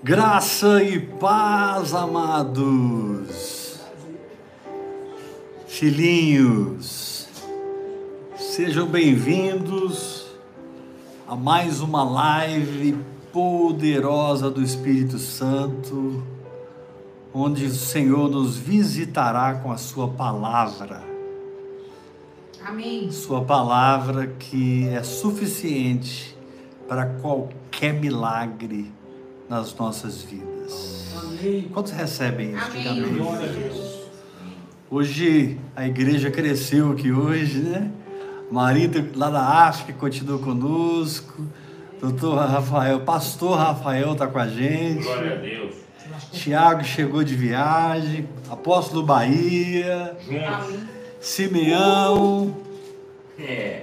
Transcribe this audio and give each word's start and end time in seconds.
Graça 0.00 0.80
e 0.80 1.00
paz, 1.00 1.92
amados. 1.92 3.80
Filhinhos, 5.66 7.26
sejam 8.36 8.86
bem-vindos 8.86 10.24
a 11.26 11.34
mais 11.34 11.80
uma 11.80 12.04
live 12.04 12.96
poderosa 13.32 14.48
do 14.48 14.62
Espírito 14.62 15.18
Santo, 15.18 16.22
onde 17.34 17.64
o 17.64 17.74
Senhor 17.74 18.30
nos 18.30 18.56
visitará 18.56 19.56
com 19.56 19.72
a 19.72 19.76
Sua 19.76 20.06
palavra. 20.06 21.02
Amém. 22.64 23.10
Sua 23.10 23.44
palavra 23.44 24.28
que 24.28 24.88
é 24.90 25.02
suficiente 25.02 26.36
para 26.86 27.04
qualquer 27.20 27.94
milagre 27.94 28.96
nas 29.48 29.74
nossas 29.74 30.22
vidas. 30.22 31.14
Amém. 31.16 31.68
Quantos 31.72 31.92
recebem 31.92 32.54
isso? 32.54 32.64
Amém. 32.64 32.88
amém. 32.88 33.14
Glória 33.14 33.48
a 33.48 33.52
Deus. 33.52 33.98
Hoje 34.90 35.58
a 35.76 35.86
igreja 35.86 36.30
cresceu 36.30 36.92
aqui 36.92 37.12
hoje, 37.12 37.58
né? 37.58 37.90
Marita 38.50 39.04
lá 39.14 39.28
da 39.28 39.42
África 39.42 39.92
continua 39.92 40.38
conosco. 40.38 41.46
Doutor 42.00 42.38
Rafael, 42.38 43.00
pastor 43.00 43.58
Rafael 43.58 44.12
está 44.12 44.26
com 44.26 44.38
a 44.38 44.48
gente. 44.48 45.02
Glória 45.02 45.34
a 45.34 45.36
Deus. 45.36 45.74
Tiago 46.32 46.84
chegou 46.84 47.22
de 47.22 47.34
viagem. 47.34 48.28
Apóstolo 48.48 49.02
Bahia. 49.02 50.16
Juntos. 50.26 50.80
Simeão. 51.20 52.56
É. 53.38 53.82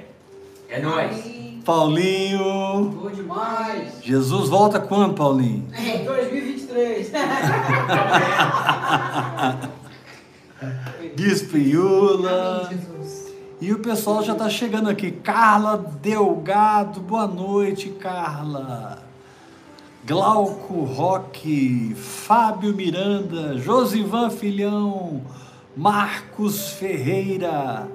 É 0.69 0.81
nóis. 0.81 1.34
Paulinho. 1.65 2.91
Bom 2.91 3.09
demais. 3.09 3.95
Jesus 4.03 4.49
volta 4.49 4.79
quando, 4.79 5.15
Paulinho? 5.15 5.67
É 5.73 5.97
2023. 5.97 7.11
Bispo 11.16 11.57
Iula. 11.57 12.67
Amém, 12.67 12.77
Jesus. 12.77 13.33
E 13.59 13.73
o 13.73 13.80
pessoal 13.80 14.23
já 14.23 14.33
está 14.33 14.47
chegando 14.49 14.89
aqui. 14.89 15.09
Carla 15.09 15.77
Delgado, 16.02 16.99
boa 16.99 17.25
noite, 17.25 17.89
Carla. 17.89 19.00
Glauco 20.05 20.83
Roque, 20.83 21.95
Fábio 21.95 22.75
Miranda, 22.75 23.57
Josivan 23.57 24.29
Filhão, 24.29 25.22
Marcos 25.75 26.69
Ferreira, 26.69 27.88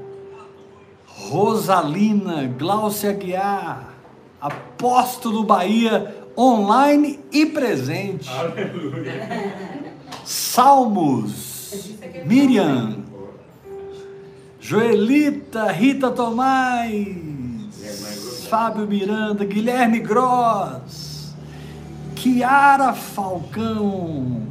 Rosalina, 1.28 2.48
Glaucia 2.58 3.10
Aguiar, 3.10 3.94
Apóstolo 4.40 5.44
Bahia, 5.44 6.14
online 6.36 7.20
e 7.30 7.46
presente. 7.46 8.28
Aleluia. 8.30 9.70
Salmos, 10.24 11.70
Miriam, 12.24 13.04
Joelita, 14.60 15.70
Rita 15.70 16.10
Tomás, 16.10 16.88
Fábio 18.48 18.86
Miranda, 18.86 19.44
Guilherme 19.44 20.00
Gross, 20.00 21.34
Kiara 22.14 22.92
Falcão, 22.92 24.48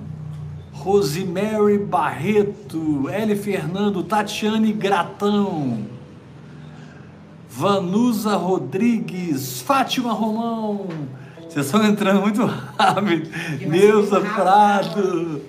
Rosemary 0.71 1.77
Barreto, 1.79 3.09
Eli 3.09 3.35
Fernando, 3.35 4.03
Tatiane 4.03 4.71
Gratão, 4.71 5.98
Vanusa 7.49 8.35
Rodrigues, 8.35 9.61
Fátima 9.61 10.13
Romão. 10.13 10.87
Vocês 11.49 11.65
estão 11.65 11.83
entrando 11.83 12.21
muito 12.21 12.45
rápido. 12.77 13.27
Neuza 13.67 14.21
Prado, 14.21 15.41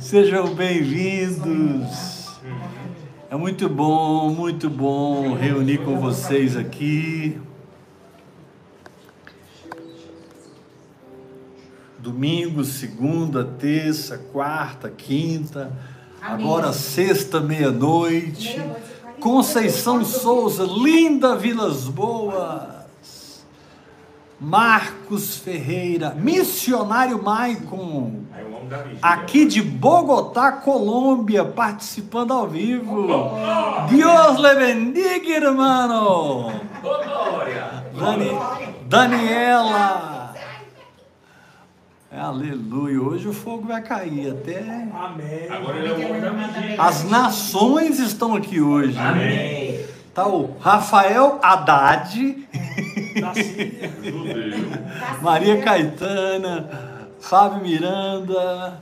sejam 0.00 0.54
bem-vindos. 0.54 2.26
É 3.28 3.36
muito 3.36 3.68
bom, 3.68 4.30
muito 4.30 4.70
bom 4.70 5.34
reunir 5.34 5.78
com 5.84 6.00
vocês 6.00 6.56
aqui. 6.56 7.38
Domingo, 11.98 12.64
segunda, 12.64 13.44
terça, 13.44 14.16
quarta, 14.16 14.88
quinta, 14.88 15.70
agora 16.22 16.72
sexta, 16.72 17.40
meia-noite. 17.40 18.56
Meia-noite. 18.56 18.95
Conceição 19.20 20.04
Souza, 20.04 20.64
linda 20.64 21.36
Vilas 21.36 21.84
Boas. 21.84 22.76
Marcos 24.38 25.38
Ferreira, 25.38 26.14
missionário 26.14 27.22
Maicon, 27.22 28.24
aqui 29.00 29.46
de 29.46 29.62
Bogotá, 29.62 30.52
Colômbia, 30.52 31.42
participando 31.42 32.34
ao 32.34 32.46
vivo. 32.46 33.06
Deus 33.88 34.38
le 34.38 34.54
bendiga, 34.54 35.36
hermano. 35.36 36.52
Glória. 36.82 37.84
Dani, 37.98 38.30
Daniela. 38.86 40.15
Aleluia. 42.16 43.02
Hoje 43.02 43.28
o 43.28 43.32
fogo 43.32 43.66
vai 43.68 43.82
cair 43.82 44.30
até. 44.30 44.60
Amém. 44.60 45.50
Agora 45.50 45.76
ele 45.78 46.02
é. 46.02 46.76
As 46.78 47.04
nações 47.04 47.98
estão 47.98 48.34
aqui 48.34 48.58
hoje. 48.58 48.96
Amém. 48.98 49.84
Tá 50.14 50.26
o 50.26 50.56
Rafael 50.58 51.38
Haddad. 51.42 52.48
Maria 55.20 55.60
Caetana, 55.60 56.70
Fábio 57.20 57.62
Miranda, 57.62 58.80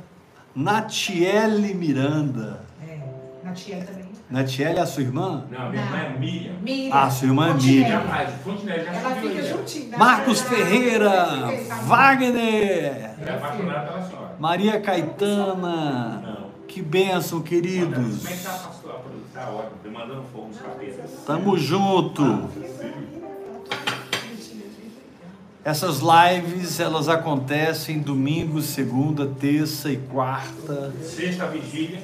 Natiele 0.55 1.75
Miranda. 1.75 2.61
É, 2.89 3.00
na 3.43 3.53
tia 3.53 3.84
também. 3.84 4.03
Natiele 4.34 4.81
é 4.81 4.83
a 4.83 4.87
sua 4.87 5.05
irmã? 5.05 5.45
Não, 5.49 5.71
minha 5.71 5.81
irmã 5.84 5.97
é 5.97 6.19
Miriam. 6.19 6.53
Miriam. 6.61 6.93
Ah, 6.93 7.09
sua 7.09 7.28
irmã 7.28 7.50
é. 7.50 7.55
Miriam. 7.55 7.87
Ela 7.87 9.15
subiu 9.15 9.65
fica 9.65 9.91
né? 9.91 9.97
Marcos 9.97 10.43
Ah, 10.43 10.45
Ferreira, 10.47 11.49
Wagner, 11.84 12.34
é 12.44 13.15
apaixonada 13.33 13.87
pela 13.93 14.03
senhora. 14.03 14.34
Maria 14.41 14.81
Caetana. 14.81 16.21
Não. 16.21 16.44
Que 16.67 16.83
bênção, 16.83 17.39
Como 17.41 17.47
é 17.47 17.49
que 17.49 17.61
queridos. 17.61 18.23
tá, 18.43 18.50
pastor? 18.50 19.03
Tá 19.33 19.49
ótima. 19.50 19.71
Demandando 19.84 20.25
fogo 20.33 20.49
nos 20.49 20.59
capetas. 20.59 21.11
Tamo 21.25 21.56
junto. 21.56 22.49
Essas 25.65 26.00
lives, 26.00 26.81
elas 26.81 27.09
acontecem 27.09 28.00
domingo, 28.00 28.61
segunda, 28.61 29.27
terça 29.27 29.91
e 29.93 29.97
quarta, 29.97 30.93
Sexta 31.03 31.47
vigília. 31.47 32.03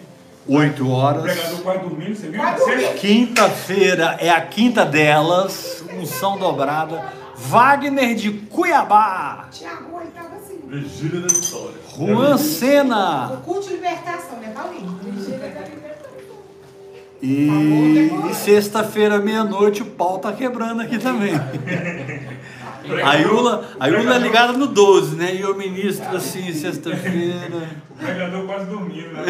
8 0.53 0.84
O 0.84 0.91
horas. 0.91 1.22
pregador 1.22 1.59
quase 1.61 1.78
dormindo, 1.81 2.15
você 2.16 2.28
viu? 2.28 2.93
Quinta-feira 2.94 4.16
é 4.19 4.31
a 4.31 4.41
quinta 4.41 4.84
delas, 4.84 5.84
unção 5.99 6.37
dobrada. 6.38 7.03
Wagner 7.37 8.15
de 8.15 8.33
Cuiabá. 8.33 9.49
Tiago, 9.50 10.00
ele 10.00 10.10
tava 10.10 10.37
assim. 10.37 10.59
Vigília 10.66 11.21
da 11.21 11.27
vitória. 11.28 11.75
Juan 11.97 12.34
O 12.34 12.39
Sena. 12.39 13.41
culto 13.44 13.69
de 13.69 13.75
libertação, 13.75 14.39
né, 14.41 14.53
Paulinho? 14.55 14.99
E, 17.22 18.10
e 18.31 18.34
sexta-feira, 18.34 19.19
meia-noite, 19.19 19.83
o 19.83 19.87
pau 19.87 20.19
tá 20.19 20.33
quebrando 20.33 20.81
aqui 20.83 20.99
também. 20.99 21.33
A 23.05 23.15
Yula, 23.17 23.69
a 23.79 23.87
Yula 23.89 24.17
é 24.17 24.19
ligada 24.19 24.53
no 24.55 24.67
12, 24.67 25.17
né? 25.17 25.35
E 25.35 25.41
eu 25.41 25.57
ministro 25.57 26.17
assim, 26.17 26.53
sexta-feira. 26.53 27.69
O 27.91 27.95
pregador 27.95 28.47
quase 28.47 28.67
dormindo, 28.67 29.13
né? 29.13 29.25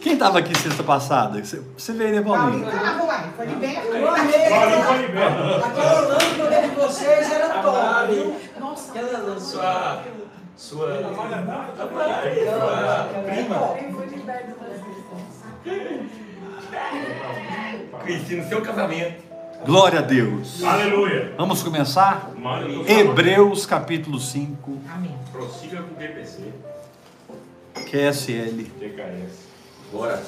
Quem 0.00 0.16
tava 0.16 0.38
aqui 0.38 0.56
sexta 0.56 0.82
passada? 0.82 1.40
Você, 1.42 1.92
veio, 1.92 2.14
né, 2.14 2.22
Paulinho 2.22 2.64
Paulinho? 2.64 2.84
tava, 2.84 3.04
uai. 3.04 3.30
Foi 3.36 3.46
liberto. 3.46 3.86
Eu 3.88 4.08
amei. 4.08 4.48
Paulinho 4.48 4.82
foi 4.82 4.96
liberto. 4.98 5.64
Aquela 5.64 6.00
lâmpada 6.00 6.62
de 6.62 6.68
vocês 6.74 7.32
era 7.32 7.48
top, 7.62 8.14
viu? 8.14 8.36
Nossa. 8.60 8.90
Aquela 8.90 9.18
lâmpada. 9.18 9.40
Sua. 9.40 10.02
Sua. 10.56 10.88
Cristina, 18.04 18.44
seu 18.44 18.60
casamento. 18.62 19.22
Glória 19.64 19.98
a 19.98 20.02
Deus. 20.02 20.62
Aleluia. 20.62 21.34
Vamos 21.36 21.62
começar? 21.62 22.32
Mano. 22.36 22.88
Hebreus 22.88 23.66
capítulo 23.66 24.20
5, 24.20 24.78
Amém. 24.94 25.14
Prossiga 25.32 25.82
com 25.82 25.94
o 25.94 25.98
DPC. 25.98 26.52
QSL. 27.90 28.64
TKS. 28.78 29.48
Bora. 29.92 30.22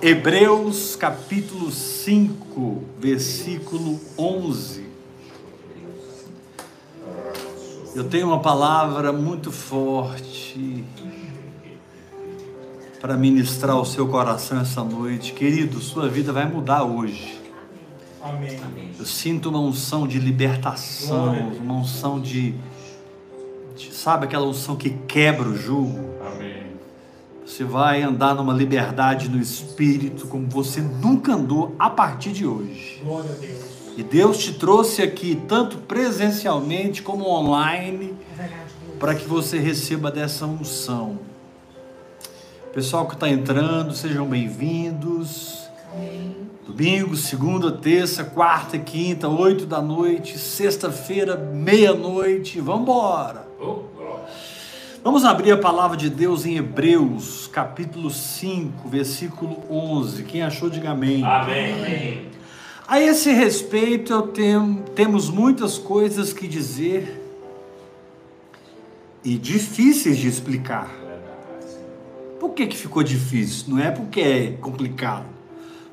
Hebreus 0.00 0.96
capítulo 0.96 1.70
5, 1.70 2.84
versículo 2.98 4.00
11. 4.18 4.84
Eu 7.94 8.04
tenho 8.04 8.26
uma 8.26 8.40
palavra 8.40 9.12
muito 9.12 9.52
forte 9.52 10.84
para 13.04 13.18
ministrar 13.18 13.76
o 13.78 13.84
seu 13.84 14.08
coração 14.08 14.58
essa 14.62 14.82
noite. 14.82 15.34
Querido, 15.34 15.78
sua 15.78 16.08
vida 16.08 16.32
vai 16.32 16.48
mudar 16.48 16.84
hoje. 16.84 17.38
Amém. 18.22 18.58
Eu 18.98 19.04
sinto 19.04 19.50
uma 19.50 19.60
unção 19.60 20.06
de 20.08 20.18
libertação, 20.18 21.34
uma 21.60 21.74
unção 21.74 22.18
de, 22.18 22.54
de- 23.76 23.92
Sabe 23.92 24.24
aquela 24.24 24.46
unção 24.46 24.74
que 24.74 24.88
quebra 24.88 25.46
o 25.46 25.54
jugo? 25.54 26.14
Amém. 26.34 26.62
Você 27.44 27.62
vai 27.62 28.00
andar 28.02 28.34
numa 28.34 28.54
liberdade 28.54 29.28
no 29.28 29.38
espírito 29.38 30.26
como 30.26 30.48
você 30.48 30.80
nunca 30.80 31.34
andou 31.34 31.76
a 31.78 31.90
partir 31.90 32.32
de 32.32 32.46
hoje. 32.46 33.02
Glória 33.04 33.30
a 33.30 33.34
Deus. 33.34 33.64
E 33.98 34.02
Deus 34.02 34.38
te 34.38 34.54
trouxe 34.54 35.02
aqui, 35.02 35.38
tanto 35.46 35.76
presencialmente 35.76 37.02
como 37.02 37.28
online, 37.28 38.14
É 38.38 38.48
para 38.98 39.14
que 39.14 39.28
você 39.28 39.58
receba 39.58 40.10
dessa 40.10 40.46
unção. 40.46 41.18
Pessoal 42.74 43.06
que 43.06 43.14
está 43.14 43.28
entrando, 43.28 43.94
sejam 43.94 44.26
bem-vindos. 44.26 45.68
Domingo, 46.66 47.14
segunda, 47.14 47.70
terça, 47.70 48.24
quarta, 48.24 48.76
quinta, 48.76 49.28
oito 49.28 49.64
da 49.64 49.80
noite, 49.80 50.36
sexta-feira, 50.36 51.36
meia-noite. 51.36 52.60
Vamos 52.60 52.82
embora. 52.82 53.46
Vamos 55.04 55.24
abrir 55.24 55.52
a 55.52 55.56
palavra 55.56 55.96
de 55.96 56.10
Deus 56.10 56.44
em 56.44 56.56
Hebreus, 56.56 57.46
capítulo 57.46 58.10
5, 58.10 58.88
versículo 58.88 59.62
11. 59.70 60.24
Quem 60.24 60.42
achou, 60.42 60.68
diga 60.68 60.90
amém. 60.90 61.22
Amém. 61.22 62.26
A 62.88 63.00
esse 63.00 63.30
respeito, 63.30 64.12
eu 64.12 64.22
tenho, 64.22 64.82
temos 64.96 65.30
muitas 65.30 65.78
coisas 65.78 66.32
que 66.32 66.48
dizer 66.48 67.22
e 69.22 69.38
difíceis 69.38 70.18
de 70.18 70.26
explicar. 70.26 71.03
Por 72.44 72.52
que, 72.52 72.66
que 72.66 72.76
ficou 72.76 73.02
difícil? 73.02 73.70
Não 73.70 73.78
é 73.78 73.90
porque 73.90 74.20
é 74.20 74.50
complicado. 74.60 75.24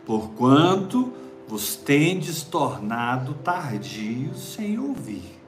Porquanto 0.06 1.13
vos 1.48 1.77
tendes 1.77 2.44
tornado 2.44 3.36
tardios 3.36 4.53
sem 4.53 4.77
ouvir. 4.77 5.39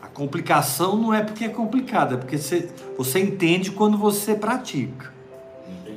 A 0.00 0.06
complicação 0.06 0.96
não 0.96 1.12
é 1.12 1.24
porque 1.24 1.44
é 1.44 1.48
complicado, 1.48 2.14
é 2.14 2.16
porque 2.16 2.38
você, 2.38 2.70
você 2.96 3.18
entende 3.18 3.72
quando 3.72 3.98
você 3.98 4.36
pratica. 4.36 5.12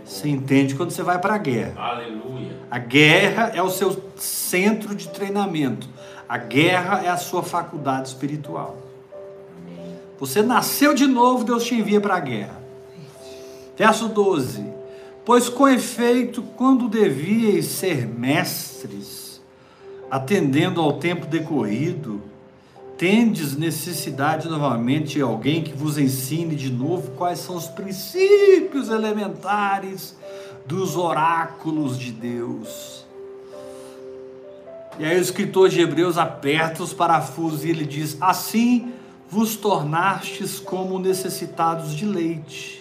Você 0.03 0.27
entende 0.27 0.73
quando 0.73 0.89
você 0.89 1.03
vai 1.03 1.19
para 1.19 1.35
a 1.35 1.37
guerra. 1.37 1.79
Aleluia. 1.79 2.57
A 2.71 2.79
guerra 2.79 3.51
é 3.53 3.61
o 3.61 3.69
seu 3.69 4.11
centro 4.15 4.95
de 4.95 5.07
treinamento. 5.09 5.87
A 6.27 6.39
guerra 6.39 7.03
é 7.05 7.09
a 7.09 7.17
sua 7.17 7.43
faculdade 7.43 8.07
espiritual. 8.07 8.75
Você 10.19 10.41
nasceu 10.41 10.95
de 10.95 11.05
novo, 11.05 11.43
Deus 11.43 11.63
te 11.63 11.75
envia 11.75 12.01
para 12.01 12.15
a 12.15 12.19
guerra. 12.19 12.66
Verso 13.77 14.07
12: 14.07 14.65
Pois 15.23 15.47
com 15.47 15.67
efeito, 15.67 16.41
quando 16.41 16.89
devíeis 16.89 17.65
ser 17.65 18.07
mestres, 18.07 19.39
atendendo 20.09 20.81
ao 20.81 20.93
tempo 20.93 21.27
decorrido, 21.27 22.21
tendes 22.97 23.55
necessidade 23.55 24.49
novamente 24.49 25.13
de 25.13 25.21
alguém 25.21 25.61
que 25.61 25.73
vos 25.73 25.97
ensine 25.99 26.55
de 26.55 26.71
novo 26.71 27.11
quais 27.11 27.39
são 27.39 27.55
os 27.55 27.67
princípios 27.67 28.89
elementares 28.89 30.17
dos 30.65 30.97
oráculos 30.97 31.99
de 31.99 32.11
Deus. 32.11 33.05
E 34.99 35.05
aí 35.05 35.15
o 35.15 35.21
escritor 35.21 35.69
de 35.69 35.79
Hebreus 35.79 36.17
aperta 36.17 36.81
os 36.81 36.91
parafusos 36.91 37.63
e 37.63 37.69
ele 37.69 37.85
diz: 37.85 38.17
Assim 38.19 38.91
vos 39.29 39.55
tornastes 39.55 40.59
como 40.59 40.97
necessitados 40.97 41.93
de 41.93 42.05
leite, 42.05 42.76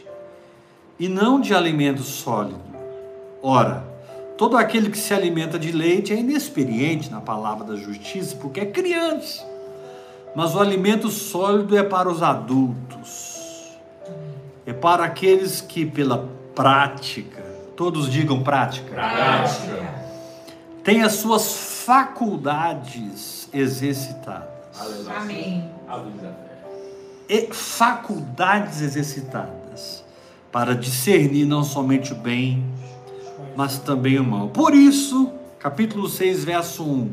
e 0.99 1.09
não 1.09 1.41
de 1.41 1.55
alimento 1.55 2.03
sólido. 2.03 2.61
Ora, 3.43 3.85
todo 4.37 4.57
aquele 4.57 4.91
que 4.91 4.99
se 4.99 5.13
alimenta 5.13 5.59
de 5.59 5.73
leite 5.73 6.13
é 6.13 6.17
inexperiente 6.17 7.11
na 7.11 7.21
palavra 7.21 7.65
da 7.65 7.77
justiça, 7.77 8.37
porque 8.37 8.61
é 8.61 8.67
criança. 8.67 9.45
Mas 10.35 10.55
o 10.55 10.61
alimento 10.61 11.11
sólido 11.11 11.77
é 11.77 11.83
para 11.83 12.09
os 12.09 12.23
adultos, 12.23 13.77
é 14.67 14.73
para 14.73 15.05
aqueles 15.05 15.61
que, 15.61 15.87
pela 15.87 16.29
prática, 16.55 17.43
todos 17.77 18.11
digam 18.11 18.43
prática, 18.43 18.91
Prática. 18.95 19.95
têm 20.83 21.03
as 21.03 21.15
suas 21.15 21.53
faculdades 21.85 23.49
exercitadas. 23.53 24.49
Aleluia. 24.79 25.17
Amém. 25.17 25.71
E 27.29 27.49
faculdades 27.53 28.81
exercitadas 28.83 30.06
para 30.57 30.75
discernir 30.75 31.45
não 31.45 31.63
somente 31.63 32.15
o 32.15 32.17
bem, 32.17 32.65
mas 33.55 33.79
também 33.79 34.19
o 34.19 34.25
mal. 34.25 34.49
Por 34.49 34.75
isso, 34.75 35.31
capítulo 35.59 36.09
6, 36.09 36.45
verso 36.45 36.83
1. 36.83 37.13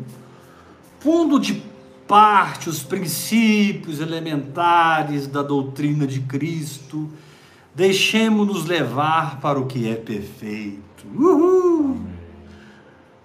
Pondo 1.02 1.38
de 1.38 1.62
parte 2.08 2.70
os 2.70 2.84
princípios 2.84 4.00
elementares 4.00 5.28
da 5.28 5.44
doutrina 5.44 6.08
de 6.08 6.22
Cristo, 6.22 7.10
deixemos-nos 7.76 8.64
levar 8.64 9.42
para 9.42 9.60
o 9.60 9.66
que 9.66 9.90
é 9.90 9.96
perfeito. 9.96 11.06
Uhul! 11.14 12.00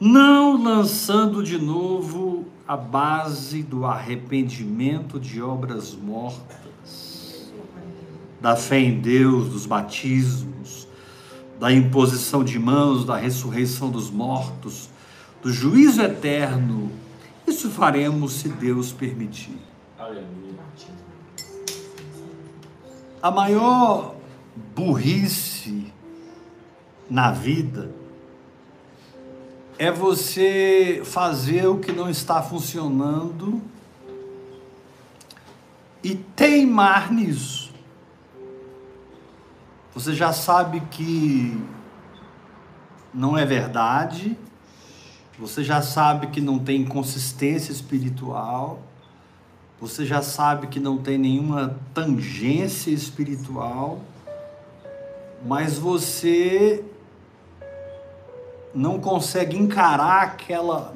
Não 0.01 0.61
lançando 0.61 1.45
de 1.45 1.59
novo 1.59 2.45
a 2.67 2.77
base 2.77 3.63
do 3.63 3.87
arrependimento 3.87 5.21
de 5.21 5.41
obras 5.41 5.95
mortas, 5.95 6.68
da 8.41 8.57
fé 8.57 8.79
em 8.79 9.01
Deus, 9.01 9.49
dos 9.49 9.67
batismos, 9.67 10.87
da 11.59 11.73
imposição 11.73 12.45
de 12.45 12.59
mãos, 12.59 13.05
da 13.05 13.17
ressurreição 13.17 13.91
dos 13.91 14.11
mortos, 14.11 14.89
do 15.43 15.53
juízo 15.53 16.03
eterno. 16.03 16.91
Isso 17.47 17.71
faremos 17.71 18.33
se 18.35 18.49
Deus 18.49 18.93
permitir. 18.93 19.59
A 23.21 23.31
maior 23.31 24.15
burrice 24.77 25.93
na 27.11 27.33
vida 27.33 27.91
é 29.79 29.91
você 29.91 31.03
fazer 31.05 31.67
o 31.67 31.79
que 31.79 31.93
não 31.93 32.11
está 32.11 32.43
funcionando 32.43 33.63
e 36.03 36.15
teimar 36.15 37.13
nisso. 37.13 37.68
Você 39.99 40.15
já 40.15 40.33
sabe 40.33 40.81
que 40.93 41.61
não 43.13 43.37
é 43.37 43.45
verdade, 43.45 44.39
você 45.37 45.65
já 45.65 45.83
sabe 45.83 46.29
que 46.29 46.41
não 46.41 46.57
tem 46.57 46.85
consistência 46.85 47.73
espiritual, 47.73 48.79
você 49.81 50.07
já 50.07 50.23
sabe 50.23 50.69
que 50.69 50.79
não 50.79 50.99
tem 50.99 51.19
nenhuma 51.19 51.77
tangência 51.93 52.93
espiritual, 52.93 53.99
mas 55.45 55.77
você 55.77 56.85
não 58.73 59.01
consegue 59.01 59.57
encarar 59.57 60.23
aquela 60.23 60.95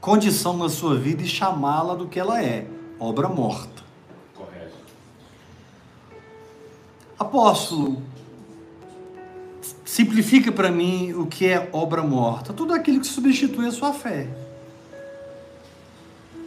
condição 0.00 0.56
na 0.56 0.68
sua 0.68 0.96
vida 0.96 1.22
e 1.22 1.26
chamá-la 1.28 1.94
do 1.94 2.08
que 2.08 2.18
ela 2.18 2.42
é, 2.42 2.66
obra 2.98 3.28
morta. 3.28 3.73
Apóstolo, 7.18 8.02
simplifica 9.84 10.50
para 10.50 10.70
mim 10.70 11.12
o 11.12 11.26
que 11.26 11.46
é 11.46 11.68
obra 11.72 12.02
morta. 12.02 12.52
Tudo 12.52 12.74
aquilo 12.74 13.00
que 13.00 13.06
substitui 13.06 13.66
a 13.66 13.70
sua 13.70 13.92
fé. 13.92 14.28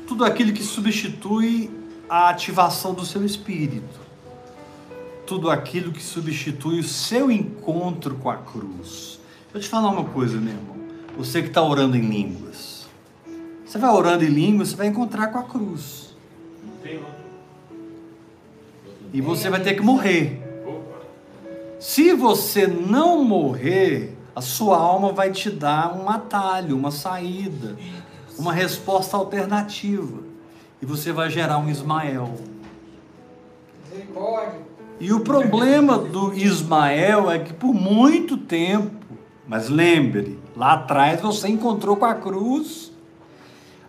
Tudo 0.07 0.25
aquilo 0.25 0.51
que 0.51 0.63
substitui 0.63 1.71
a 2.09 2.29
ativação 2.29 2.93
do 2.93 3.05
seu 3.05 3.25
espírito. 3.25 4.00
Tudo 5.25 5.50
aquilo 5.50 5.91
que 5.91 6.03
substitui 6.03 6.79
o 6.79 6.83
seu 6.83 7.31
encontro 7.31 8.15
com 8.15 8.29
a 8.29 8.38
cruz. 8.38 9.19
Deixa 9.43 9.55
eu 9.55 9.62
te 9.62 9.69
falar 9.69 9.89
uma 9.89 10.05
coisa, 10.05 10.38
meu 10.38 10.53
irmão. 10.53 10.77
Você 11.17 11.41
que 11.41 11.47
está 11.47 11.62
orando 11.62 11.97
em 11.97 12.01
línguas. 12.01 12.88
Você 13.65 13.77
vai 13.77 13.89
orando 13.89 14.24
em 14.24 14.29
línguas, 14.29 14.69
você 14.69 14.75
vai 14.75 14.88
encontrar 14.88 15.27
com 15.27 15.39
a 15.39 15.43
cruz. 15.43 16.15
Não 16.63 16.77
tem 16.77 16.97
outro. 16.97 17.13
E 19.13 19.19
você 19.19 19.50
vai 19.50 19.62
ter 19.62 19.74
que 19.74 19.81
morrer. 19.81 20.46
Se 21.79 22.12
você 22.13 22.65
não 22.65 23.24
morrer, 23.24 24.17
a 24.36 24.41
sua 24.41 24.77
alma 24.77 25.12
vai 25.12 25.31
te 25.31 25.50
dar 25.50 25.96
um 25.96 26.10
atalho, 26.10 26.75
uma 26.75 26.89
saída, 26.89 27.77
uma 28.38 28.51
resposta 28.51 29.15
alternativa. 29.15 30.24
E 30.81 30.86
você 30.86 31.12
vai 31.12 31.29
gerar 31.29 31.60
um 31.60 31.69
Ismael. 31.69 32.34
E 35.00 35.13
o 35.13 35.19
problema 35.19 36.00
do 36.00 36.34
Ismael 36.34 37.29
é 37.29 37.38
que 37.38 37.53
por 37.53 37.74
muito 37.74 38.38
tempo, 38.38 39.15
mas 39.48 39.69
lembre, 39.69 40.39
lá 40.55 40.74
atrás 40.74 41.22
você 41.22 41.48
encontrou 41.48 41.96
com 41.96 42.05
a 42.05 42.15
cruz, 42.15 42.91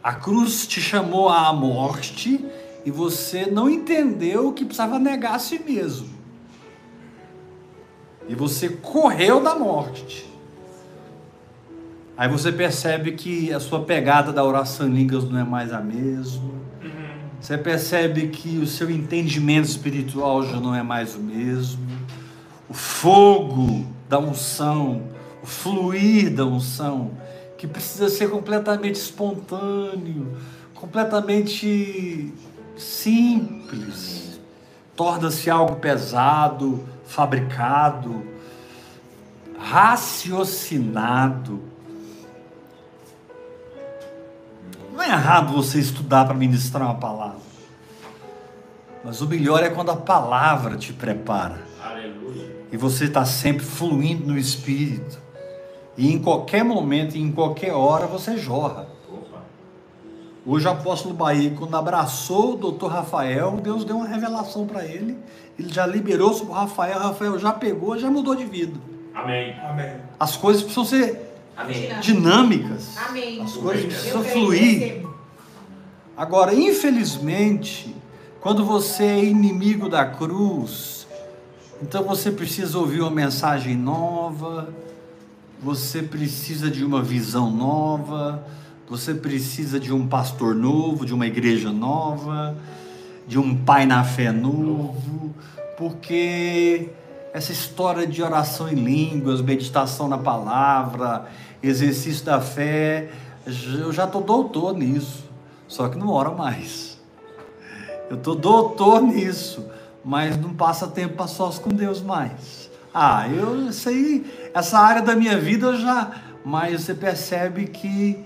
a 0.03 0.13
cruz 0.13 0.67
te 0.67 0.81
chamou 0.81 1.31
à 1.31 1.51
morte 1.55 2.45
e 2.85 2.91
você 2.91 3.47
não 3.47 3.69
entendeu 3.69 4.53
que 4.53 4.65
precisava 4.65 4.99
negar 4.99 5.35
a 5.35 5.39
si 5.39 5.59
mesmo. 5.59 6.18
E 8.29 8.35
você 8.35 8.69
correu 8.69 9.43
da 9.43 9.55
morte. 9.55 10.29
Aí 12.17 12.29
você 12.29 12.51
percebe 12.51 13.13
que 13.13 13.53
a 13.53 13.61
sua 13.61 13.85
pegada 13.85 14.33
da 14.33 14.45
oração 14.45 14.89
em 14.89 14.93
línguas 14.93 15.25
não 15.25 15.39
é 15.39 15.45
mais 15.45 15.73
a 15.73 15.81
mesma. 15.81 16.51
Você 17.41 17.57
percebe 17.57 18.29
que 18.29 18.59
o 18.59 18.67
seu 18.67 18.91
entendimento 18.91 19.67
espiritual 19.67 20.45
já 20.45 20.59
não 20.59 20.75
é 20.75 20.83
mais 20.83 21.15
o 21.15 21.21
mesmo. 21.21 21.87
O 22.69 22.75
fogo 22.75 23.87
da 24.09 24.19
unção, 24.19 25.05
o 25.43 25.47
fluir 25.47 26.35
da 26.35 26.45
unção, 26.45 27.13
que 27.57 27.67
precisa 27.67 28.09
ser 28.09 28.29
completamente 28.29 28.97
espontâneo, 28.97 30.37
completamente 30.75 32.33
simples, 32.77 34.41
torna-se 34.97 35.49
algo 35.49 35.77
pesado, 35.77 36.85
fabricado, 37.09 38.25
raciocinado. 39.59 41.61
Não 44.93 45.03
é 45.03 45.09
errado 45.09 45.53
você 45.53 45.81
estudar 45.81 46.27
para 46.27 46.35
ministrar 46.35 46.85
uma 46.85 46.97
palavra. 46.97 47.49
Mas 49.03 49.23
o 49.23 49.27
melhor 49.27 49.63
é 49.63 49.71
quando 49.71 49.91
a 49.91 49.97
palavra 49.97 50.77
te 50.77 50.93
prepara. 50.93 51.63
Aleluia. 51.83 52.67
E 52.71 52.77
você 52.77 53.07
está 53.07 53.25
sempre 53.25 53.65
fluindo 53.65 54.27
no 54.27 54.37
Espírito. 54.37 55.19
E 55.97 56.13
em 56.13 56.19
qualquer 56.19 56.63
momento, 56.63 57.17
em 57.17 57.33
qualquer 57.33 57.73
hora, 57.73 58.07
você 58.07 58.37
jorra. 58.37 58.87
Hoje 60.51 60.67
o 60.67 60.71
apóstolo 60.71 61.13
Bahia, 61.13 61.51
quando 61.51 61.77
abraçou 61.77 62.55
o 62.55 62.57
doutor 62.57 62.91
Rafael, 62.91 63.61
Deus 63.63 63.85
deu 63.85 63.97
uma 63.99 64.09
revelação 64.09 64.67
para 64.67 64.83
ele. 64.83 65.15
Ele 65.59 65.71
já 65.71 65.85
liberou 65.85 66.33
sobre 66.33 66.55
o 66.55 66.57
Rafael, 66.57 66.97
o 66.97 67.03
Rafael 67.03 67.39
já 67.39 67.53
pegou, 67.53 67.99
já 67.99 68.11
mudou 68.11 68.35
de 68.35 68.47
vida. 68.47 68.81
Amém. 69.15 69.55
Amém. 69.61 69.97
As 70.19 70.39
coisas 70.39 70.63
precisam 70.63 70.87
ser 70.87 71.35
Amém. 71.55 71.91
dinâmicas. 72.01 72.97
Amém. 72.97 73.43
As 73.43 73.53
coisas 73.53 73.83
Eu 73.85 73.91
precisam 73.91 74.23
creio, 74.23 74.33
fluir. 74.33 75.07
Agora, 76.17 76.55
infelizmente, 76.55 77.95
quando 78.41 78.65
você 78.65 79.05
é 79.05 79.23
inimigo 79.23 79.87
da 79.87 80.07
cruz, 80.07 81.07
então 81.83 82.05
você 82.05 82.31
precisa 82.31 82.79
ouvir 82.79 83.03
uma 83.03 83.11
mensagem 83.11 83.77
nova, 83.77 84.73
você 85.63 86.03
precisa 86.03 86.71
de 86.71 86.83
uma 86.87 87.03
visão 87.03 87.51
nova, 87.51 88.43
você 88.89 89.13
precisa 89.13 89.79
de 89.79 89.93
um 89.93 90.07
pastor 90.07 90.55
novo, 90.55 91.05
de 91.05 91.13
uma 91.13 91.27
igreja 91.27 91.71
nova, 91.71 92.57
de 93.27 93.39
um 93.39 93.55
pai 93.55 93.85
na 93.85 94.03
fé 94.03 94.33
novo, 94.33 95.35
porque 95.77 96.89
essa 97.35 97.53
história 97.53 98.07
de 98.07 98.23
oração 98.23 98.69
em 98.69 98.75
línguas, 98.75 99.43
meditação 99.43 100.09
na 100.09 100.17
palavra, 100.17 101.27
exercício 101.63 102.25
da 102.25 102.41
fé, 102.41 103.11
eu 103.47 103.93
já 103.93 104.05
estou 104.05 104.23
doutor 104.23 104.75
nisso, 104.75 105.25
só 105.67 105.89
que 105.89 105.99
não 105.99 106.09
oro 106.09 106.37
mais. 106.37 106.99
Eu 108.09 108.17
estou 108.17 108.35
doutor 108.35 109.03
nisso, 109.03 109.67
mas 110.03 110.35
não 110.39 110.55
passa 110.55 110.87
tempo 110.87 111.23
a 111.23 111.27
sós 111.27 111.59
com 111.59 111.69
Deus 111.69 112.01
mais. 112.01 112.71
Ah, 112.95 113.29
eu 113.29 113.71
sei, 113.71 114.51
essa 114.55 114.79
área 114.79 115.03
da 115.03 115.15
minha 115.15 115.39
vida 115.39 115.67
eu 115.67 115.79
já, 115.79 116.11
mas 116.43 116.81
você 116.81 116.95
percebe 116.95 117.67
que 117.67 118.25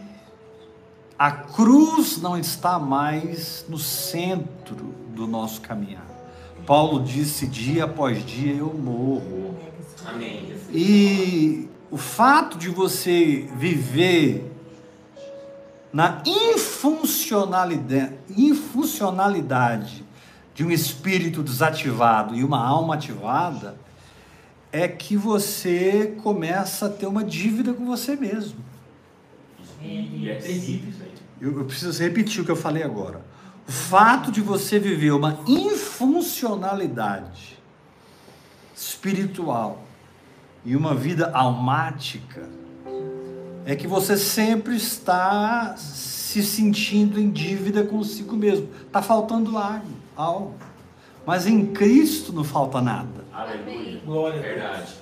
a 1.23 1.31
cruz 1.31 2.21
não 2.21 2.37
está 2.37 2.81
mais 2.81 3.65
no 3.69 3.79
centro 3.79 4.93
do 5.15 5.25
nosso 5.25 5.61
caminhar. 5.61 6.05
Paulo 6.67 7.01
disse: 7.01 7.47
dia 7.47 7.85
após 7.85 8.27
dia 8.27 8.55
eu 8.55 8.75
morro. 8.75 9.57
Amém. 10.05 10.53
E 10.73 11.69
o 11.93 11.97
fato 11.97 12.59
de 12.59 12.69
você 12.69 13.49
viver 13.55 14.53
na 15.93 16.21
infuncionalidade, 16.27 18.19
infuncionalidade 18.37 20.05
de 20.53 20.65
um 20.65 20.73
espírito 20.73 21.41
desativado 21.41 22.35
e 22.35 22.43
uma 22.43 22.67
alma 22.67 22.95
ativada 22.95 23.77
é 24.73 24.89
que 24.89 25.17
você 25.17 26.17
começa 26.21 26.87
a 26.87 26.91
ter 26.91 27.07
uma 27.07 27.23
dívida 27.23 27.73
com 27.73 27.87
você 27.87 28.17
mesmo. 28.17 28.59
E 29.81 30.29
é 30.29 30.35
terrível 30.35 30.91
isso 30.91 31.03
aí. 31.03 31.12
Eu, 31.43 31.59
eu 31.59 31.65
preciso 31.65 32.01
repetir 32.01 32.41
o 32.41 32.45
que 32.45 32.53
eu 32.53 32.57
falei 32.57 32.85
agora. 32.85 33.21
O 33.67 33.73
fato 33.73 34.31
de 34.31 34.41
você 34.41 34.79
viver 34.79 35.11
uma 35.11 35.41
infuncionalidade 35.45 37.59
espiritual 38.77 39.83
e 40.65 40.77
uma 40.77 40.95
vida 40.95 41.33
almática 41.35 42.49
é 43.65 43.75
que 43.75 43.89
você 43.89 44.17
sempre 44.17 44.77
está 44.77 45.75
se 45.77 46.45
sentindo 46.45 47.19
em 47.19 47.29
dívida 47.29 47.83
consigo 47.83 48.37
mesmo. 48.37 48.69
Está 48.87 49.03
faltando 49.03 49.59
algo, 49.59 49.91
algo. 50.17 50.55
Mas 51.27 51.45
em 51.45 51.67
Cristo 51.67 52.33
não 52.33 52.45
falta 52.45 52.81
nada. 52.81 53.25
Aleluia. 53.33 54.01
Glória 54.05 54.39
a 54.39 54.43
Deus. 54.43 54.55
Verdade. 54.55 54.93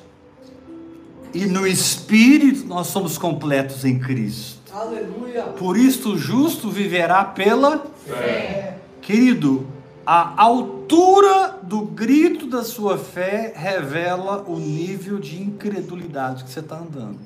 E 1.35 1.45
no 1.45 1.67
Espírito 1.67 2.67
nós 2.67 2.87
somos 2.87 3.19
completos 3.19 3.85
em 3.85 3.99
Cristo. 3.99 4.60
Aleluia. 4.73 5.43
Por 5.59 5.77
isso 5.77 6.13
o 6.15 6.19
justo 6.19 6.71
viverá 6.71 7.25
pela 7.25 7.85
Fé. 8.07 8.79
Querido, 9.03 9.67
a 10.07 10.41
altura 10.43 11.59
do 11.63 11.81
grito 11.83 12.47
da 12.47 12.63
sua 12.65 12.97
fé 12.99 13.53
revela 13.57 14.45
o 14.47 14.57
nível 14.59 15.19
de 15.19 15.43
incredulidade 15.43 16.45
que 16.45 16.51
você 16.51 16.61
está 16.61 16.77
andando. 16.77 17.19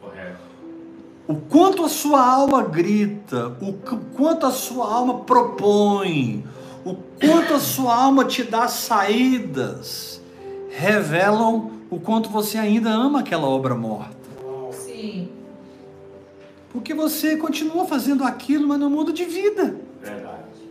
Correto. 0.00 0.38
O 1.26 1.34
quanto 1.36 1.84
a 1.84 1.88
sua 1.88 2.24
alma 2.26 2.62
grita, 2.62 3.56
o 3.60 3.72
qu- 3.74 3.98
quanto 4.16 4.46
a 4.46 4.50
sua 4.50 4.90
alma 4.92 5.20
propõe, 5.20 6.44
o 6.84 6.94
quanto 6.94 7.54
a 7.54 7.60
sua 7.60 7.94
alma 7.94 8.24
te 8.24 8.42
dá 8.42 8.66
saídas, 8.68 10.20
revelam 10.70 11.72
o 11.90 12.00
quanto 12.00 12.30
você 12.30 12.56
ainda 12.58 12.90
ama 12.90 13.20
aquela 13.20 13.46
obra 13.46 13.74
morta. 13.74 14.17
Porque 16.72 16.92
você 16.94 17.36
continua 17.36 17.86
fazendo 17.86 18.24
aquilo, 18.24 18.68
mas 18.68 18.78
não 18.78 18.90
muda 18.90 19.12
de 19.12 19.24
vida. 19.24 19.76
Verdade. 20.02 20.62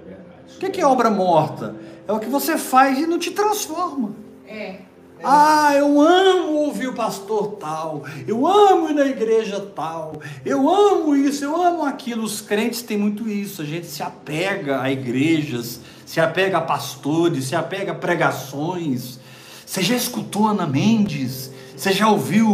É 0.00 0.08
verdade. 0.08 0.56
O 0.56 0.58
que 0.58 0.70
que 0.70 0.80
é 0.80 0.86
obra 0.86 1.10
morta? 1.10 1.76
É 2.06 2.12
o 2.12 2.18
que 2.18 2.28
você 2.28 2.58
faz 2.58 2.98
e 2.98 3.06
não 3.06 3.18
te 3.18 3.30
transforma. 3.30 4.12
É. 4.46 4.80
Ah, 5.22 5.74
eu 5.74 6.00
amo 6.00 6.54
ouvir 6.54 6.88
o 6.88 6.94
pastor 6.94 7.56
tal, 7.60 8.04
eu 8.26 8.46
amo 8.46 8.88
ir 8.88 8.94
na 8.94 9.04
igreja 9.04 9.60
tal, 9.76 10.14
eu 10.46 10.68
amo 10.68 11.14
isso, 11.14 11.44
eu 11.44 11.62
amo 11.62 11.84
aquilo. 11.84 12.24
Os 12.24 12.40
crentes 12.40 12.80
têm 12.80 12.96
muito 12.96 13.28
isso, 13.28 13.60
a 13.60 13.64
gente 13.64 13.86
se 13.86 14.02
apega 14.02 14.80
a 14.80 14.90
igrejas, 14.90 15.80
se 16.06 16.20
apega 16.20 16.58
a 16.58 16.62
pastores, 16.62 17.44
se 17.44 17.54
apega 17.54 17.92
a 17.92 17.94
pregações. 17.94 19.18
Você 19.66 19.82
já 19.82 19.94
escutou 19.94 20.48
Ana 20.48 20.66
Mendes? 20.66 21.49
Você 21.80 21.94
já 21.94 22.08
ouviu 22.08 22.46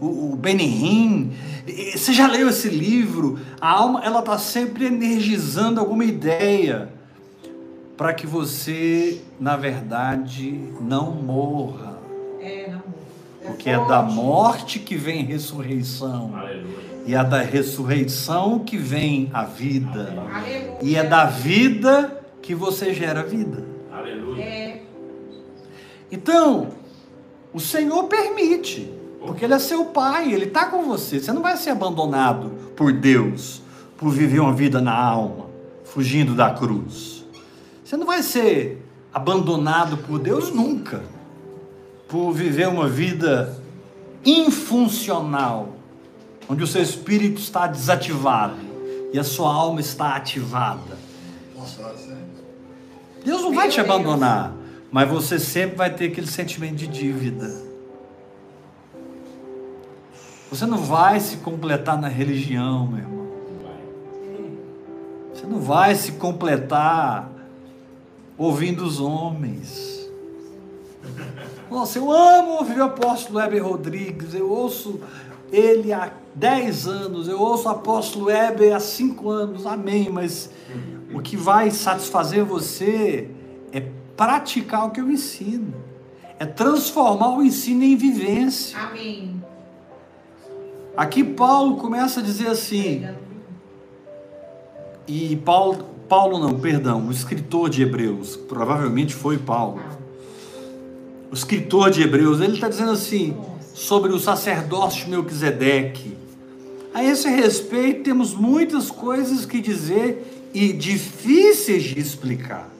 o, 0.00 0.06
o? 0.06 0.40
E- 1.66 1.98
Você 1.98 2.14
já 2.14 2.26
leu 2.26 2.48
esse 2.48 2.70
livro? 2.70 3.38
A 3.60 3.72
alma, 3.72 4.02
ela 4.02 4.20
está 4.20 4.38
sempre 4.38 4.86
energizando 4.86 5.78
alguma 5.78 6.02
ideia 6.02 6.88
para 7.94 8.14
que 8.14 8.26
você, 8.26 9.20
na 9.38 9.54
verdade, 9.54 10.58
não 10.80 11.10
morra. 11.10 11.98
É, 12.40 12.70
não. 12.72 12.82
Porque 13.44 13.68
é 13.68 13.76
da 13.86 14.00
morte 14.00 14.78
que 14.78 14.96
vem 14.96 15.26
ressurreição. 15.26 16.34
Aleluia. 16.34 16.78
E 17.06 17.14
é 17.14 17.22
da 17.22 17.42
ressurreição 17.42 18.60
que 18.60 18.78
vem 18.78 19.28
a 19.34 19.44
vida. 19.44 20.14
Aleluia. 20.32 20.78
E 20.80 20.96
é 20.96 21.04
da 21.04 21.26
vida 21.26 22.18
que 22.40 22.54
você 22.54 22.94
gera 22.94 23.22
vida. 23.22 23.62
Aleluia. 23.92 24.42
É. 24.42 24.82
Então, 26.10 26.79
o 27.52 27.60
Senhor 27.60 28.04
permite. 28.04 28.92
Porque 29.20 29.44
Ele 29.44 29.54
é 29.54 29.58
seu 29.58 29.86
pai, 29.86 30.32
Ele 30.32 30.46
está 30.46 30.66
com 30.66 30.84
você. 30.84 31.20
Você 31.20 31.32
não 31.32 31.42
vai 31.42 31.56
ser 31.56 31.70
abandonado 31.70 32.50
por 32.74 32.92
Deus 32.92 33.60
por 33.98 34.10
viver 34.10 34.40
uma 34.40 34.54
vida 34.54 34.80
na 34.80 34.94
alma, 34.94 35.46
fugindo 35.84 36.34
da 36.34 36.50
cruz. 36.50 37.22
Você 37.84 37.98
não 37.98 38.06
vai 38.06 38.22
ser 38.22 38.82
abandonado 39.12 39.98
por 39.98 40.18
Deus 40.18 40.50
nunca, 40.50 41.02
por 42.08 42.32
viver 42.32 42.66
uma 42.68 42.88
vida 42.88 43.60
infuncional, 44.24 45.76
onde 46.48 46.64
o 46.64 46.66
seu 46.66 46.80
espírito 46.80 47.40
está 47.40 47.66
desativado 47.66 48.56
e 49.12 49.18
a 49.18 49.24
sua 49.24 49.52
alma 49.52 49.80
está 49.80 50.14
ativada. 50.16 50.98
Deus 53.22 53.42
não 53.42 53.52
vai 53.52 53.68
te 53.68 53.80
abandonar, 53.80 54.54
mas 54.90 55.08
você 55.08 55.38
sempre 55.38 55.76
vai 55.76 55.94
ter 55.94 56.06
aquele 56.06 56.26
sentimento 56.26 56.76
de 56.76 56.86
dívida. 56.86 57.70
Você 60.50 60.66
não 60.66 60.78
vai 60.78 61.20
se 61.20 61.36
completar 61.36 62.00
na 62.00 62.08
religião, 62.08 62.86
meu 62.88 62.98
irmão. 62.98 63.30
Você 65.32 65.46
não 65.46 65.60
vai 65.60 65.94
se 65.94 66.12
completar 66.12 67.30
ouvindo 68.36 68.84
os 68.84 69.00
homens. 69.00 70.10
Nossa, 71.70 71.98
eu 71.98 72.10
amo 72.10 72.58
ouvir 72.58 72.80
o 72.80 72.84
apóstolo 72.84 73.38
Heber 73.38 73.64
Rodrigues, 73.64 74.34
eu 74.34 74.50
ouço 74.50 75.00
ele 75.52 75.92
há 75.92 76.12
10 76.34 76.88
anos, 76.88 77.28
eu 77.28 77.40
ouço 77.40 77.68
o 77.68 77.70
apóstolo 77.70 78.28
Heber 78.28 78.74
há 78.74 78.80
5 78.80 79.30
anos, 79.30 79.66
amém, 79.66 80.10
mas 80.10 80.50
o 81.14 81.20
que 81.20 81.36
vai 81.36 81.70
satisfazer 81.70 82.44
você 82.44 83.30
praticar 84.20 84.86
o 84.86 84.90
que 84.90 85.00
eu 85.00 85.10
ensino, 85.10 85.72
é 86.38 86.44
transformar 86.44 87.38
o 87.38 87.42
ensino 87.42 87.82
em 87.82 87.96
vivência. 87.96 88.78
Amém. 88.78 89.42
Aqui 90.94 91.24
Paulo 91.24 91.76
começa 91.76 92.20
a 92.20 92.22
dizer 92.22 92.48
assim, 92.48 93.08
e 95.08 95.36
Paulo, 95.36 95.86
Paulo 96.06 96.38
não, 96.38 96.60
perdão, 96.60 97.08
o 97.08 97.10
escritor 97.10 97.70
de 97.70 97.80
Hebreus, 97.80 98.36
provavelmente 98.36 99.14
foi 99.14 99.38
Paulo. 99.38 99.80
O 101.30 101.34
escritor 101.34 101.90
de 101.90 102.02
Hebreus, 102.02 102.42
ele 102.42 102.52
está 102.52 102.68
dizendo 102.68 102.90
assim, 102.90 103.34
sobre 103.72 104.12
o 104.12 104.18
sacerdócio 104.18 105.06
de 105.06 105.12
Melquisedeque. 105.12 106.14
A 106.92 107.02
esse 107.02 107.26
respeito, 107.26 108.02
temos 108.02 108.34
muitas 108.34 108.90
coisas 108.90 109.46
que 109.46 109.62
dizer 109.62 110.50
e 110.52 110.74
difíceis 110.74 111.84
de 111.84 111.98
explicar. 111.98 112.79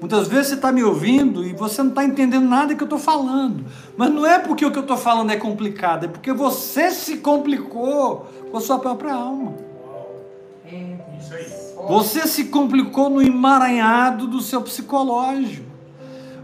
Muitas 0.00 0.28
vezes 0.28 0.48
você 0.48 0.54
está 0.54 0.70
me 0.70 0.82
ouvindo 0.82 1.44
e 1.46 1.52
você 1.52 1.82
não 1.82 1.90
está 1.90 2.04
entendendo 2.04 2.46
nada 2.46 2.74
que 2.74 2.82
eu 2.82 2.86
estou 2.86 2.98
falando. 2.98 3.64
Mas 3.96 4.10
não 4.10 4.26
é 4.26 4.38
porque 4.38 4.64
o 4.64 4.70
que 4.70 4.78
eu 4.78 4.82
estou 4.82 4.96
falando 4.96 5.30
é 5.30 5.36
complicado, 5.36 6.04
é 6.04 6.08
porque 6.08 6.32
você 6.32 6.90
se 6.90 7.18
complicou 7.18 8.26
com 8.50 8.56
a 8.56 8.60
sua 8.60 8.78
própria 8.78 9.14
alma. 9.14 9.54
Isso 11.18 11.34
aí. 11.34 11.64
Você 11.88 12.26
se 12.26 12.44
complicou 12.44 13.10
no 13.10 13.22
emaranhado 13.22 14.26
do 14.26 14.40
seu 14.40 14.62
psicológico. 14.62 15.64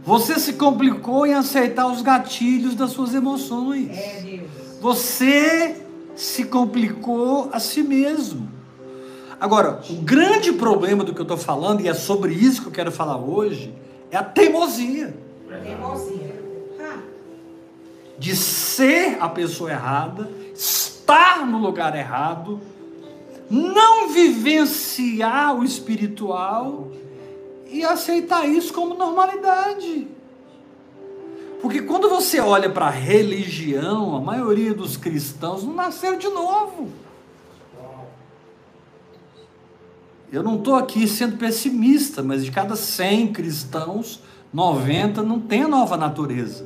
Você 0.03 0.39
se 0.39 0.55
complicou 0.55 1.27
em 1.27 1.35
aceitar 1.35 1.87
os 1.87 2.03
gatilhos 2.03 2.75
das 2.75 2.91
suas 2.91 3.15
emoções. 3.15 3.91
É. 3.91 4.41
Você 4.81 5.85
se 6.17 6.45
complicou 6.45 7.51
a 7.53 7.61
si 7.61 7.83
mesmo. 7.83 8.49
Agora, 9.41 9.81
o 9.89 9.95
grande 9.95 10.53
problema 10.53 11.03
do 11.03 11.15
que 11.15 11.21
eu 11.21 11.25
estou 11.25 11.39
falando, 11.39 11.81
e 11.81 11.89
é 11.89 11.95
sobre 11.95 12.35
isso 12.35 12.61
que 12.61 12.69
eu 12.69 12.73
quero 12.73 12.93
falar 12.93 13.17
hoje, 13.17 13.75
é 14.11 14.17
a 14.17 14.23
teimosia 14.23 15.15
Teimosia. 15.59 16.41
De 18.19 18.37
ser 18.37 19.17
a 19.21 19.29
pessoa 19.29 19.71
errada, 19.71 20.31
estar 20.55 21.47
no 21.47 21.59
lugar 21.59 21.97
errado, 21.97 22.61
não 23.49 24.11
vivenciar 24.11 25.57
o 25.57 25.65
espiritual 25.65 26.89
e 27.69 27.83
aceitar 27.83 28.47
isso 28.47 28.73
como 28.73 28.95
normalidade. 28.95 30.07
Porque 31.63 31.83
quando 31.83 32.09
você 32.09 32.41
olha 32.41 32.71
para 32.71 32.87
a 32.87 32.91
religião, 32.91 34.15
a 34.17 34.21
maioria 34.21 34.75
dos 34.75 34.97
cristãos 34.97 35.65
não 35.65 35.75
nasceram 35.75 36.19
de 36.19 36.29
novo. 36.29 36.91
Eu 40.33 40.43
não 40.43 40.57
estou 40.57 40.77
aqui 40.77 41.09
sendo 41.09 41.37
pessimista, 41.37 42.23
mas 42.23 42.45
de 42.45 42.51
cada 42.53 42.77
100 42.77 43.33
cristãos, 43.33 44.21
90 44.53 45.23
não 45.23 45.41
tem 45.41 45.63
a 45.65 45.69
nova 45.69 45.97
natureza. 45.97 46.65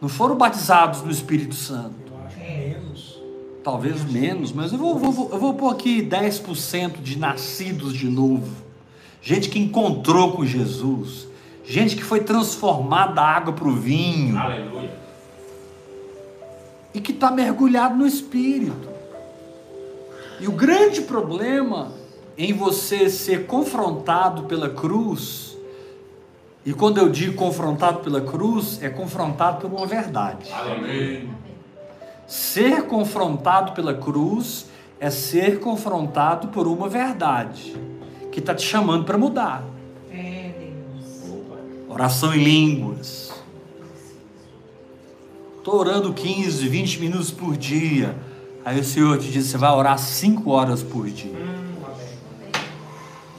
Não 0.00 0.08
foram 0.08 0.36
batizados 0.36 1.02
no 1.02 1.10
Espírito 1.10 1.54
Santo. 1.54 1.94
Menos. 2.36 3.18
Talvez 3.62 4.04
menos, 4.10 4.52
mas 4.52 4.72
eu 4.72 4.78
vou, 4.78 4.98
vou- 4.98 5.30
eu 5.32 5.38
vou 5.38 5.54
pôr 5.54 5.70
aqui 5.70 6.00
10% 6.02 7.00
de 7.02 7.18
nascidos 7.18 7.92
de 7.92 8.08
novo. 8.08 8.50
Gente 9.20 9.48
que 9.48 9.58
encontrou 9.58 10.32
com 10.32 10.44
Jesus. 10.44 11.26
Gente 11.64 11.94
que 11.96 12.02
foi 12.02 12.20
transformada 12.20 13.12
da 13.14 13.22
água 13.24 13.52
para 13.52 13.68
o 13.68 13.74
vinho. 13.76 14.36
Aleluia. 14.38 14.98
e 16.94 17.00
que 17.00 17.12
está 17.12 17.30
mergulhado 17.30 17.94
no 17.96 18.06
espírito. 18.06 18.88
E 20.40 20.48
o 20.48 20.52
grande 20.52 21.02
problema 21.02 21.92
em 22.38 22.52
você 22.52 23.10
ser 23.10 23.46
confrontado 23.46 24.44
pela 24.44 24.70
cruz, 24.70 25.58
e 26.64 26.72
quando 26.72 26.98
eu 26.98 27.08
digo 27.08 27.34
confrontado 27.34 27.98
pela 27.98 28.20
cruz, 28.20 28.80
é 28.80 28.88
confrontado 28.88 29.60
por 29.60 29.76
uma 29.76 29.86
verdade. 29.86 30.52
Aleluia. 30.52 31.28
Ser 32.28 32.82
confrontado 32.82 33.72
pela 33.72 33.94
cruz 33.94 34.66
é 35.00 35.10
ser 35.10 35.58
confrontado 35.58 36.48
por 36.48 36.68
uma 36.68 36.88
verdade 36.88 37.74
que 38.30 38.38
está 38.38 38.54
te 38.54 38.62
chamando 38.62 39.04
para 39.04 39.18
mudar. 39.18 39.64
é, 40.12 40.52
Deus. 40.58 41.32
Oração 41.88 42.32
em 42.34 42.44
línguas. 42.44 43.32
Estou 45.56 45.74
orando 45.74 46.12
15, 46.12 46.68
20 46.68 47.00
minutos 47.00 47.30
por 47.30 47.56
dia. 47.56 48.14
Aí 48.64 48.78
o 48.78 48.84
Senhor 48.84 49.18
te 49.18 49.30
diz: 49.30 49.46
você 49.46 49.58
vai 49.58 49.72
orar 49.72 49.98
5 49.98 50.50
horas 50.50 50.82
por 50.82 51.08
dia. 51.08 51.57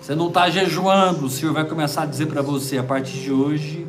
Você 0.10 0.16
não 0.16 0.30
está 0.30 0.50
jejuando. 0.50 1.28
O 1.28 1.30
Senhor 1.30 1.54
vai 1.54 1.64
começar 1.64 2.02
a 2.02 2.06
dizer 2.08 2.26
para 2.26 2.42
você: 2.42 2.80
a 2.80 2.84
partir 2.84 3.20
de 3.20 3.32
hoje, 3.32 3.88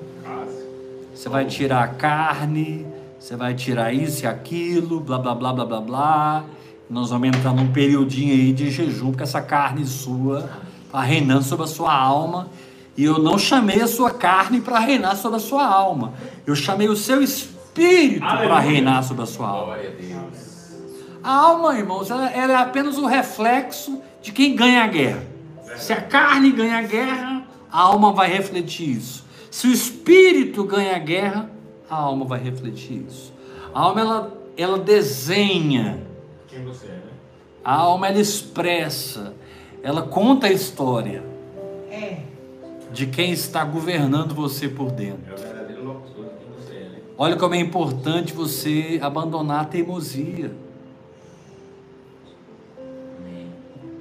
você 1.15 1.31
vai 1.31 1.47
tirar 1.47 1.83
a 1.83 1.89
carne, 1.89 2.87
você 3.19 3.37
vai 3.37 3.55
tirar 3.55 3.91
isso 3.95 4.25
e 4.25 4.27
aquilo, 4.27 5.01
blá 5.01 5.19
blá 5.19 5.35
blá 5.35 5.51
blá 5.51 5.65
blá 5.65 5.81
blá. 5.81 6.45
Nós 6.91 7.09
vamos 7.09 7.29
entrar 7.29 7.55
num 7.55 7.73
periodinho 7.73 8.35
aí 8.35 8.53
de 8.53 8.71
jejum, 8.71 9.13
porque 9.13 9.23
essa 9.23 9.41
carne 9.41 9.87
sua 9.87 10.51
está 10.85 11.01
reinando 11.01 11.43
sobre 11.43 11.65
a 11.65 11.69
sua 11.69 11.95
alma. 11.95 12.51
E 12.99 13.03
eu 13.03 13.19
não 13.19 13.39
chamei 13.39 13.81
a 13.81 13.87
sua 13.87 14.11
carne 14.11 14.61
para 14.61 14.79
reinar 14.79 15.17
sobre 15.17 15.39
a 15.39 15.41
sua 15.41 15.67
alma. 15.67 16.13
Eu 16.47 16.55
chamei 16.55 16.91
o 16.91 16.97
seu 16.97 17.23
espírito 17.23 18.21
para 18.21 18.59
reinar 18.59 19.03
sobre 19.05 19.23
a 19.23 19.27
sua 19.27 19.49
alma. 19.49 19.79
A 21.23 21.35
alma, 21.35 21.79
irmãos, 21.79 22.11
ela, 22.11 22.29
ela 22.31 22.53
é 22.53 22.57
apenas 22.57 22.99
o 22.99 23.07
reflexo 23.07 24.03
de 24.21 24.33
quem 24.33 24.55
ganha 24.55 24.85
a 24.85 24.87
guerra. 24.87 25.30
Se 25.77 25.93
a 25.93 26.01
carne 26.01 26.53
ganha 26.53 26.79
a 26.79 26.83
guerra, 26.83 27.45
a 27.71 27.81
alma 27.81 28.13
vai 28.13 28.29
refletir 28.31 28.91
isso. 28.97 29.25
Se 29.51 29.67
o 29.67 29.73
espírito 29.73 30.65
ganha 30.65 30.97
a 30.97 30.99
guerra, 30.99 31.51
a 31.89 31.97
alma 31.97 32.25
vai 32.25 32.41
refletir 32.41 33.05
isso. 33.09 33.33
A 33.75 33.81
alma 33.81 34.01
ela, 34.01 34.33
ela 34.57 34.79
desenha, 34.79 36.03
Quem 36.49 36.65
você 36.65 36.87
é, 36.87 36.91
né? 36.91 37.03
a 37.65 37.75
alma 37.75 38.09
ela 38.09 38.21
expressa, 38.21 39.35
ela 39.83 40.03
conta 40.03 40.47
a 40.49 40.53
história 40.53 41.23
É. 41.91 42.19
de 42.93 43.07
quem 43.07 43.33
está 43.33 43.65
governando 43.65 44.35
você 44.35 44.69
por 44.69 44.91
dentro. 44.91 45.23
É 45.31 45.35
o 45.35 45.37
verdadeiro 45.39 45.85
locutor 45.85 46.25
de 46.25 46.31
quem 46.31 46.49
você 46.59 46.75
é, 46.77 46.81
né? 46.89 46.99
Olha 47.17 47.37
como 47.37 47.55
é 47.55 47.59
importante 47.59 48.33
você 48.33 48.99
abandonar 49.03 49.63
a 49.63 49.65
teimosia. 49.65 50.53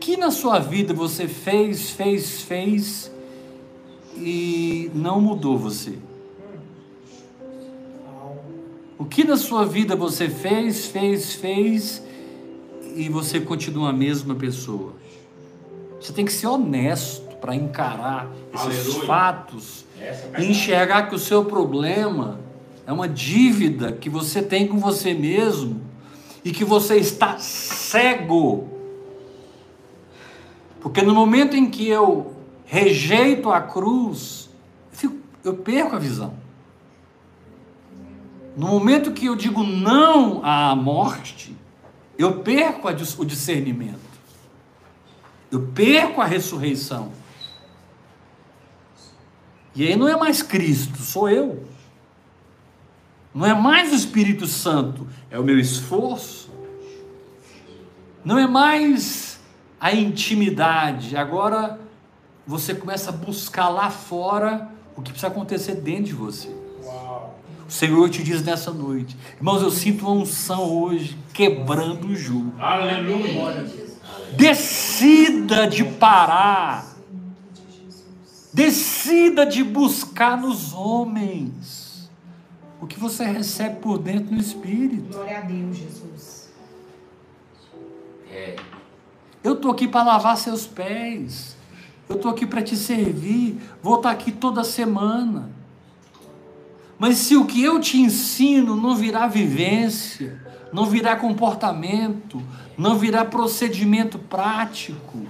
Que 0.09 0.17
na 0.17 0.31
sua 0.31 0.57
vida 0.57 0.91
você 0.91 1.27
fez, 1.27 1.91
fez, 1.91 2.41
fez 2.41 3.11
e 4.17 4.89
não 4.95 5.21
mudou 5.21 5.55
você? 5.55 5.99
O 8.97 9.05
que 9.05 9.23
na 9.23 9.37
sua 9.37 9.67
vida 9.67 9.95
você 9.95 10.27
fez, 10.27 10.87
fez, 10.87 11.35
fez 11.35 12.01
e 12.95 13.07
você 13.07 13.39
continua 13.39 13.91
a 13.91 13.93
mesma 13.93 14.33
pessoa? 14.33 14.93
Você 16.01 16.11
tem 16.11 16.25
que 16.25 16.33
ser 16.33 16.47
honesto 16.47 17.35
para 17.35 17.53
encarar 17.53 18.27
esses 18.51 18.87
Aleluia. 18.87 19.05
fatos 19.05 19.85
é 20.01 20.41
e 20.41 20.49
enxergar 20.49 21.03
que 21.03 21.13
o 21.13 21.19
seu 21.19 21.45
problema 21.45 22.39
é 22.87 22.91
uma 22.91 23.07
dívida 23.07 23.91
que 23.91 24.09
você 24.09 24.41
tem 24.41 24.67
com 24.67 24.79
você 24.79 25.13
mesmo 25.13 25.79
e 26.43 26.49
que 26.51 26.65
você 26.65 26.95
está 26.95 27.37
cego. 27.37 28.78
Porque 30.79 31.01
no 31.01 31.13
momento 31.13 31.55
em 31.55 31.69
que 31.69 31.87
eu 31.87 32.35
rejeito 32.65 33.49
a 33.51 33.61
cruz, 33.61 34.49
eu, 34.91 34.97
fico- 34.97 35.17
eu 35.43 35.57
perco 35.57 35.95
a 35.95 35.99
visão. 35.99 36.33
No 38.55 38.67
momento 38.67 39.11
que 39.11 39.25
eu 39.25 39.35
digo 39.35 39.63
não 39.63 40.43
à 40.43 40.75
morte, 40.75 41.55
eu 42.17 42.39
perco 42.41 42.87
a 42.87 42.91
o 42.91 43.25
discernimento. 43.25 43.99
Eu 45.51 45.67
perco 45.67 46.21
a 46.21 46.25
ressurreição. 46.25 47.11
E 49.75 49.87
aí 49.87 49.95
não 49.95 50.07
é 50.07 50.17
mais 50.17 50.41
Cristo, 50.41 50.97
sou 51.01 51.29
eu. 51.29 51.63
Não 53.33 53.45
é 53.45 53.53
mais 53.53 53.91
o 53.91 53.95
Espírito 53.95 54.45
Santo, 54.47 55.07
é 55.29 55.39
o 55.39 55.43
meu 55.43 55.57
esforço. 55.59 56.49
Não 58.25 58.37
é 58.37 58.47
mais 58.47 59.28
a 59.79 59.93
intimidade. 59.93 61.15
Agora 61.15 61.79
você 62.45 62.73
começa 62.73 63.09
a 63.09 63.13
buscar 63.13 63.69
lá 63.69 63.89
fora 63.89 64.69
o 64.95 65.01
que 65.01 65.11
precisa 65.11 65.27
acontecer 65.27 65.75
dentro 65.75 66.05
de 66.05 66.13
você. 66.13 66.49
Uau. 66.83 67.39
O 67.67 67.71
Senhor 67.71 68.09
te 68.09 68.23
diz 68.23 68.43
nessa 68.43 68.71
noite, 68.71 69.15
irmãos, 69.37 69.61
eu 69.61 69.69
sinto 69.69 70.05
uma 70.07 70.23
unção 70.23 70.63
hoje 70.63 71.15
quebrando 71.33 72.07
o 72.07 72.15
jugo. 72.15 72.53
Aleluia. 72.59 73.65
Decida 74.35 75.67
de 75.67 75.83
parar. 75.85 76.97
Decida 78.51 79.45
de 79.45 79.63
buscar 79.63 80.35
nos 80.35 80.73
homens. 80.73 82.09
o 82.81 82.87
que 82.87 82.99
você 82.99 83.23
recebe 83.25 83.75
por 83.81 83.99
dentro 83.99 84.33
no 84.33 84.39
espírito. 84.41 85.13
Glória 85.13 85.37
a 85.37 85.41
Deus, 85.41 85.77
Jesus. 85.77 86.49
É. 88.31 88.55
Eu 89.43 89.53
estou 89.53 89.71
aqui 89.71 89.87
para 89.87 90.03
lavar 90.03 90.37
seus 90.37 90.65
pés. 90.65 91.55
Eu 92.07 92.15
estou 92.15 92.31
aqui 92.31 92.45
para 92.45 92.61
te 92.61 92.75
servir. 92.75 93.59
Vou 93.81 93.95
estar 93.95 94.11
aqui 94.11 94.31
toda 94.31 94.63
semana. 94.63 95.49
Mas 96.97 97.17
se 97.17 97.37
o 97.37 97.45
que 97.45 97.63
eu 97.63 97.79
te 97.79 97.97
ensino 97.97 98.75
não 98.75 98.95
virar 98.95 99.27
vivência, 99.27 100.41
não 100.73 100.85
virar 100.85 101.15
comportamento, 101.15 102.41
não 102.77 102.97
virar 102.97 103.25
procedimento 103.25 104.19
prático, 104.19 105.25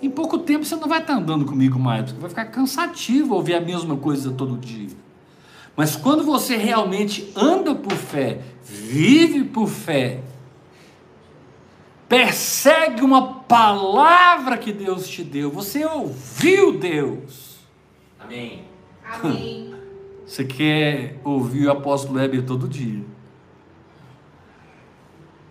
em 0.00 0.10
pouco 0.10 0.38
tempo 0.38 0.64
você 0.64 0.76
não 0.76 0.86
vai 0.86 1.00
estar 1.00 1.14
andando 1.14 1.44
comigo 1.44 1.78
mais, 1.78 2.04
porque 2.04 2.20
vai 2.20 2.28
ficar 2.28 2.44
cansativo 2.46 3.34
ouvir 3.34 3.54
a 3.54 3.60
mesma 3.60 3.96
coisa 3.96 4.30
todo 4.30 4.56
dia. 4.56 4.90
Mas 5.74 5.96
quando 5.96 6.22
você 6.22 6.56
realmente 6.56 7.32
anda 7.34 7.74
por 7.74 7.94
fé, 7.94 8.42
vive 8.62 9.44
por 9.44 9.66
fé, 9.66 10.20
persegue 12.08 13.02
uma 13.02 13.40
palavra 13.40 14.58
que 14.58 14.72
Deus 14.72 15.08
te 15.08 15.22
deu, 15.22 15.50
você 15.50 15.84
ouviu 15.84 16.78
Deus. 16.78 17.58
Amém. 18.18 18.64
Amém. 19.04 19.74
Você 20.26 20.42
quer 20.42 21.20
ouvir 21.22 21.66
o 21.66 21.70
apóstolo 21.70 22.18
Heber 22.18 22.44
todo 22.44 22.66
dia. 22.66 23.04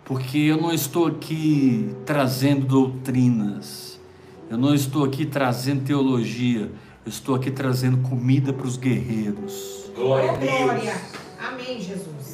Porque 0.04 0.38
eu 0.40 0.58
não 0.58 0.74
estou 0.74 1.08
aqui 1.08 1.96
trazendo 2.06 2.66
doutrinas, 2.66 4.02
eu 4.50 4.58
não 4.58 4.74
estou 4.74 5.06
aqui 5.06 5.26
trazendo 5.26 5.86
teologia, 5.86 6.72
eu 7.06 7.10
estou 7.10 7.36
aqui 7.36 7.52
trazendo 7.52 7.98
comida 8.10 8.52
para 8.52 8.66
os 8.66 8.76
guerreiros. 8.76 9.92
Glória 9.96 10.32
a 10.32 10.36
Deus. 10.36 10.62
glória. 10.62 11.02
Amém, 11.40 11.80
Jesus. 11.80 12.33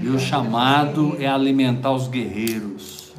E 0.00 0.08
o 0.08 0.18
chamado 0.18 1.16
é 1.18 1.26
alimentar 1.26 1.92
os 1.92 2.08
guerreiros. 2.08 3.12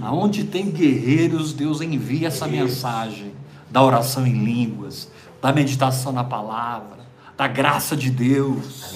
Aonde 0.00 0.44
tem 0.44 0.70
guerreiros, 0.70 1.52
Deus 1.52 1.80
envia 1.80 2.28
essa 2.28 2.46
mensagem 2.46 3.32
da 3.70 3.82
oração 3.82 4.26
em 4.26 4.44
línguas, 4.44 5.10
da 5.40 5.52
meditação 5.52 6.12
na 6.12 6.24
palavra, 6.24 7.00
da 7.36 7.46
graça 7.46 7.96
de 7.96 8.10
Deus, 8.10 8.94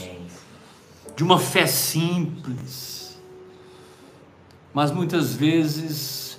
de 1.16 1.22
uma 1.22 1.38
fé 1.38 1.66
simples. 1.66 3.18
Mas 4.72 4.90
muitas 4.90 5.34
vezes 5.34 6.38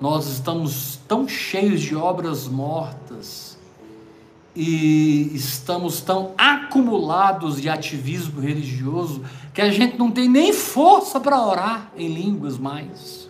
nós 0.00 0.26
estamos 0.26 1.00
tão 1.08 1.26
cheios 1.28 1.80
de 1.80 1.96
obras 1.96 2.46
mortas 2.46 3.53
e 4.54 5.34
estamos 5.34 6.00
tão 6.00 6.32
acumulados 6.38 7.60
de 7.60 7.68
ativismo 7.68 8.40
religioso 8.40 9.24
que 9.52 9.60
a 9.60 9.70
gente 9.70 9.98
não 9.98 10.10
tem 10.10 10.28
nem 10.28 10.52
força 10.52 11.18
para 11.18 11.44
orar 11.44 11.90
em 11.96 12.08
línguas 12.08 12.56
mais. 12.56 13.28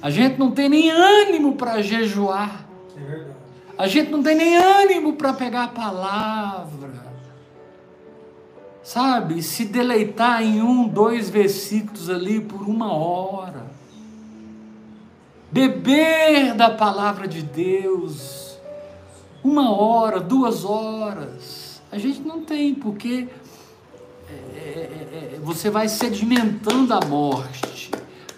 A 0.00 0.10
gente 0.10 0.38
não 0.38 0.50
tem 0.50 0.68
nem 0.68 0.90
ânimo 0.90 1.56
para 1.56 1.82
jejuar. 1.82 2.66
É. 2.96 3.26
A 3.76 3.86
gente 3.86 4.10
não 4.10 4.22
tem 4.22 4.34
nem 4.34 4.56
ânimo 4.56 5.14
para 5.14 5.32
pegar 5.32 5.64
a 5.64 5.68
palavra. 5.68 7.10
Sabe? 8.82 9.42
Se 9.42 9.66
deleitar 9.66 10.42
em 10.42 10.62
um, 10.62 10.88
dois 10.88 11.28
versículos 11.28 12.08
ali 12.08 12.40
por 12.40 12.62
uma 12.62 12.92
hora. 12.92 13.66
Beber 15.52 16.54
da 16.54 16.70
palavra 16.70 17.28
de 17.28 17.42
Deus. 17.42 18.49
Uma 19.42 19.70
hora, 19.70 20.20
duas 20.20 20.64
horas. 20.64 21.80
A 21.90 21.98
gente 21.98 22.20
não 22.20 22.42
tem, 22.42 22.74
porque 22.74 23.28
é, 24.28 24.32
é, 24.32 25.34
é, 25.36 25.40
você 25.42 25.70
vai 25.70 25.88
sedimentando 25.88 26.94
a 26.94 27.00
morte, 27.00 27.90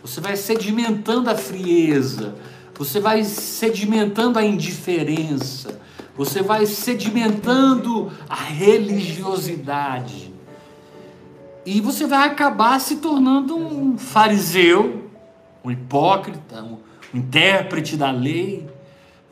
você 0.02 0.20
vai 0.20 0.36
sedimentando 0.36 1.28
a 1.28 1.34
frieza, 1.34 2.34
você 2.74 3.00
vai 3.00 3.24
sedimentando 3.24 4.38
a 4.38 4.44
indiferença, 4.44 5.80
você 6.16 6.42
vai 6.42 6.66
sedimentando 6.66 8.10
a 8.28 8.36
religiosidade. 8.36 10.32
E 11.64 11.80
você 11.80 12.06
vai 12.06 12.28
acabar 12.28 12.80
se 12.80 12.96
tornando 12.96 13.56
um 13.56 13.96
fariseu, 13.96 15.10
um 15.64 15.70
hipócrita, 15.70 16.62
um 16.62 16.78
intérprete 17.14 17.96
da 17.96 18.10
lei. 18.10 18.68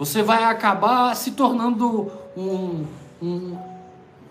Você 0.00 0.22
vai 0.22 0.44
acabar 0.44 1.14
se 1.14 1.32
tornando 1.32 2.10
um, 2.34 2.86
um 3.20 3.58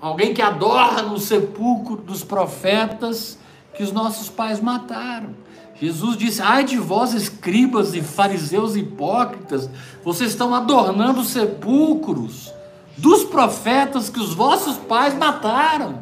alguém 0.01 0.33
que 0.33 0.41
adora 0.41 1.03
no 1.03 1.19
sepulcro 1.19 1.95
dos 1.95 2.23
profetas 2.23 3.37
que 3.75 3.83
os 3.83 3.91
nossos 3.91 4.29
pais 4.29 4.59
mataram. 4.59 5.35
Jesus 5.79 6.17
disse: 6.17 6.41
Ai 6.41 6.63
de 6.63 6.77
vós, 6.77 7.13
escribas 7.13 7.93
e 7.93 8.01
fariseus 8.01 8.75
hipócritas, 8.75 9.69
vocês 10.03 10.31
estão 10.31 10.55
adornando 10.55 11.19
os 11.19 11.29
sepulcros 11.29 12.51
dos 12.97 13.23
profetas 13.23 14.09
que 14.09 14.19
os 14.19 14.33
vossos 14.33 14.75
pais 14.75 15.13
mataram. 15.13 16.01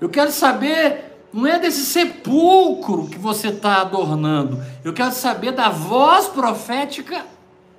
Eu 0.00 0.08
quero 0.08 0.30
saber, 0.30 1.26
não 1.32 1.44
é 1.44 1.58
desse 1.58 1.84
sepulcro 1.86 3.08
que 3.08 3.18
você 3.18 3.48
está 3.48 3.80
adornando, 3.80 4.62
eu 4.84 4.92
quero 4.92 5.10
saber 5.10 5.50
da 5.50 5.68
voz 5.70 6.28
profética 6.28 7.26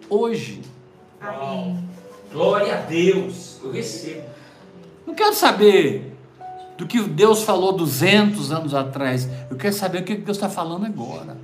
hoje. 0.10 0.62
Amém. 1.22 1.78
Glória 2.32 2.76
a 2.76 2.82
Deus. 2.82 3.60
Eu 3.64 3.72
recebo. 3.72 4.24
Não 5.06 5.14
quero 5.16 5.34
saber 5.34 6.16
do 6.78 6.86
que 6.86 7.02
Deus 7.02 7.44
falou 7.44 7.74
200 7.74 8.52
anos 8.52 8.74
atrás. 8.74 9.28
Eu 9.50 9.58
quero 9.58 9.74
saber 9.74 10.02
o 10.02 10.04
que 10.04 10.16
Deus 10.16 10.38
está 10.38 10.48
falando 10.50 10.86
agora. 10.86 11.38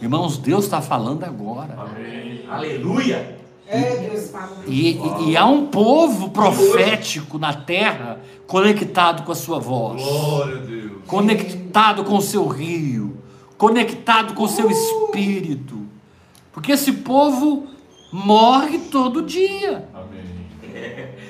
Irmãos, 0.00 0.38
Deus 0.38 0.64
está 0.64 0.80
falando 0.82 1.24
agora. 1.24 1.74
Amém. 1.78 2.44
Aleluia. 2.48 3.38
É, 3.66 4.08
Deus 4.08 4.30
fala. 4.30 4.58
E, 4.66 4.90
e- 4.98 5.30
e 5.30 5.36
há 5.36 5.46
um 5.46 5.66
povo 5.66 6.30
profético 6.30 7.38
na 7.38 7.54
terra 7.54 8.18
conectado 8.46 9.22
com 9.24 9.32
a 9.32 9.34
sua 9.34 9.58
voz, 9.58 10.02
Glória 10.02 10.56
a 10.56 10.60
Deus. 10.60 10.92
conectado 11.06 12.04
com 12.04 12.16
o 12.16 12.20
seu 12.20 12.46
rio, 12.48 13.16
conectado 13.56 14.34
com 14.34 14.42
o 14.42 14.48
seu 14.48 14.70
espírito. 14.70 15.81
Porque 16.52 16.72
esse 16.72 16.92
povo 16.92 17.66
morre 18.12 18.78
todo 18.90 19.22
dia. 19.22 19.88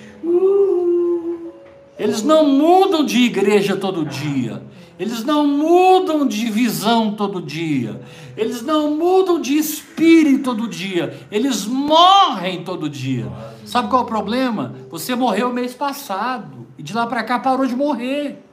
Eles 1.99 2.23
não 2.23 2.49
mudam 2.49 3.05
de 3.05 3.19
igreja 3.19 3.77
todo 3.77 4.05
dia. 4.05 4.63
Eles 4.99 5.25
não 5.25 5.47
mudam 5.47 6.27
de 6.27 6.51
visão 6.51 7.13
todo 7.13 7.41
dia. 7.41 8.01
Eles 8.37 8.63
não 8.63 8.97
mudam 8.97 9.41
de 9.41 9.57
espírito 9.57 10.45
todo 10.45 10.69
dia. 10.69 11.27
Eles 11.31 11.67
morrem 11.67 12.65
todo 12.65 12.89
dia. 12.89 13.31
Sabe 13.65 13.89
qual 13.89 14.03
é 14.03 14.05
o 14.05 14.09
problema? 14.09 14.75
Você 14.91 15.15
morreu 15.15 15.53
mês 15.53 15.75
passado 15.75 16.67
e 16.79 16.83
de 16.83 16.93
lá 16.93 17.07
para 17.07 17.23
cá 17.23 17.39
parou 17.39 17.67
de 17.67 17.77
morrer. 17.77 18.45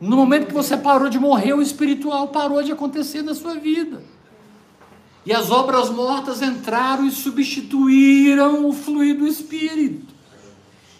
No 0.00 0.16
momento 0.16 0.46
que 0.46 0.54
você 0.54 0.76
parou 0.76 1.08
de 1.08 1.18
morrer, 1.18 1.52
o 1.52 1.62
espiritual 1.62 2.28
parou 2.28 2.62
de 2.62 2.70
acontecer 2.70 3.22
na 3.22 3.34
sua 3.34 3.54
vida. 3.54 4.02
E 5.28 5.32
as 5.34 5.50
obras 5.50 5.90
mortas 5.90 6.40
entraram 6.40 7.04
e 7.04 7.10
substituíram 7.10 8.66
o 8.66 8.72
fluir 8.72 9.14
do 9.14 9.26
espírito. 9.26 10.14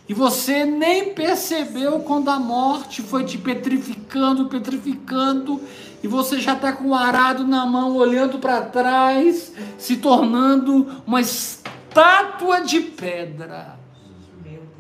E 0.07 0.13
você 0.13 0.67
nem 0.67 1.15
percebeu 1.15 2.01
quando 2.01 2.29
a 2.29 2.39
morte 2.39 3.01
foi 3.01 3.25
te 3.25 3.39
petrificando, 3.39 4.45
petrificando, 4.45 5.59
e 6.03 6.07
você 6.07 6.39
já 6.41 6.53
está 6.53 6.75
com 6.75 6.89
o 6.89 6.95
arado 6.95 7.47
na 7.47 7.65
mão, 7.65 7.97
olhando 7.97 8.39
para 8.39 8.61
trás, 8.61 9.51
se 9.79 9.97
tornando 9.97 10.87
uma 11.07 11.23
estátua 11.23 12.61
de 12.61 12.81
pedra. 12.81 13.79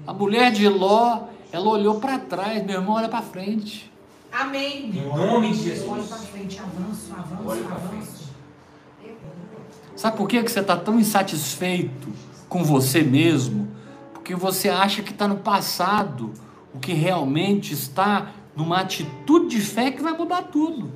A 0.06 0.12
mulher 0.12 0.52
de 0.52 0.68
Ló, 0.68 1.22
ela 1.50 1.70
olhou 1.70 1.98
para 1.98 2.18
trás, 2.18 2.62
meu 2.66 2.80
irmão, 2.80 2.96
olha 2.96 3.08
para 3.08 3.22
frente. 3.22 3.90
Amém. 4.30 4.90
Em 4.90 5.08
nome 5.08 5.52
de 5.54 5.70
Olha 5.70 5.74
Jesus. 5.74 6.06
para 6.06 6.18
frente, 6.18 6.58
avanço, 6.58 7.14
avanço, 7.16 7.42
Olha 7.46 7.64
avanço. 7.64 8.17
Sabe 9.98 10.16
por 10.16 10.28
que 10.28 10.40
que 10.44 10.48
você 10.48 10.61
está 10.61 10.76
tão 10.76 11.00
insatisfeito 11.00 12.06
com 12.48 12.62
você 12.62 13.02
mesmo? 13.02 13.66
Porque 14.14 14.32
você 14.32 14.68
acha 14.68 15.02
que 15.02 15.11
está 15.11 15.26
no 15.26 15.38
passado, 15.38 16.32
o 16.72 16.78
que 16.78 16.92
realmente 16.92 17.74
está 17.74 18.30
numa 18.54 18.78
atitude 18.78 19.56
de 19.56 19.61
fé 19.61 19.90
que 19.90 20.00
vai 20.00 20.12
mudar 20.12 20.42
tudo. 20.42 20.88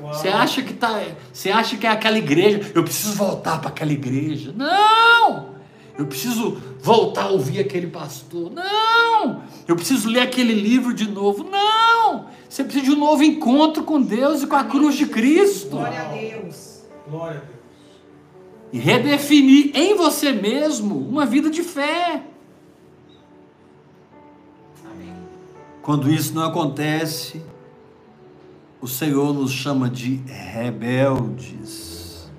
Você 0.00 0.28
acha 0.28 0.62
que 0.62 0.72
tá, 0.72 1.02
você 1.32 1.50
acha 1.50 1.76
que 1.76 1.84
é 1.84 1.90
aquela 1.90 2.16
igreja? 2.16 2.70
Eu 2.72 2.84
preciso 2.84 3.14
voltar 3.14 3.58
para 3.58 3.70
aquela 3.70 3.92
igreja? 3.92 4.54
Não! 4.56 5.56
Eu 5.98 6.06
preciso 6.06 6.58
voltar 6.80 7.24
a 7.24 7.30
ouvir 7.30 7.58
aquele 7.58 7.88
pastor? 7.88 8.52
Não! 8.52 9.42
Eu 9.66 9.74
preciso 9.74 10.08
ler 10.08 10.20
aquele 10.20 10.54
livro 10.54 10.94
de 10.94 11.10
novo? 11.10 11.42
Não! 11.50 12.26
Você 12.48 12.62
precisa 12.62 12.84
de 12.84 12.92
um 12.92 12.98
novo 13.00 13.24
encontro 13.24 13.82
com 13.82 14.00
Deus 14.00 14.44
e 14.44 14.46
com 14.46 14.54
a 14.54 14.62
cruz 14.62 14.94
de 14.94 15.06
Cristo. 15.06 15.70
Glória 15.70 16.00
a 16.00 16.04
Deus. 16.04 16.84
Glória 17.08 17.38
a 17.38 17.40
Deus. 17.40 17.61
E 18.72 18.78
redefinir 18.78 19.72
em 19.74 19.96
você 19.96 20.32
mesmo 20.32 20.96
uma 20.96 21.26
vida 21.26 21.50
de 21.50 21.62
fé. 21.62 22.22
Amém. 24.84 25.14
Quando 25.82 26.10
isso 26.10 26.34
não 26.34 26.44
acontece, 26.44 27.42
o 28.80 28.88
Senhor 28.88 29.34
nos 29.34 29.52
chama 29.52 29.90
de 29.90 30.16
rebeldes. 30.26 32.30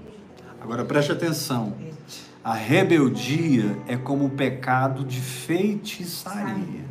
Agora 0.59 0.83
preste 0.83 1.11
atenção. 1.11 1.75
A 2.43 2.53
rebeldia 2.53 3.79
é 3.87 3.95
como 3.95 4.25
o 4.25 4.29
pecado 4.29 5.05
de 5.05 5.21
feitiçaria. 5.21 6.83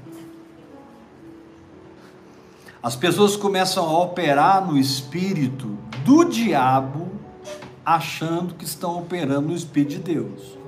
As 2.82 2.96
pessoas 2.96 3.36
começam 3.36 3.84
a 3.84 4.02
operar 4.02 4.66
no 4.66 4.78
espírito 4.78 5.76
do 6.04 6.24
diabo, 6.24 7.11
achando 7.84 8.54
que 8.54 8.64
estão 8.64 8.98
operando 8.98 9.48
no 9.48 9.54
espírito 9.54 9.90
de 9.90 9.98
Deus. 9.98 10.58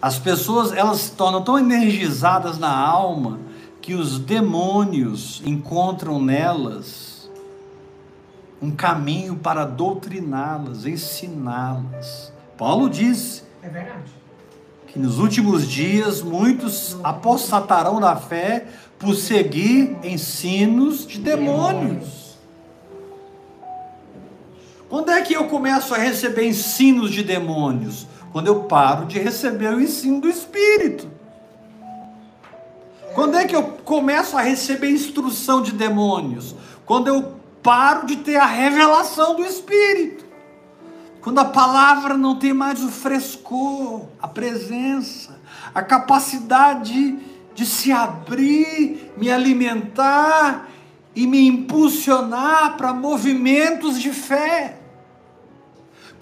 As 0.00 0.18
pessoas 0.18 0.72
elas 0.72 0.98
se 0.98 1.12
tornam 1.12 1.42
tão 1.42 1.58
energizadas 1.58 2.58
na 2.58 2.76
alma 2.76 3.38
que 3.80 3.94
os 3.94 4.18
demônios 4.18 5.42
encontram 5.44 6.20
nelas 6.20 7.30
um 8.60 8.70
caminho 8.70 9.34
para 9.36 9.64
doutriná-las, 9.64 10.86
ensiná-las. 10.86 12.32
Paulo 12.56 12.88
diz 12.88 13.44
É 13.60 13.92
que 14.86 14.98
nos 14.98 15.18
últimos 15.18 15.66
dias 15.66 16.22
muitos 16.22 16.96
apostatarão 17.02 17.98
da 18.00 18.14
fé 18.14 18.66
por 18.98 19.16
seguir 19.16 19.96
ensinos 20.04 21.06
de 21.06 21.18
demônios. 21.18 22.21
Quando 24.92 25.10
é 25.10 25.22
que 25.22 25.32
eu 25.32 25.44
começo 25.44 25.94
a 25.94 25.96
receber 25.96 26.46
ensinos 26.46 27.10
de 27.10 27.22
demônios? 27.22 28.06
Quando 28.30 28.48
eu 28.48 28.64
paro 28.64 29.06
de 29.06 29.18
receber 29.18 29.72
o 29.72 29.80
ensino 29.80 30.20
do 30.20 30.28
Espírito. 30.28 31.10
Quando 33.14 33.38
é 33.38 33.46
que 33.46 33.56
eu 33.56 33.62
começo 33.62 34.36
a 34.36 34.42
receber 34.42 34.90
instrução 34.90 35.62
de 35.62 35.72
demônios? 35.72 36.54
Quando 36.84 37.08
eu 37.08 37.36
paro 37.62 38.06
de 38.06 38.16
ter 38.16 38.36
a 38.36 38.44
revelação 38.44 39.34
do 39.34 39.42
Espírito. 39.42 40.26
Quando 41.22 41.38
a 41.38 41.46
palavra 41.46 42.12
não 42.12 42.36
tem 42.36 42.52
mais 42.52 42.84
o 42.84 42.90
frescor, 42.90 44.08
a 44.20 44.28
presença, 44.28 45.40
a 45.74 45.80
capacidade 45.80 47.18
de 47.54 47.64
se 47.64 47.90
abrir, 47.90 49.10
me 49.16 49.30
alimentar 49.30 50.68
e 51.16 51.26
me 51.26 51.48
impulsionar 51.48 52.76
para 52.76 52.92
movimentos 52.92 53.98
de 53.98 54.10
fé. 54.10 54.80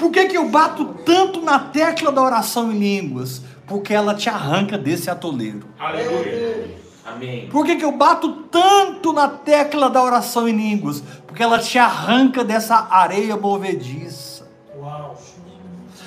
Por 0.00 0.10
que, 0.10 0.28
que 0.28 0.36
eu 0.38 0.48
bato 0.48 0.94
tanto 1.04 1.42
na 1.42 1.58
tecla 1.58 2.10
da 2.10 2.22
oração 2.22 2.72
em 2.72 2.78
línguas? 2.78 3.42
Porque 3.66 3.92
ela 3.92 4.14
te 4.14 4.30
arranca 4.30 4.78
desse 4.78 5.10
atoleiro. 5.10 5.66
Aleluia. 5.78 6.74
Amém. 7.04 7.50
Por 7.50 7.66
que, 7.66 7.76
que 7.76 7.84
eu 7.84 7.92
bato 7.92 8.32
tanto 8.50 9.12
na 9.12 9.28
tecla 9.28 9.90
da 9.90 10.02
oração 10.02 10.48
em 10.48 10.56
línguas? 10.56 11.02
Porque 11.26 11.42
ela 11.42 11.58
te 11.58 11.78
arranca 11.78 12.42
dessa 12.42 12.88
areia 12.90 13.36
movediça. 13.36 14.50
Uau. 14.74 15.20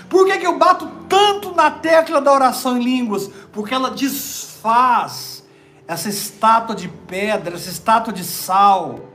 Por 0.09 0.25
que, 0.25 0.39
que 0.39 0.47
eu 0.47 0.57
bato 0.57 0.89
tanto 1.07 1.53
na 1.53 1.69
tecla 1.69 2.19
da 2.19 2.33
oração 2.33 2.75
em 2.75 2.83
línguas? 2.83 3.29
Porque 3.51 3.75
ela 3.75 3.91
desfaz 3.91 5.43
essa 5.87 6.09
estátua 6.09 6.75
de 6.75 6.87
pedra, 6.87 7.53
essa 7.53 7.69
estátua 7.69 8.11
de 8.11 8.23
sal, 8.23 9.12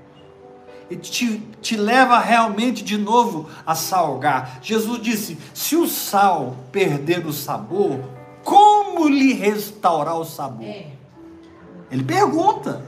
e 0.91 0.97
te, 0.97 1.39
te 1.61 1.77
leva 1.77 2.19
realmente 2.19 2.83
de 2.83 2.97
novo 2.97 3.49
a 3.67 3.75
salgar. 3.75 4.59
Jesus 4.63 5.01
disse: 5.03 5.39
se 5.53 5.77
o 5.77 5.87
sal 5.87 6.57
perder 6.73 7.27
o 7.27 7.33
sabor, 7.33 8.01
como 8.43 9.09
lhe 9.09 9.33
restaurar 9.33 10.17
o 10.17 10.25
sabor? 10.25 10.67
É. 10.67 10.87
Ele 11.91 12.05
pergunta, 12.05 12.83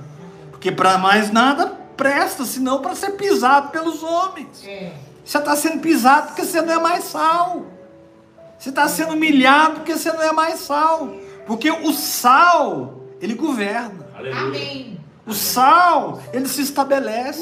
porque 0.50 0.70
para 0.70 0.98
mais 0.98 1.30
nada 1.30 1.66
presta, 1.96 2.44
senão 2.44 2.80
para 2.80 2.94
ser 2.94 3.12
pisado 3.12 3.70
pelos 3.70 4.02
homens. 4.02 4.64
É. 4.66 4.92
Você 5.24 5.38
está 5.38 5.54
sendo 5.54 5.80
pisado 5.80 6.28
porque 6.28 6.44
você 6.44 6.62
não 6.62 6.74
é 6.74 6.78
mais 6.78 7.04
sal. 7.04 7.66
Você 8.58 8.70
está 8.70 8.88
sendo 8.88 9.12
humilhado 9.12 9.76
porque 9.76 9.94
você 9.94 10.12
não 10.12 10.22
é 10.22 10.32
mais 10.32 10.60
sal. 10.60 11.14
Porque 11.46 11.70
o 11.70 11.92
sal, 11.92 13.00
ele 13.20 13.34
governa. 13.34 14.06
Aleluia. 14.14 14.42
Amém. 14.42 14.99
O 15.30 15.34
sal, 15.34 16.20
ele 16.32 16.48
se 16.48 16.60
estabelece. 16.60 17.40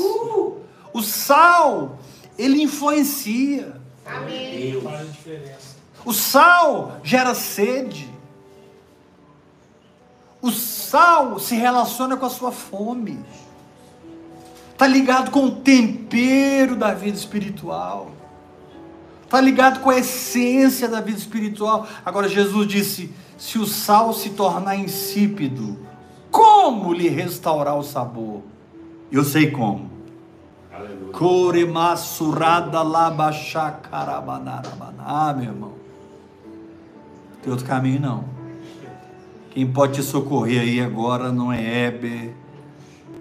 O 0.93 1.03
sal, 1.03 1.99
ele 2.39 2.61
influencia. 2.61 3.81
Amém. 4.05 4.73
Deus. 4.73 4.85
Faz 4.85 5.01
a 5.01 5.05
diferença. 5.05 5.77
O 6.05 6.13
sal 6.13 7.01
gera 7.03 7.35
sede. 7.35 8.13
O 10.43 10.51
sal 10.51 11.39
se 11.39 11.55
relaciona 11.55 12.15
com 12.15 12.27
a 12.27 12.31
sua 12.31 12.53
fome. 12.53 13.25
Está 14.73 14.87
ligado 14.87 15.31
com 15.31 15.47
o 15.47 15.57
tempero 15.57 16.77
da 16.77 16.93
vida 16.93 17.17
espiritual. 17.17 18.11
Está 19.25 19.41
ligado 19.41 19.81
com 19.81 19.89
a 19.89 19.99
essência 19.99 20.89
da 20.89 21.01
vida 21.01 21.19
espiritual. 21.19 21.89
Agora, 22.05 22.29
Jesus 22.29 22.69
disse: 22.69 23.15
se 23.39 23.59
o 23.59 23.67
sal 23.67 24.13
se 24.13 24.31
tornar 24.31 24.77
insípido, 24.77 25.88
como 26.31 26.93
lhe 26.93 27.09
restaurar 27.09 27.77
o 27.77 27.83
sabor? 27.83 28.43
Eu 29.11 29.25
sei 29.25 29.51
como. 29.51 29.91
Aleluia. 30.73 31.13
Coremassurada 31.13 32.81
Ah, 34.99 35.35
meu 35.35 35.45
irmão. 35.45 35.73
Não 37.31 37.43
tem 37.43 37.51
outro 37.51 37.67
caminho 37.67 38.01
não. 38.01 38.25
Quem 39.51 39.67
pode 39.67 39.95
te 39.95 40.03
socorrer 40.03 40.61
aí 40.61 40.81
agora 40.81 41.33
não 41.33 41.53
é 41.53 41.87
Heber, 41.87 42.33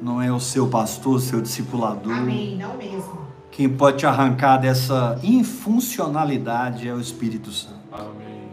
não 0.01 0.21
é 0.21 0.31
o 0.31 0.39
seu 0.39 0.67
pastor, 0.67 1.19
seu 1.21 1.41
discipulador. 1.41 2.13
Amém. 2.13 2.57
Não 2.57 2.77
mesmo. 2.77 3.27
Quem 3.49 3.67
pode 3.67 3.97
te 3.97 4.05
arrancar 4.05 4.57
dessa 4.57 5.19
infuncionalidade 5.23 6.87
é 6.87 6.93
o 6.93 6.99
Espírito 6.99 7.51
Santo, 7.51 7.79
Amém. 7.91 8.49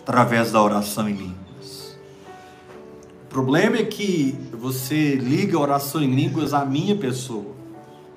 através 0.00 0.50
da 0.50 0.60
oração 0.60 1.08
em 1.08 1.12
línguas. 1.12 1.49
O 3.30 3.32
problema 3.32 3.76
é 3.76 3.84
que 3.84 4.36
você 4.52 5.14
liga 5.14 5.56
a 5.56 5.60
oração 5.60 6.02
em 6.02 6.12
línguas 6.12 6.52
à 6.52 6.64
minha 6.64 6.96
pessoa 6.96 7.54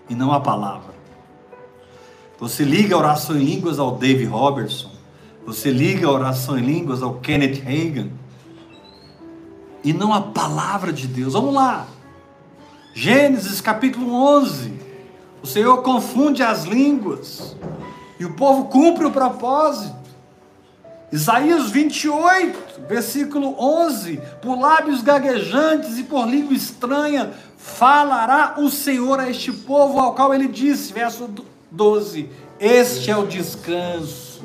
e 0.10 0.16
não 0.16 0.34
à 0.34 0.40
palavra. 0.40 0.92
Você 2.40 2.64
liga 2.64 2.96
a 2.96 2.98
oração 2.98 3.38
em 3.38 3.44
línguas 3.44 3.78
ao 3.78 3.96
Dave 3.96 4.26
Robertson, 4.26 4.90
você 5.46 5.70
liga 5.70 6.08
a 6.08 6.12
oração 6.12 6.58
em 6.58 6.64
línguas 6.64 7.04
ao 7.04 7.20
Kenneth 7.20 7.62
Hagan 7.62 8.10
e 9.84 9.94
não 9.94 10.12
à 10.12 10.20
palavra 10.20 10.92
de 10.92 11.06
Deus. 11.06 11.34
Vamos 11.34 11.54
lá. 11.54 11.86
Gênesis 12.96 13.62
capítulo 13.62 14.12
11. 14.16 14.74
O 15.44 15.46
Senhor 15.46 15.84
confunde 15.84 16.42
as 16.42 16.64
línguas 16.64 17.56
e 18.20 18.26
o 18.26 18.34
povo 18.34 18.66
cumpre 18.66 19.06
o 19.06 19.12
propósito. 19.12 19.96
Isaías 21.14 21.70
28, 21.70 22.88
versículo 22.90 23.56
11: 23.60 24.20
Por 24.42 24.60
lábios 24.60 25.04
gaguejantes 25.04 26.00
e 26.00 26.04
por 26.04 26.28
língua 26.28 26.56
estranha 26.56 27.30
falará 27.56 28.56
o 28.58 28.68
Senhor 28.68 29.20
a 29.20 29.30
este 29.30 29.52
povo, 29.52 30.00
ao 30.00 30.16
qual 30.16 30.34
ele 30.34 30.48
disse, 30.48 30.92
verso 30.92 31.30
12: 31.70 32.32
Este 32.60 33.12
é 33.12 33.16
o 33.16 33.28
descanso. 33.28 34.42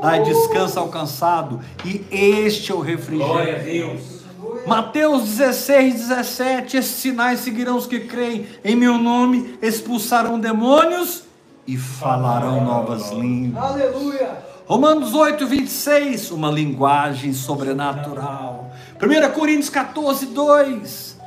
Dai 0.00 0.22
descanso 0.22 0.78
ao 0.78 0.86
cansado, 0.86 1.60
e 1.84 2.06
este 2.12 2.70
é 2.70 2.74
o 2.76 2.80
refrigério. 2.80 3.32
Glória 3.32 3.56
a 3.56 3.58
Deus. 3.58 4.22
Mateus 4.64 5.24
16, 5.24 5.94
17: 5.94 6.76
Esses 6.76 6.94
sinais 6.94 7.40
seguirão 7.40 7.76
os 7.76 7.88
que 7.88 7.98
creem 7.98 8.46
em 8.62 8.76
meu 8.76 8.96
nome, 8.96 9.58
expulsarão 9.60 10.38
demônios 10.38 11.24
e 11.66 11.76
falarão 11.76 12.64
novas 12.64 13.10
línguas. 13.10 13.64
Aleluia. 13.64 14.51
Romanos 14.66 15.12
8, 15.12 15.46
26, 15.46 16.30
uma 16.30 16.50
linguagem 16.50 17.32
sobrenatural. 17.32 18.70
1 19.02 19.32
Coríntios 19.32 19.68
14, 19.68 20.26
2. 20.26 21.18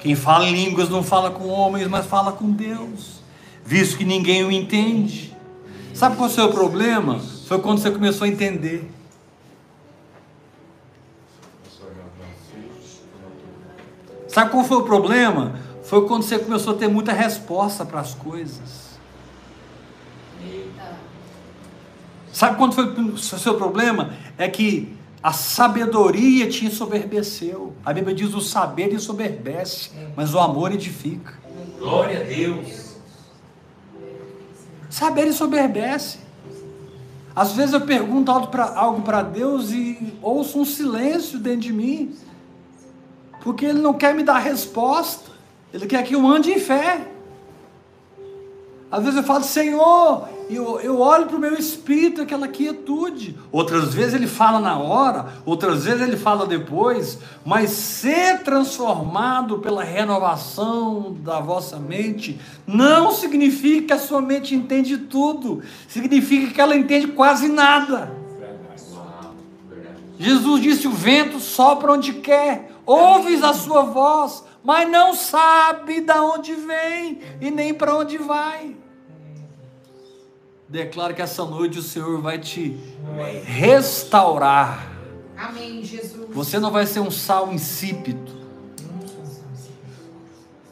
Quem 0.00 0.14
fala 0.14 0.46
em 0.46 0.52
línguas 0.52 0.88
não 0.88 1.02
fala 1.02 1.30
com 1.30 1.48
homens, 1.48 1.86
mas 1.88 2.06
fala 2.06 2.32
com 2.32 2.50
Deus, 2.50 3.20
visto 3.64 3.96
que 3.96 4.04
ninguém 4.04 4.44
o 4.44 4.50
entende. 4.50 5.36
Sabe 5.94 6.16
qual 6.16 6.28
é 6.28 6.32
o 6.32 6.34
seu 6.34 6.50
problema? 6.50 7.20
Foi 7.46 7.60
quando 7.60 7.78
você 7.78 7.90
começou 7.90 8.24
a 8.24 8.28
entender. 8.28 8.90
Sabe 14.28 14.50
qual 14.50 14.64
foi 14.64 14.76
o 14.76 14.84
problema? 14.84 15.58
Foi 15.82 16.06
quando 16.06 16.22
você 16.22 16.38
começou 16.38 16.74
a 16.74 16.76
ter 16.76 16.88
muita 16.88 17.12
resposta 17.12 17.84
para 17.84 18.00
as 18.00 18.14
coisas. 18.14 18.87
Sabe 22.38 22.56
quando 22.56 22.72
foi 22.72 22.84
o 22.84 23.18
seu 23.18 23.56
problema? 23.56 24.12
É 24.38 24.48
que 24.48 24.96
a 25.20 25.32
sabedoria 25.32 26.48
te 26.48 26.66
ensoberbeceu. 26.66 27.72
A 27.84 27.92
Bíblia 27.92 28.14
diz: 28.14 28.32
o 28.32 28.40
saber 28.40 28.94
ensoberbece, 28.94 29.90
mas 30.14 30.34
o 30.34 30.38
amor 30.38 30.70
edifica. 30.70 31.34
Glória 31.80 32.20
a 32.20 32.22
Deus. 32.22 32.94
Saber 34.88 35.26
ensoberbece. 35.26 36.18
Às 37.34 37.54
vezes 37.54 37.74
eu 37.74 37.80
pergunto 37.80 38.30
algo 38.30 39.02
para 39.02 39.22
Deus 39.22 39.72
e 39.72 40.14
ouço 40.22 40.60
um 40.60 40.64
silêncio 40.64 41.40
dentro 41.40 41.62
de 41.62 41.72
mim, 41.72 42.14
porque 43.42 43.66
Ele 43.66 43.80
não 43.80 43.94
quer 43.94 44.14
me 44.14 44.22
dar 44.22 44.38
resposta, 44.38 45.28
Ele 45.74 45.86
quer 45.86 46.04
que 46.04 46.14
eu 46.14 46.24
ande 46.24 46.52
em 46.52 46.60
fé. 46.60 47.04
Às 48.92 49.02
vezes 49.02 49.16
eu 49.16 49.24
falo, 49.24 49.42
Senhor, 49.42 50.37
eu, 50.50 50.80
eu 50.80 51.00
olho 51.00 51.26
para 51.26 51.36
o 51.36 51.40
meu 51.40 51.54
espírito, 51.54 52.22
aquela 52.22 52.48
quietude. 52.48 53.38
Outras 53.52 53.92
vezes 53.92 54.14
ele 54.14 54.26
fala 54.26 54.58
na 54.60 54.78
hora, 54.78 55.26
outras 55.44 55.84
vezes 55.84 56.00
ele 56.00 56.16
fala 56.16 56.46
depois, 56.46 57.18
mas 57.44 57.70
ser 57.70 58.42
transformado 58.42 59.58
pela 59.58 59.84
renovação 59.84 61.16
da 61.20 61.40
vossa 61.40 61.78
mente 61.78 62.40
não 62.66 63.10
significa 63.12 63.88
que 63.88 63.92
a 63.92 63.98
sua 63.98 64.20
mente 64.20 64.54
entende 64.54 64.96
tudo, 64.96 65.62
significa 65.86 66.52
que 66.52 66.60
ela 66.60 66.76
entende 66.76 67.08
quase 67.08 67.48
nada. 67.48 68.16
Jesus 70.18 70.60
disse: 70.62 70.88
o 70.88 70.92
vento 70.92 71.38
sopra 71.38 71.92
onde 71.92 72.14
quer, 72.14 72.72
ouves 72.84 73.44
a 73.44 73.52
sua 73.52 73.82
voz, 73.82 74.44
mas 74.64 74.90
não 74.90 75.14
sabe 75.14 76.00
de 76.00 76.18
onde 76.18 76.54
vem 76.54 77.20
e 77.40 77.50
nem 77.50 77.72
para 77.72 77.94
onde 77.94 78.18
vai. 78.18 78.74
Declaro 80.68 81.14
que 81.14 81.22
essa 81.22 81.44
noite 81.46 81.78
o 81.78 81.82
Senhor 81.82 82.20
vai 82.20 82.38
te 82.38 82.78
restaurar. 83.44 84.92
Amém, 85.34 85.82
Jesus. 85.82 86.26
Você 86.30 86.58
não 86.58 86.70
vai 86.70 86.84
ser 86.84 87.00
um 87.00 87.10
sal 87.10 87.52
insípido. 87.52 88.32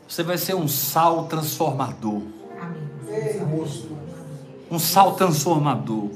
Você 0.06 0.22
vai 0.22 0.36
ser 0.36 0.54
um 0.54 0.68
sal 0.68 1.26
transformador. 1.26 2.20
Amém. 2.60 3.86
Um 4.70 4.78
sal 4.78 5.14
transformador. 5.14 6.10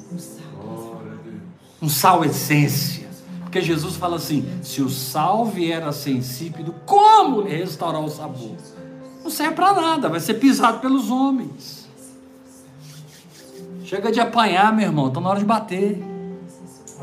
Um 1.81 1.89
sal 1.89 2.23
essência. 2.25 3.09
Porque 3.41 3.63
Jesus 3.63 3.97
fala 3.97 4.17
assim: 4.17 4.47
se 4.63 4.83
o 4.83 4.91
sal 4.91 5.47
vier 5.47 5.83
a 5.83 5.93
ser 5.93 6.13
insípido, 6.13 6.75
como 6.85 7.43
restaurar 7.43 8.03
o 8.03 8.11
sabor? 8.11 8.57
Não 9.23 9.31
serve 9.31 9.55
para 9.55 9.73
nada, 9.73 10.09
vai 10.09 10.21
ser 10.21 10.35
pisado 10.35 10.81
pelos 10.81 11.11
homens. 11.11 11.80
Chega 13.91 14.13
de 14.13 14.21
apanhar, 14.21 14.73
meu 14.73 14.87
irmão, 14.87 15.09
está 15.09 15.21
na 15.21 15.31
hora 15.31 15.41
de 15.41 15.45
bater. 15.45 16.01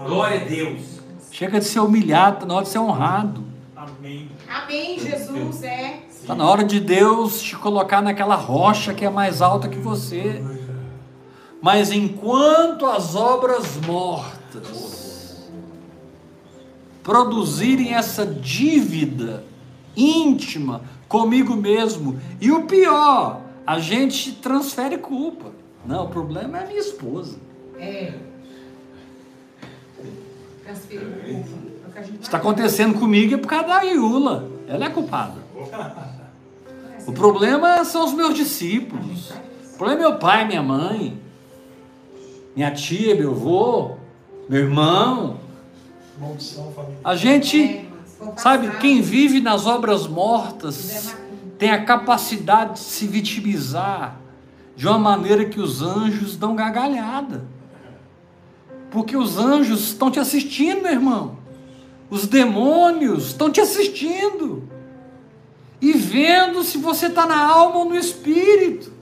Glória 0.06 0.39
a 0.39 0.45
Deus. 0.45 1.02
Chega 1.30 1.60
de 1.60 1.65
ser 1.65 1.82
humilhado, 1.82 2.36
está 2.36 2.45
na 2.45 2.54
hora 2.54 2.63
de 2.63 2.69
ser 2.69 2.80
honrado. 2.80 3.43
Amém. 3.76 4.32
Amém, 4.47 4.97
Jesus. 4.97 5.63
É. 5.63 6.00
Está 6.10 6.34
na 6.34 6.50
hora 6.50 6.63
de 6.63 6.80
Deus 6.80 7.41
te 7.41 7.58
colocar 7.58 8.02
naquela 8.02 8.36
rocha 8.36 8.93
que 8.93 9.04
é 9.04 9.10
mais 9.10 9.41
alta 9.41 9.67
que 9.67 9.78
você. 9.78 10.41
Mas 11.62 11.91
enquanto 11.91 12.86
as 12.86 13.15
obras 13.15 13.76
mortas 13.86 15.45
produzirem 17.04 17.95
essa 17.95 18.26
dívida 18.26 19.43
íntima 19.93 20.84
comigo 21.10 21.54
mesmo, 21.54 22.17
e 22.39 22.50
o 22.50 22.63
pior, 22.63 23.41
a 23.65 23.78
gente 23.78 24.32
transfere 24.32 24.97
culpa. 24.97 25.58
Não, 25.88 26.04
o 26.04 26.10
problema 26.10 26.58
é 26.58 26.63
a 26.63 26.67
minha 26.67 26.80
esposa. 26.80 27.38
É. 27.80 28.13
Está 32.21 32.38
acontecendo 32.38 33.00
comigo 33.00 33.36
é 33.36 33.38
por 33.38 33.47
causa 33.47 33.67
da 33.67 33.84
Iula. 33.86 34.50
Ela 34.67 34.86
é 34.86 34.89
culpada. 34.89 35.36
O 37.08 37.13
problema 37.13 37.86
são 37.86 38.04
os 38.04 38.13
meus 38.13 38.36
discípulos. 38.36 39.32
O 39.73 39.78
problema 39.78 40.02
é 40.02 40.10
meu 40.10 40.19
pai, 40.19 40.45
minha 40.45 40.62
mãe, 40.62 41.17
minha 42.54 42.71
tia, 42.71 43.15
meu 43.15 43.32
avô, 43.32 43.95
meu 44.50 44.60
irmão. 44.60 45.38
A 47.02 47.15
gente, 47.15 47.88
sabe, 48.36 48.76
quem 48.78 49.02
vive 49.02 49.39
nas 49.39 49.65
obras 49.65 50.06
mortas 50.06 51.15
tem 51.58 51.71
a 51.71 51.86
capacidade 51.86 52.73
de 52.73 52.80
se 52.80 53.08
vitimizar 53.08 54.26
de 54.77 54.87
uma 54.87 54.99
maneira 54.99 55.43
que 55.43 55.59
os 55.59 55.81
anjos 55.81 56.37
dão 56.37 56.55
gargalhada. 56.55 57.43
Porque 58.91 59.17
os 59.17 59.35
anjos 59.35 59.87
estão 59.87 60.11
te 60.11 60.19
assistindo, 60.19 60.83
meu 60.83 60.91
irmão. 60.91 61.39
Os 62.11 62.27
demônios 62.27 63.29
estão 63.29 63.51
te 63.51 63.59
assistindo. 63.59 64.69
E 65.81 65.93
vendo 65.93 66.63
se 66.63 66.77
você 66.77 67.07
está 67.07 67.25
na 67.25 67.37
alma 67.37 67.79
ou 67.79 67.85
no 67.85 67.97
espírito. 67.97 68.93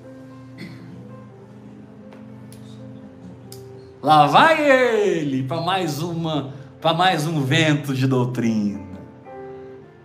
Lá 4.01 4.27
vai 4.27 4.69
ele 4.71 5.43
para 5.43 5.59
mais 5.59 6.01
uma, 6.01 6.53
para 6.79 6.93
mais 6.93 7.27
um 7.27 7.43
vento 7.43 7.93
de 7.93 8.07
doutrina. 8.07 8.79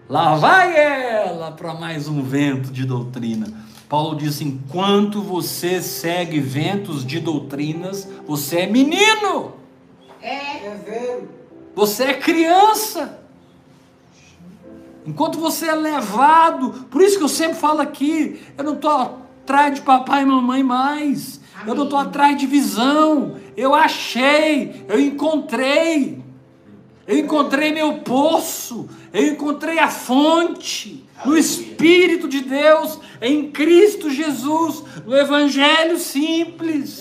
Lá 0.09 0.35
vai 0.35 0.77
ela 0.77 1.53
para 1.53 1.75
mais 1.75 2.09
um 2.09 2.23
vento 2.23 2.73
de 2.73 2.85
doutrina. 2.85 3.70
Paulo 3.91 4.15
diz: 4.17 4.41
enquanto 4.41 5.21
você 5.21 5.83
segue 5.83 6.39
ventos 6.39 7.05
de 7.05 7.19
doutrinas, 7.19 8.09
você 8.25 8.61
é 8.61 8.67
menino, 8.69 9.55
É. 10.23 11.21
você 11.75 12.05
é 12.05 12.15
criança. 12.15 13.19
Enquanto 15.05 15.41
você 15.41 15.67
é 15.67 15.75
levado, 15.75 16.87
por 16.89 17.03
isso 17.03 17.19
que 17.19 17.25
eu 17.25 17.29
sempre 17.29 17.57
falo 17.57 17.81
aqui, 17.81 18.41
eu 18.57 18.63
não 18.63 18.75
estou 18.75 18.93
atrás 18.93 19.75
de 19.75 19.81
papai 19.81 20.23
e 20.23 20.27
mamãe 20.27 20.63
mais. 20.63 21.41
Eu 21.67 21.75
não 21.75 21.85
estou 21.85 21.99
atrás 21.99 22.37
de 22.39 22.47
visão. 22.47 23.37
Eu 23.57 23.75
achei, 23.75 24.85
eu 24.89 25.01
encontrei. 25.01 26.23
Eu 27.11 27.19
encontrei 27.19 27.73
meu 27.73 27.95
poço, 27.95 28.89
eu 29.13 29.27
encontrei 29.33 29.81
a 29.81 29.89
fonte 29.89 31.05
no 31.25 31.37
Espírito 31.37 32.29
de 32.29 32.41
Deus, 32.41 33.01
em 33.21 33.51
Cristo 33.51 34.09
Jesus, 34.09 34.85
no 35.05 35.17
Evangelho 35.17 35.99
simples. 35.99 37.01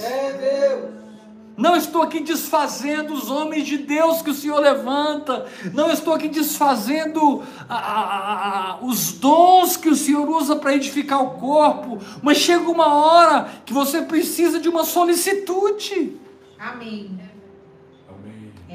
Não 1.56 1.76
estou 1.76 2.02
aqui 2.02 2.22
desfazendo 2.22 3.14
os 3.14 3.30
homens 3.30 3.68
de 3.68 3.78
Deus 3.78 4.24
que 4.24 4.32
o 4.32 4.34
Senhor 4.34 4.60
levanta, 4.60 5.46
não 5.76 5.92
estou 5.92 6.14
aqui 6.16 6.28
desfazendo 6.28 7.44
a- 7.70 7.76
a- 7.76 8.72
a- 8.72 8.80
os 8.82 9.12
dons 9.12 9.78
que 9.78 9.90
o 9.90 9.96
Senhor 9.96 10.28
usa 10.28 10.56
para 10.56 10.74
edificar 10.74 11.22
o 11.24 11.32
corpo, 11.32 12.00
mas 12.24 12.38
chega 12.38 12.68
uma 12.72 12.96
hora 12.96 13.48
que 13.64 13.74
você 13.74 14.02
precisa 14.02 14.60
de 14.60 14.68
uma 14.70 14.84
solicitude. 14.86 16.18
Amém. 16.58 17.12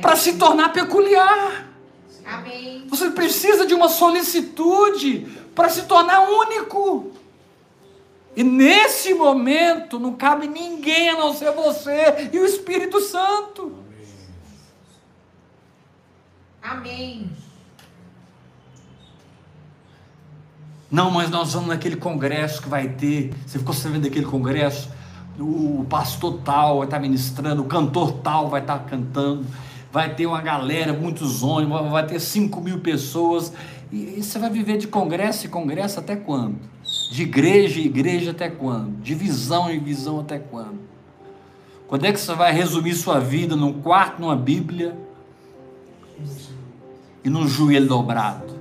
Para 0.00 0.16
se 0.16 0.35
tornar 0.35 0.72
peculiar. 0.72 1.68
Amém. 2.24 2.87
Você 2.88 3.11
precisa 3.11 3.66
de 3.66 3.74
uma 3.74 3.88
solicitude 3.88 5.20
para 5.54 5.68
se 5.68 5.83
tornar 5.83 6.20
único. 6.28 7.12
E 8.37 8.42
nesse 8.42 9.14
momento 9.14 10.00
não 10.00 10.14
cabe 10.14 10.48
ninguém 10.48 11.11
a 11.11 11.18
não 11.18 11.33
ser 11.33 11.52
você 11.52 12.30
e 12.33 12.38
o 12.38 12.44
Espírito 12.44 13.00
Santo. 13.00 13.85
Amém. 16.61 17.30
Não, 20.90 21.11
mas 21.11 21.28
nós 21.28 21.52
vamos 21.52 21.68
naquele 21.68 21.96
congresso 21.96 22.62
que 22.62 22.68
vai 22.68 22.88
ter. 22.88 23.35
Você 23.46 23.59
ficou 23.59 23.74
sabendo 23.74 24.02
daquele 24.02 24.26
congresso? 24.26 24.88
O 25.38 25.85
pastor 25.88 26.40
tal 26.44 26.78
vai 26.78 26.87
estar 26.87 27.00
ministrando, 27.00 27.62
o 27.62 27.66
cantor 27.66 28.12
tal 28.22 28.48
vai 28.48 28.61
estar 28.61 28.78
cantando, 28.80 29.44
vai 29.94 30.12
ter 30.12 30.26
uma 30.26 30.42
galera, 30.42 30.92
muitos 30.92 31.44
ônibus, 31.44 31.88
vai 31.88 32.04
ter 32.04 32.18
5 32.18 32.61
mil 32.61 32.80
pessoas. 32.80 33.52
E, 33.92 34.16
e 34.18 34.22
você 34.24 34.40
vai 34.40 34.50
viver 34.50 34.76
de 34.76 34.88
congresso 34.88 35.46
em 35.46 35.50
congresso 35.50 36.00
até 36.00 36.16
quando? 36.16 36.57
De 37.12 37.22
igreja 37.22 37.78
em 37.78 37.85
igreja 37.85 38.33
até 38.33 38.50
quando? 38.50 39.00
De 39.00 39.14
visão 39.14 39.71
em 39.71 39.79
visão 39.79 40.19
até 40.19 40.37
quando? 40.37 40.81
Quando 41.87 42.06
é 42.06 42.12
que 42.12 42.19
você 42.19 42.35
vai 42.35 42.52
resumir 42.52 42.92
sua 42.94 43.21
vida 43.21 43.54
num 43.54 43.73
quarto, 43.73 44.21
numa 44.21 44.35
Bíblia 44.35 44.98
e 47.23 47.31
num 47.31 47.46
joelho 47.46 47.87
dobrado? 47.87 48.52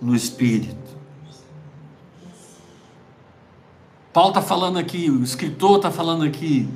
no 0.00 0.16
Espírito. 0.16 0.81
Paulo 4.12 4.28
está 4.28 4.42
falando 4.42 4.78
aqui, 4.78 5.10
o 5.10 5.22
escritor 5.22 5.76
está 5.76 5.90
falando 5.90 6.24
aqui. 6.24 6.68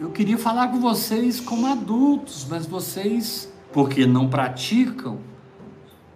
Eu 0.00 0.10
queria 0.10 0.36
falar 0.36 0.68
com 0.68 0.80
vocês 0.80 1.38
como 1.38 1.66
adultos, 1.66 2.46
mas 2.48 2.66
vocês, 2.66 3.52
porque 3.72 4.06
não 4.06 4.28
praticam, 4.28 5.18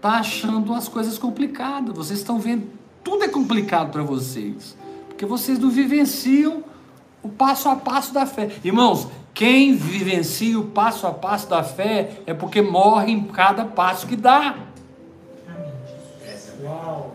tá 0.00 0.14
achando 0.14 0.74
as 0.74 0.88
coisas 0.88 1.16
complicadas. 1.16 1.94
Vocês 1.94 2.18
estão 2.18 2.38
vendo 2.40 2.66
tudo 3.04 3.22
é 3.22 3.28
complicado 3.28 3.92
para 3.92 4.02
vocês, 4.02 4.76
porque 5.08 5.26
vocês 5.26 5.58
não 5.58 5.68
vivenciam 5.68 6.64
o 7.22 7.28
passo 7.28 7.68
a 7.68 7.76
passo 7.76 8.12
da 8.14 8.26
fé. 8.26 8.50
Irmãos, 8.64 9.06
quem 9.34 9.76
vivencia 9.76 10.58
o 10.58 10.64
passo 10.64 11.06
a 11.06 11.12
passo 11.12 11.48
da 11.48 11.62
fé 11.62 12.22
é 12.26 12.32
porque 12.32 12.62
morre 12.62 13.12
em 13.12 13.24
cada 13.24 13.64
passo 13.66 14.06
que 14.06 14.16
dá. 14.16 14.56
Uau. 16.62 17.13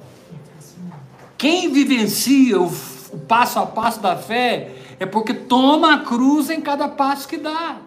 Quem 1.40 1.72
vivencia 1.72 2.60
o, 2.60 2.68
o 2.68 3.18
passo 3.18 3.60
a 3.60 3.66
passo 3.66 4.02
da 4.02 4.18
fé 4.18 4.76
é 5.00 5.06
porque 5.06 5.34
toma 5.34 5.94
a 5.94 6.00
cruz 6.00 6.50
em 6.50 6.60
cada 6.60 6.90
passo 6.90 7.26
que 7.26 7.38
dá. 7.38 7.78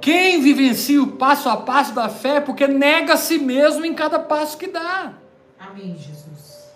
Quem 0.00 0.40
vivencia 0.42 1.00
o 1.00 1.06
passo 1.06 1.48
a 1.48 1.56
passo 1.56 1.94
da 1.94 2.08
fé 2.08 2.36
é 2.36 2.40
porque 2.40 2.66
nega 2.66 3.14
a 3.14 3.16
si 3.16 3.38
mesmo 3.38 3.86
em 3.86 3.94
cada 3.94 4.18
passo 4.18 4.58
que 4.58 4.66
dá. 4.66 5.12
Amém, 5.56 5.96
Jesus. 5.96 6.68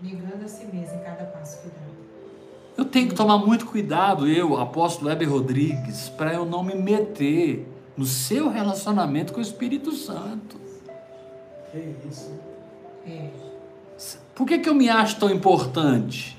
Negando 0.00 0.46
a 0.46 0.48
si 0.48 0.64
mesmo 0.64 0.98
em 0.98 1.04
cada 1.04 1.24
passo 1.24 1.60
que 1.60 1.68
dá. 1.68 1.82
Eu 2.78 2.86
tenho 2.86 3.08
que 3.08 3.14
tomar 3.14 3.36
muito 3.36 3.66
cuidado, 3.66 4.26
eu, 4.26 4.56
apóstolo 4.56 5.10
Heber 5.10 5.30
Rodrigues, 5.30 6.08
para 6.08 6.32
eu 6.32 6.46
não 6.46 6.62
me 6.62 6.74
meter 6.74 7.68
no 7.94 8.06
seu 8.06 8.48
relacionamento 8.48 9.34
com 9.34 9.40
o 9.40 9.42
Espírito 9.42 9.92
Santo. 9.92 10.58
Que 11.70 11.94
isso. 12.08 12.32
É. 13.06 13.47
Por 14.34 14.46
que, 14.46 14.58
que 14.58 14.68
eu 14.68 14.74
me 14.74 14.88
acho 14.88 15.16
tão 15.18 15.30
importante? 15.30 16.38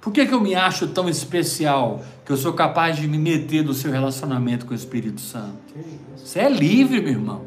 Por 0.00 0.12
que, 0.12 0.26
que 0.26 0.34
eu 0.34 0.40
me 0.40 0.54
acho 0.54 0.88
tão 0.88 1.08
especial 1.08 2.02
que 2.24 2.32
eu 2.32 2.36
sou 2.36 2.52
capaz 2.52 2.96
de 2.96 3.06
me 3.06 3.18
meter 3.18 3.64
no 3.64 3.72
seu 3.72 3.92
relacionamento 3.92 4.66
com 4.66 4.72
o 4.72 4.74
Espírito 4.74 5.20
Santo? 5.20 5.58
Você 6.16 6.40
é 6.40 6.48
livre, 6.48 7.00
meu 7.00 7.12
irmão. 7.12 7.46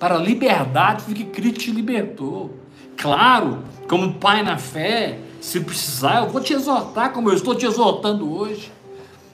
Para 0.00 0.14
a 0.14 0.18
liberdade 0.18 1.04
que 1.14 1.24
Cristo 1.24 1.60
te 1.60 1.70
libertou. 1.70 2.56
Claro, 2.96 3.62
como 3.86 4.14
pai 4.14 4.42
na 4.42 4.56
fé, 4.56 5.18
se 5.38 5.60
precisar, 5.60 6.24
eu 6.24 6.30
vou 6.30 6.40
te 6.40 6.54
exortar 6.54 7.12
como 7.12 7.28
eu 7.28 7.34
estou 7.34 7.54
te 7.54 7.66
exortando 7.66 8.32
hoje. 8.32 8.72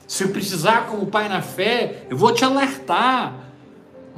Se 0.09 0.27
precisar, 0.27 0.87
como 0.87 1.07
pai 1.07 1.29
na 1.29 1.43
fé, 1.43 2.07
eu 2.11 2.17
vou 2.17 2.33
te 2.33 2.45
alertar. 2.45 3.48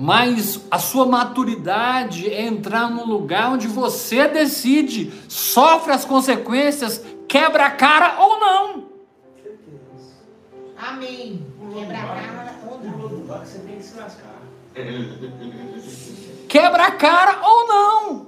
Mas 0.03 0.67
a 0.71 0.79
sua 0.79 1.05
maturidade 1.05 2.27
é 2.33 2.47
entrar 2.47 2.89
num 2.89 3.05
lugar 3.05 3.53
onde 3.53 3.69
você 3.69 4.27
decide, 4.27 5.13
sofre 5.29 5.93
as 5.93 6.07
consequências, 6.07 7.05
quebra 7.29 7.67
a 7.67 7.71
cara 7.71 8.19
ou 8.19 8.41
não. 8.41 8.89
Amém. 10.79 11.47
Quebra 11.75 11.99
a 11.99 12.07
cara 12.07 12.55
ou 12.67 12.81
não. 12.83 13.27
você 13.27 13.59
tem 13.59 13.77
que 13.77 13.83
se 13.83 13.99
lascar. 13.99 14.41
Quebra 16.49 16.87
a 16.87 16.93
cara 16.93 17.47
ou 17.47 17.69
não. 17.69 18.27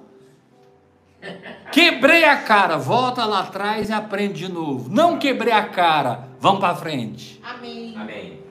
Quebrei 1.72 2.24
a 2.24 2.36
cara, 2.36 2.76
volta 2.76 3.24
lá 3.24 3.40
atrás 3.40 3.88
e 3.88 3.92
aprende 3.94 4.46
de 4.46 4.52
novo. 4.52 4.90
Não 4.90 5.18
quebrei 5.18 5.54
a 5.54 5.66
cara, 5.66 6.28
vamos 6.38 6.60
para 6.60 6.76
frente. 6.76 7.40
Amém. 7.42 7.94
Amém. 7.96 8.42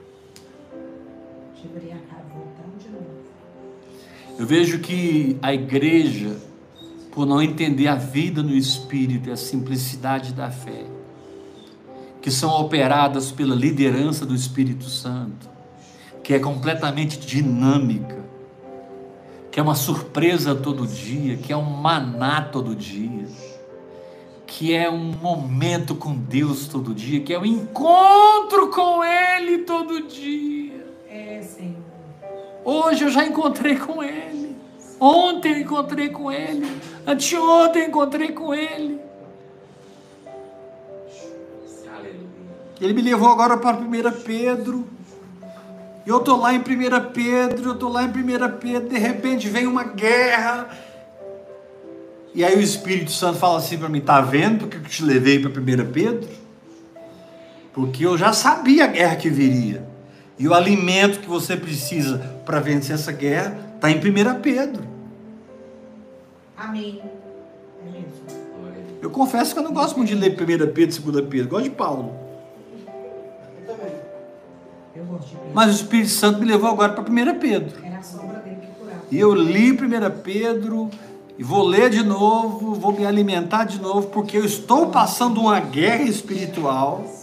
Quebrei 1.61 1.91
a 1.91 2.00
Eu 4.41 4.47
vejo 4.47 4.79
que 4.79 5.37
a 5.39 5.53
igreja, 5.53 6.35
por 7.11 7.27
não 7.27 7.39
entender 7.39 7.87
a 7.87 7.93
vida 7.93 8.41
no 8.41 8.55
espírito 8.55 9.29
e 9.29 9.31
a 9.31 9.37
simplicidade 9.37 10.33
da 10.33 10.49
fé, 10.49 10.83
que 12.19 12.31
são 12.31 12.49
operadas 12.59 13.31
pela 13.31 13.53
liderança 13.53 14.25
do 14.25 14.33
Espírito 14.33 14.85
Santo, 14.85 15.47
que 16.23 16.33
é 16.33 16.39
completamente 16.39 17.19
dinâmica, 17.19 18.17
que 19.51 19.59
é 19.59 19.63
uma 19.63 19.75
surpresa 19.75 20.55
todo 20.55 20.87
dia, 20.87 21.37
que 21.37 21.53
é 21.53 21.55
um 21.55 21.69
maná 21.69 22.41
todo 22.41 22.75
dia, 22.75 23.27
que 24.47 24.73
é 24.73 24.89
um 24.89 25.11
momento 25.21 25.93
com 25.93 26.15
Deus 26.15 26.67
todo 26.67 26.95
dia, 26.95 27.21
que 27.21 27.31
é 27.31 27.37
um 27.37 27.45
encontro 27.45 28.71
com 28.71 29.03
Ele 29.03 29.59
todo 29.59 30.07
dia. 30.07 30.83
É, 31.07 31.43
Senhor. 31.43 31.80
Hoje 32.63 33.05
eu 33.05 33.09
já 33.09 33.25
encontrei 33.25 33.75
com 33.75 34.03
ele. 34.03 34.55
Ontem 34.99 35.53
eu 35.53 35.57
encontrei 35.59 36.09
com 36.09 36.31
ele. 36.31 36.81
Anteontem 37.07 37.83
eu 37.83 37.87
encontrei 37.87 38.31
com 38.31 38.53
ele. 38.53 38.99
Ele 42.79 42.93
me 42.93 43.01
levou 43.01 43.29
agora 43.29 43.57
para 43.57 43.77
1 43.77 44.11
Pedro. 44.23 44.87
E 46.05 46.09
eu 46.09 46.17
estou 46.17 46.37
lá 46.37 46.51
em 46.51 46.59
1 46.59 46.63
Pedro, 47.13 47.69
eu 47.69 47.73
estou 47.73 47.91
lá 47.91 48.03
em 48.03 48.07
1 48.07 48.11
Pedro, 48.59 48.89
de 48.89 48.97
repente 48.97 49.47
vem 49.47 49.67
uma 49.67 49.83
guerra. 49.83 50.69
E 52.33 52.43
aí 52.43 52.55
o 52.55 52.61
Espírito 52.61 53.11
Santo 53.11 53.37
fala 53.37 53.57
assim 53.57 53.77
para 53.77 53.89
mim: 53.89 54.01
tá 54.01 54.19
vendo 54.21 54.59
porque 54.59 54.77
eu 54.77 54.83
te 54.83 55.03
levei 55.03 55.39
para 55.39 55.49
1 55.51 55.91
Pedro? 55.91 56.29
Porque 57.71 58.05
eu 58.05 58.17
já 58.17 58.33
sabia 58.33 58.85
a 58.85 58.87
guerra 58.87 59.15
que 59.15 59.29
viria. 59.29 59.90
E 60.41 60.47
o 60.47 60.55
alimento 60.55 61.19
que 61.19 61.29
você 61.29 61.55
precisa 61.55 62.17
para 62.43 62.59
vencer 62.59 62.95
essa 62.95 63.11
guerra 63.11 63.55
está 63.75 63.91
em 63.91 63.97
1 63.97 64.41
Pedro. 64.41 64.83
Amém. 66.57 66.99
É. 67.85 68.01
Eu 69.03 69.11
confesso 69.11 69.53
que 69.53 69.59
eu 69.59 69.63
não 69.63 69.71
gosto 69.71 69.97
muito 69.97 70.09
de 70.09 70.15
ler 70.15 70.31
1 70.31 70.35
Pedro, 70.43 70.65
2 70.65 71.27
Pedro, 71.29 71.47
gosto 71.47 71.65
de 71.65 71.69
Paulo. 71.69 72.15
Eu 73.59 73.67
também. 73.67 73.93
Eu 74.95 75.05
gosto 75.05 75.27
de 75.27 75.35
Pedro. 75.35 75.51
Mas 75.53 75.67
o 75.67 75.75
Espírito 75.75 76.09
Santo 76.09 76.39
me 76.39 76.45
levou 76.47 76.71
agora 76.71 76.93
para 76.93 77.03
1 77.03 77.39
Pedro. 77.39 77.85
Era 77.85 77.99
a 77.99 78.01
sombra 78.01 78.39
dele 78.39 78.57
que 78.61 78.79
curava. 78.79 79.01
E 79.11 79.19
eu 79.19 79.35
li 79.35 79.71
1 79.73 79.77
Pedro 80.23 80.89
e 81.37 81.43
vou 81.43 81.63
ler 81.63 81.91
de 81.91 82.01
novo, 82.01 82.73
vou 82.73 82.91
me 82.91 83.05
alimentar 83.05 83.65
de 83.65 83.79
novo, 83.79 84.07
porque 84.07 84.37
eu 84.37 84.45
estou 84.45 84.89
passando 84.89 85.39
uma 85.39 85.59
guerra 85.59 86.01
espiritual. 86.01 87.20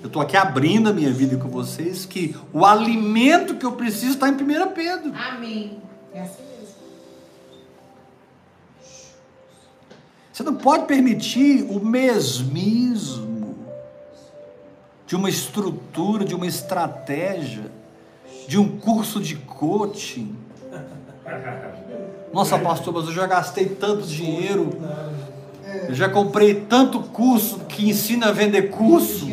Eu 0.00 0.06
estou 0.06 0.22
aqui 0.22 0.36
abrindo 0.36 0.88
a 0.88 0.92
minha 0.92 1.12
vida 1.12 1.36
com 1.36 1.48
vocês, 1.48 2.06
que 2.06 2.34
o 2.52 2.64
alimento 2.64 3.56
que 3.56 3.66
eu 3.66 3.72
preciso 3.72 4.14
está 4.14 4.28
em 4.28 4.32
1 4.32 4.36
Pedro. 4.72 5.12
Amém. 5.14 5.78
É 6.14 6.22
assim 6.22 6.42
mesmo. 6.42 6.74
Você 10.32 10.42
não 10.42 10.54
pode 10.54 10.86
permitir 10.86 11.64
o 11.68 11.84
mesmismo 11.84 13.58
de 15.06 15.14
uma 15.16 15.28
estrutura, 15.28 16.24
de 16.24 16.34
uma 16.34 16.46
estratégia, 16.46 17.70
de 18.48 18.58
um 18.58 18.78
curso 18.78 19.20
de 19.20 19.36
coaching. 19.36 20.34
Nossa, 22.32 22.58
pastor, 22.58 22.94
mas 22.94 23.06
eu 23.06 23.12
já 23.12 23.26
gastei 23.26 23.66
tanto 23.66 24.06
dinheiro, 24.06 24.70
eu 25.88 25.94
já 25.94 26.08
comprei 26.08 26.54
tanto 26.54 27.00
curso 27.00 27.60
que 27.68 27.88
ensina 27.90 28.28
a 28.28 28.32
vender 28.32 28.70
curso. 28.70 29.28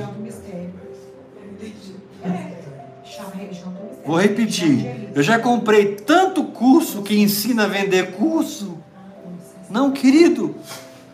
Vou 4.08 4.16
repetir, 4.16 5.12
eu 5.14 5.22
já 5.22 5.38
comprei 5.38 5.95
tanto 5.95 6.45
curso 6.45 7.03
que 7.03 7.20
ensina 7.20 7.66
a 7.66 7.68
vender 7.68 8.14
curso. 8.14 8.82
Não, 9.70 9.91
querido, 9.91 10.55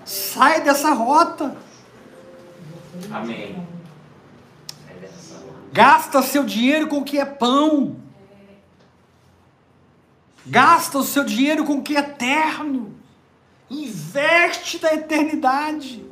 sai 0.06 0.62
dessa 0.62 0.94
rota. 0.94 1.58
Amém. 3.12 3.58
Gasta 5.72 6.22
seu 6.22 6.44
dinheiro 6.44 6.88
com 6.88 7.00
o 7.00 7.04
que 7.04 7.18
é 7.18 7.26
pão. 7.26 7.96
Gasta 10.46 11.00
o 11.00 11.04
seu 11.04 11.24
dinheiro 11.24 11.66
com 11.66 11.78
o 11.78 11.82
que 11.82 11.96
é 11.98 12.00
eterno. 12.00 12.94
Investe 13.72 14.80
na 14.80 14.94
eternidade. 14.94 16.03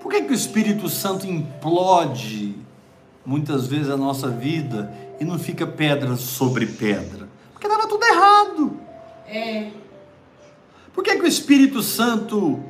Por 0.00 0.10
que, 0.10 0.22
que 0.22 0.32
o 0.32 0.34
Espírito 0.34 0.88
Santo 0.88 1.26
implode 1.26 2.54
muitas 3.24 3.66
vezes 3.66 3.90
a 3.90 3.96
nossa 3.96 4.28
vida 4.28 4.92
e 5.20 5.24
não 5.24 5.38
fica 5.38 5.66
pedra 5.66 6.16
sobre 6.16 6.66
pedra? 6.66 7.28
Porque 7.52 7.66
estava 7.66 7.88
tudo 7.88 8.04
errado. 8.04 8.80
É. 9.26 9.70
Por 10.94 11.04
que, 11.04 11.16
que 11.16 11.22
o 11.22 11.26
Espírito 11.26 11.82
Santo 11.82 12.60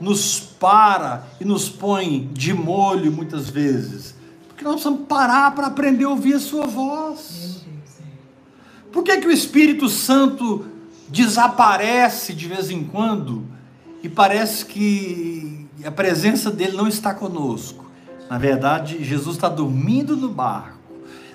nos 0.00 0.40
para 0.40 1.26
e 1.40 1.44
nos 1.44 1.68
põe 1.68 2.28
de 2.32 2.52
molho 2.52 3.10
muitas 3.12 3.48
vezes? 3.48 4.14
Porque 4.48 4.64
nós 4.64 4.74
precisamos 4.74 5.06
parar 5.06 5.54
para 5.54 5.68
aprender 5.68 6.04
a 6.04 6.10
ouvir 6.10 6.34
a 6.34 6.40
sua 6.40 6.66
voz. 6.66 7.64
É. 7.66 8.92
Por 8.92 9.02
que, 9.02 9.16
que 9.18 9.26
o 9.26 9.32
Espírito 9.32 9.88
Santo 9.88 10.66
desaparece 11.08 12.32
de 12.32 12.48
vez 12.48 12.70
em 12.70 12.84
quando 12.84 13.46
e 14.02 14.08
parece 14.08 14.66
que 14.66 15.53
a 15.86 15.90
presença 15.90 16.50
dele 16.50 16.76
não 16.76 16.88
está 16.88 17.12
conosco? 17.14 17.84
Na 18.28 18.38
verdade, 18.38 19.04
Jesus 19.04 19.36
está 19.36 19.48
dormindo 19.48 20.16
no 20.16 20.28
barco. 20.28 20.78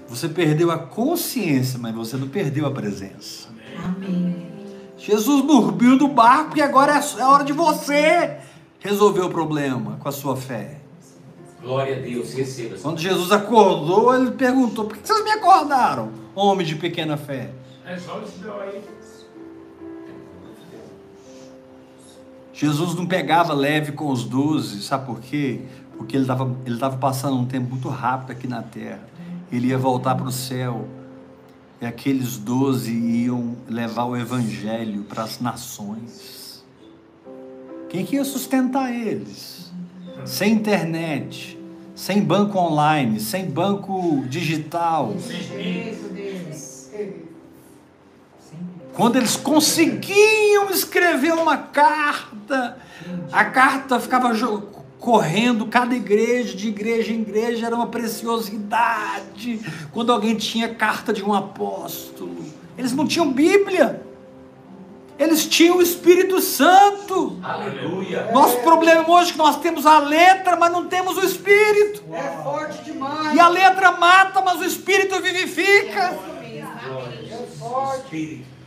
Você 0.08 0.28
perdeu 0.28 0.72
a 0.72 0.78
consciência, 0.78 1.78
mas 1.78 1.94
você 1.94 2.18
não 2.18 2.28
perdeu 2.28 2.66
a 2.66 2.72
presença. 2.72 3.48
Amém. 3.84 4.48
Jesus 4.98 5.46
dormiu 5.46 5.96
no 5.96 6.08
barco 6.10 6.58
e 6.58 6.62
agora 6.62 7.00
é 7.00 7.24
hora 7.24 7.44
de 7.44 7.54
você 7.54 8.38
resolver 8.80 9.22
o 9.22 9.30
problema 9.30 9.98
com 9.98 10.10
a 10.10 10.12
sua 10.12 10.36
fé. 10.36 10.80
Glória 11.62 11.98
a 11.98 12.00
Deus. 12.00 12.34
Receba. 12.34 12.78
Quando 12.82 13.00
Jesus 13.00 13.32
acordou, 13.32 14.16
ele 14.16 14.32
perguntou: 14.32 14.86
Por 14.86 14.98
que 14.98 15.08
vocês 15.08 15.24
me 15.24 15.32
acordaram, 15.32 16.12
homem 16.34 16.66
de 16.66 16.76
pequena 16.76 17.18
fé? 17.18 17.52
É 17.86 17.98
só 17.98 18.22
esse 18.22 18.40
aí. 18.48 18.82
Jesus 22.60 22.94
não 22.94 23.06
pegava 23.06 23.54
leve 23.54 23.94
com 23.94 24.12
os 24.12 24.26
doze, 24.26 24.82
sabe 24.82 25.06
por 25.06 25.22
quê? 25.22 25.62
Porque 25.96 26.18
ele 26.18 26.24
estava 26.26 26.58
ele 26.66 26.78
tava 26.78 26.98
passando 26.98 27.38
um 27.38 27.46
tempo 27.46 27.70
muito 27.70 27.88
rápido 27.88 28.32
aqui 28.32 28.50
na 28.50 28.62
terra. 28.62 29.00
Ele 29.50 29.68
ia 29.68 29.78
voltar 29.78 30.14
para 30.16 30.28
o 30.28 30.32
céu. 30.32 30.86
E 31.82 31.86
aqueles 31.86 32.38
doze 32.38 32.92
iam 32.92 33.56
levar 33.66 34.04
o 34.04 34.18
evangelho 34.18 35.04
para 35.04 35.24
as 35.24 35.40
nações. 35.40 36.62
Quem 37.88 38.06
que 38.06 38.18
ia 38.18 38.26
sustentar 38.26 38.94
eles? 38.94 39.72
Sem 40.26 40.52
internet, 40.52 41.58
sem 41.96 42.22
banco 42.22 42.60
online, 42.60 43.22
sem 43.22 43.50
banco 43.50 44.26
digital. 44.28 45.14
Deus. 45.14 46.19
Quando 49.00 49.16
eles 49.16 49.38
conseguiam 49.38 50.70
escrever 50.72 51.32
uma 51.32 51.56
carta, 51.56 52.78
a 53.32 53.46
carta 53.46 53.98
ficava 53.98 54.30
correndo, 55.00 55.68
cada 55.68 55.96
igreja, 55.96 56.54
de 56.54 56.68
igreja 56.68 57.14
em 57.14 57.22
igreja, 57.22 57.66
era 57.66 57.74
uma 57.74 57.88
preciosidade. 57.88 59.62
Quando 59.94 60.12
alguém 60.12 60.36
tinha 60.36 60.76
carta 60.76 61.14
de 61.14 61.24
um 61.24 61.34
apóstolo, 61.34 62.44
eles 62.78 62.92
não 62.92 63.08
tinham 63.08 63.32
Bíblia, 63.32 64.04
eles 65.18 65.48
tinham 65.48 65.78
o 65.78 65.82
Espírito 65.82 66.42
Santo. 66.42 67.40
Aleluia. 67.42 68.30
Nosso 68.34 68.58
problema 68.58 69.10
hoje 69.10 69.30
é 69.30 69.32
que 69.32 69.38
nós 69.38 69.62
temos 69.62 69.86
a 69.86 70.00
letra, 70.00 70.58
mas 70.58 70.74
não 70.74 70.88
temos 70.88 71.16
o 71.16 71.22
Espírito. 71.22 72.04
É 72.12 72.44
forte 72.44 72.84
demais. 72.84 73.34
E 73.34 73.40
a 73.40 73.48
letra 73.48 73.94
mata, 73.94 74.42
mas 74.42 74.60
o 74.60 74.66
Espírito 74.66 75.22
vivifica. 75.22 76.20
Espírito. 78.04 78.59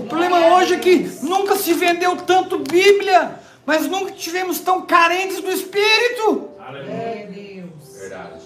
O 0.00 0.06
problema 0.06 0.54
hoje 0.54 0.74
é 0.74 0.78
que 0.78 1.10
nunca 1.22 1.56
se 1.56 1.74
vendeu 1.74 2.16
tanto 2.16 2.58
Bíblia, 2.58 3.38
mas 3.66 3.86
nunca 3.86 4.12
tivemos 4.12 4.58
tão 4.60 4.82
carentes 4.82 5.40
do 5.42 5.50
Espírito. 5.50 6.48
É, 6.88 7.28
Deus. 7.30 7.98
Verdade. 7.98 8.40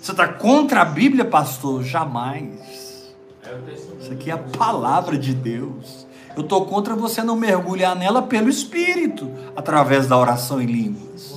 Você 0.00 0.10
está 0.10 0.26
contra 0.26 0.82
a 0.82 0.84
Bíblia, 0.84 1.24
pastor? 1.24 1.84
Jamais. 1.84 3.14
É. 3.44 4.02
Isso 4.02 4.12
aqui 4.12 4.30
é 4.30 4.34
a 4.34 4.38
palavra 4.38 5.16
de 5.16 5.32
Deus. 5.32 6.06
Eu 6.36 6.42
estou 6.42 6.66
contra 6.66 6.96
você 6.96 7.22
não 7.22 7.36
mergulhar 7.36 7.94
nela 7.94 8.22
pelo 8.22 8.50
Espírito, 8.50 9.30
através 9.54 10.08
da 10.08 10.18
oração 10.18 10.60
em 10.60 10.66
línguas. 10.66 11.35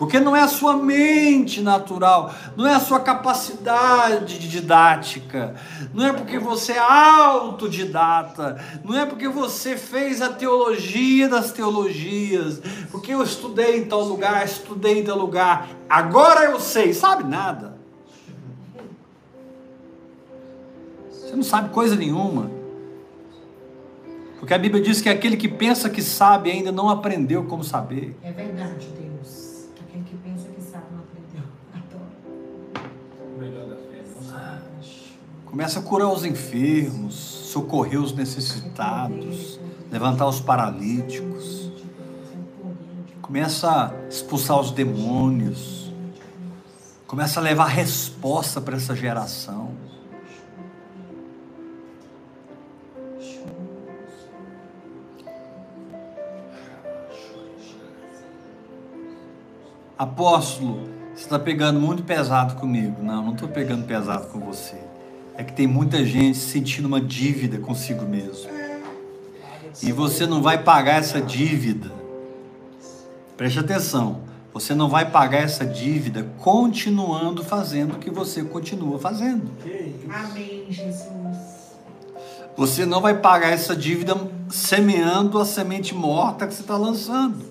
Porque 0.00 0.18
não 0.18 0.34
é 0.34 0.40
a 0.40 0.48
sua 0.48 0.78
mente 0.78 1.60
natural, 1.60 2.34
não 2.56 2.66
é 2.66 2.74
a 2.74 2.80
sua 2.80 3.00
capacidade 3.00 4.38
de 4.38 4.48
didática, 4.48 5.54
não 5.92 6.06
é 6.06 6.10
porque 6.10 6.38
você 6.38 6.72
é 6.72 6.78
autodidata, 6.78 8.64
não 8.82 8.98
é 8.98 9.04
porque 9.04 9.28
você 9.28 9.76
fez 9.76 10.22
a 10.22 10.30
teologia 10.30 11.28
das 11.28 11.52
teologias, 11.52 12.62
porque 12.90 13.12
eu 13.12 13.22
estudei 13.22 13.76
em 13.76 13.84
tal 13.84 14.02
lugar, 14.02 14.42
estudei 14.42 15.00
em 15.00 15.04
tal 15.04 15.18
lugar, 15.18 15.68
agora 15.86 16.46
eu 16.46 16.58
sei, 16.58 16.94
sabe 16.94 17.24
nada. 17.24 17.78
Você 21.10 21.36
não 21.36 21.42
sabe 21.42 21.74
coisa 21.74 21.94
nenhuma. 21.94 22.50
Porque 24.38 24.54
a 24.54 24.58
Bíblia 24.58 24.82
diz 24.82 25.02
que 25.02 25.10
aquele 25.10 25.36
que 25.36 25.46
pensa 25.46 25.90
que 25.90 26.00
sabe 26.00 26.50
ainda 26.50 26.72
não 26.72 26.88
aprendeu 26.88 27.44
como 27.44 27.62
saber. 27.62 28.16
É 28.22 28.32
verdade, 28.32 28.88
Deus. 28.98 29.39
Começa 35.50 35.80
a 35.80 35.82
curar 35.82 36.08
os 36.08 36.24
enfermos, 36.24 37.14
socorrer 37.14 38.00
os 38.00 38.12
necessitados, 38.12 39.58
levantar 39.90 40.28
os 40.28 40.40
paralíticos. 40.40 41.72
Começa 43.20 43.68
a 43.68 44.08
expulsar 44.08 44.60
os 44.60 44.70
demônios. 44.70 45.92
Começa 47.04 47.40
a 47.40 47.42
levar 47.42 47.64
resposta 47.64 48.60
para 48.60 48.76
essa 48.76 48.94
geração. 48.94 49.74
Apóstolo, 59.98 60.88
você 61.12 61.24
está 61.24 61.40
pegando 61.40 61.80
muito 61.80 62.04
pesado 62.04 62.54
comigo. 62.54 63.02
Não, 63.02 63.24
não 63.24 63.32
estou 63.32 63.48
pegando 63.48 63.84
pesado 63.84 64.28
com 64.28 64.38
você. 64.38 64.89
É 65.40 65.42
que 65.42 65.54
tem 65.54 65.66
muita 65.66 66.04
gente 66.04 66.36
sentindo 66.36 66.84
uma 66.84 67.00
dívida 67.00 67.56
consigo 67.56 68.04
mesmo. 68.04 68.50
E 69.82 69.90
você 69.90 70.26
não 70.26 70.42
vai 70.42 70.62
pagar 70.62 70.96
essa 70.96 71.18
dívida. 71.18 71.90
Preste 73.38 73.58
atenção. 73.58 74.20
Você 74.52 74.74
não 74.74 74.86
vai 74.86 75.10
pagar 75.10 75.38
essa 75.38 75.64
dívida 75.64 76.30
continuando 76.36 77.42
fazendo 77.42 77.94
o 77.94 77.98
que 77.98 78.10
você 78.10 78.42
continua 78.42 78.98
fazendo. 78.98 79.50
Amém, 80.10 80.66
Jesus. 80.68 81.38
Você 82.54 82.84
não 82.84 83.00
vai 83.00 83.16
pagar 83.16 83.48
essa 83.48 83.74
dívida 83.74 84.14
semeando 84.50 85.38
a 85.38 85.46
semente 85.46 85.94
morta 85.94 86.46
que 86.46 86.52
você 86.52 86.60
está 86.60 86.76
lançando. 86.76 87.46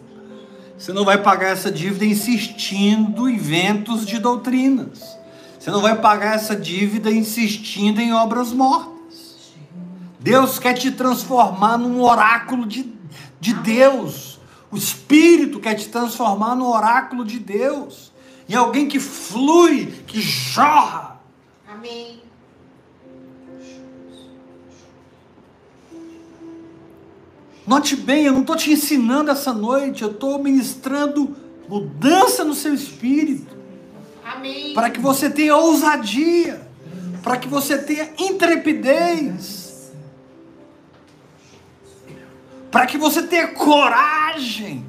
Você 0.78 0.94
não 0.94 1.04
vai 1.04 1.24
pagar 1.24 1.48
essa 1.48 1.72
dívida 1.72 2.06
insistindo 2.06 3.28
em 3.28 3.38
ventos 3.38 4.06
de 4.06 4.20
doutrinas. 4.20 5.18
Você 5.60 5.70
não 5.72 5.82
vai 5.82 6.00
pagar 6.00 6.36
essa 6.36 6.56
dívida 6.56 7.12
insistindo 7.12 8.00
em 8.00 8.14
obras 8.14 8.54
mortas. 8.54 9.52
Deus 10.18 10.58
quer 10.58 10.74
te 10.74 10.90
transformar 10.90 11.78
num 11.78 12.02
oráculo 12.02 12.66
de, 12.66 12.90
de 13.42 13.54
Deus. 13.54 14.40
O 14.72 14.78
Espírito 14.78 15.60
quer 15.60 15.76
te 15.76 15.90
transformar 15.90 16.56
no 16.56 16.72
oráculo 16.72 17.26
de 17.26 17.40
Deus. 17.40 18.14
Em 18.48 18.56
alguém 18.56 18.88
que 18.88 19.00
flui, 19.00 19.88
que 20.08 20.22
jorra. 20.22 21.20
Amém. 21.68 22.22
Note 27.68 27.96
bem, 27.96 28.24
eu 28.24 28.34
não 28.34 28.42
estou 28.42 28.56
te 28.56 28.72
ensinando 28.72 29.30
essa 29.30 29.54
noite, 29.54 30.02
eu 30.02 30.10
estou 30.10 30.42
ministrando 30.42 31.36
mudança 31.68 32.44
no 32.44 32.56
seu 32.56 32.74
espírito, 32.74 33.56
Para 34.74 34.90
que 34.90 35.00
você 35.00 35.30
tenha 35.30 35.56
ousadia, 35.56 36.62
para 37.24 37.38
que 37.38 37.48
você 37.48 37.78
tenha 37.78 38.10
intrepidez, 38.18 39.92
para 42.72 42.86
que 42.86 42.98
você 42.98 43.24
tenha 43.24 43.48
coragem. 43.50 44.86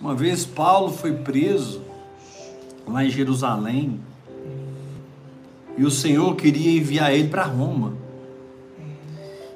Uma 0.00 0.14
vez 0.14 0.44
Paulo 0.44 0.92
foi 0.92 1.12
preso 1.12 1.82
lá 2.86 3.04
em 3.04 3.10
Jerusalém 3.10 4.00
e 5.76 5.84
o 5.84 5.90
Senhor 5.90 6.34
queria 6.34 6.78
enviar 6.78 7.12
ele 7.14 7.28
para 7.28 7.44
Roma. 7.44 7.94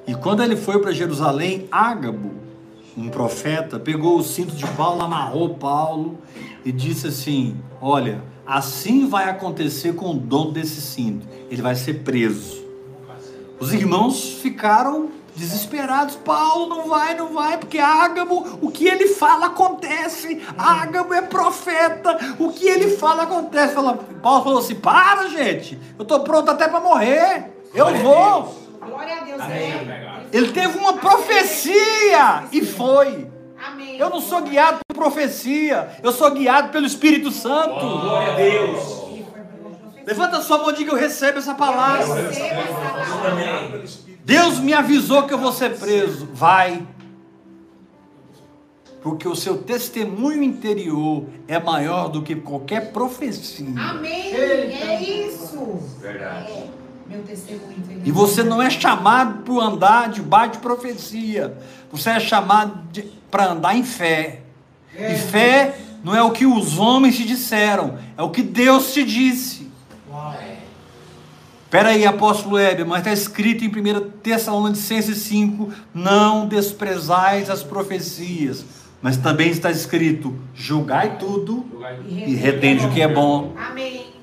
E 0.07 0.15
quando 0.15 0.43
ele 0.43 0.57
foi 0.57 0.81
para 0.81 0.93
Jerusalém, 0.93 1.67
Ágabo, 1.71 2.33
um 2.97 3.09
profeta, 3.09 3.79
pegou 3.79 4.19
o 4.19 4.23
cinto 4.23 4.55
de 4.55 4.67
Paulo, 4.69 5.03
amarrou 5.03 5.55
Paulo 5.57 6.19
e 6.67 6.73
disse 6.73 7.07
assim: 7.07 7.57
Olha, 7.81 8.23
assim 8.45 9.09
vai 9.09 9.31
acontecer 9.31 9.95
com 9.95 10.11
o 10.11 10.15
dono 10.15 10.51
desse 10.51 10.81
cinto, 10.83 11.27
ele 11.49 11.63
vai 11.63 11.77
ser 11.77 12.03
preso. 12.03 12.67
Os 13.59 13.73
irmãos 13.73 14.33
ficaram 14.43 15.09
desesperados. 15.35 16.17
Paulo 16.17 16.69
não 16.69 16.89
vai, 16.89 17.15
não 17.15 17.33
vai, 17.33 17.57
porque 17.57 17.79
Ágabo, 17.79 18.59
o 18.61 18.71
que 18.71 18.87
ele 18.87 19.07
fala 19.09 19.47
acontece. 19.47 20.43
Ágabo 20.59 21.15
é 21.15 21.23
profeta, 21.23 22.19
o 22.39 22.51
que 22.51 22.67
ele 22.67 22.97
fala 22.97 23.23
acontece. 23.23 23.75
Fala- 23.75 23.95
Paulo 24.23 24.45
falou 24.45 24.59
assim: 24.59 24.75
Para, 24.75 25.29
gente, 25.29 25.79
eu 25.99 26.03
estou 26.03 26.21
pronto 26.21 26.51
até 26.51 26.67
para 26.69 26.81
morrer. 26.81 27.53
Eu 27.73 27.95
vou. 27.97 28.67
Glória 28.85 29.21
a 29.21 29.25
Deus. 29.25 29.41
Amém. 29.41 29.73
É. 29.73 30.27
Ele 30.33 30.53
teve 30.53 30.79
uma 30.79 30.95
profecia 30.95 32.45
e 32.53 32.65
foi. 32.65 33.27
Amém. 33.77 33.99
Eu 33.99 34.09
não 34.09 34.21
sou 34.23 34.41
guiado 34.41 34.79
por 34.89 34.97
profecia, 34.97 35.99
eu 36.03 36.11
sou 36.11 36.31
guiado 36.31 36.71
pelo 36.71 36.87
Espírito 36.87 37.31
Santo. 37.31 37.79
Glória 37.79 38.33
a 38.33 38.37
Deus. 38.37 39.07
Levanta 40.07 40.39
a 40.39 40.41
sua 40.41 40.59
mão 40.59 40.71
e 40.71 40.75
diga: 40.75 40.93
Eu 40.93 40.97
recebo 40.97 41.39
essa 41.39 41.55
palavra. 41.55 42.29
Receba 42.29 42.61
essa 42.61 42.73
palavra. 42.73 43.33
Amém. 43.33 43.85
Deus 44.25 44.59
me 44.61 44.73
avisou 44.73 45.25
que 45.25 45.35
eu 45.35 45.39
vou 45.39 45.53
ser 45.53 45.79
preso. 45.79 46.27
Vai. 46.33 46.87
Porque 49.03 49.29
o 49.29 49.37
seu 49.37 49.59
testemunho 49.59 50.43
interior 50.43 51.27
é 51.47 51.61
maior 51.61 52.09
do 52.09 52.23
que 52.23 52.35
qualquer 52.35 52.93
profecia. 52.93 53.69
Amém. 53.79 54.35
É 54.35 55.03
isso. 55.03 55.79
Verdade. 56.01 56.51
É. 56.51 56.86
Meu 57.09 57.23
testemunho 57.23 57.79
interior. 57.79 58.03
E 58.07 58.11
você 58.11 58.43
não 58.43 58.61
é 58.61 58.69
chamado 58.69 59.43
para 59.43 59.65
andar 59.65 60.09
debaixo 60.09 60.53
de 60.53 60.59
profecia. 60.59 61.57
Você 61.91 62.11
é 62.11 62.21
chamado 62.21 62.81
para 63.31 63.53
andar 63.53 63.77
em 63.77 63.85
fé. 63.85 64.43
E 64.99 65.15
fé 65.15 65.79
não 66.03 66.15
é 66.15 66.23
o 66.23 66.31
que 66.31 66.47
os 66.47 66.79
homens 66.79 67.17
te 67.17 67.25
disseram, 67.25 67.99
é 68.17 68.23
o 68.23 68.31
que 68.31 68.43
Deus 68.43 68.93
te 68.93 69.05
disse. 69.05 69.71
Espera 71.65 71.91
aí, 71.91 72.07
apóstolo 72.07 72.59
Heber, 72.59 72.87
mas 72.87 72.99
está 72.99 73.13
escrito 73.13 73.65
em 73.65 73.69
1 73.69 74.11
Tessalonicenses 74.23 75.19
5: 75.19 75.73
não 75.93 76.47
desprezais 76.47 77.51
as 77.51 77.63
profecias. 77.63 78.65
Mas 79.03 79.17
também 79.17 79.51
está 79.51 79.71
escrito: 79.71 80.35
julgai 80.55 81.19
tudo 81.19 81.67
e 82.09 82.35
retende 82.35 82.87
o 82.87 82.91
que 82.91 83.03
é 83.03 83.09
bom. 83.09 83.53
Amém. 83.57 84.16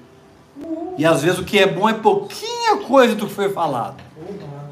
E 0.98 1.06
às 1.06 1.22
vezes 1.24 1.40
o 1.40 1.44
que 1.44 1.58
é 1.60 1.66
bom 1.68 1.90
é 1.90 1.94
pouquinha 1.94 2.78
coisa 2.78 3.16
do 3.16 3.26
que 3.28 3.34
foi 3.34 3.50
falado. 3.50 4.02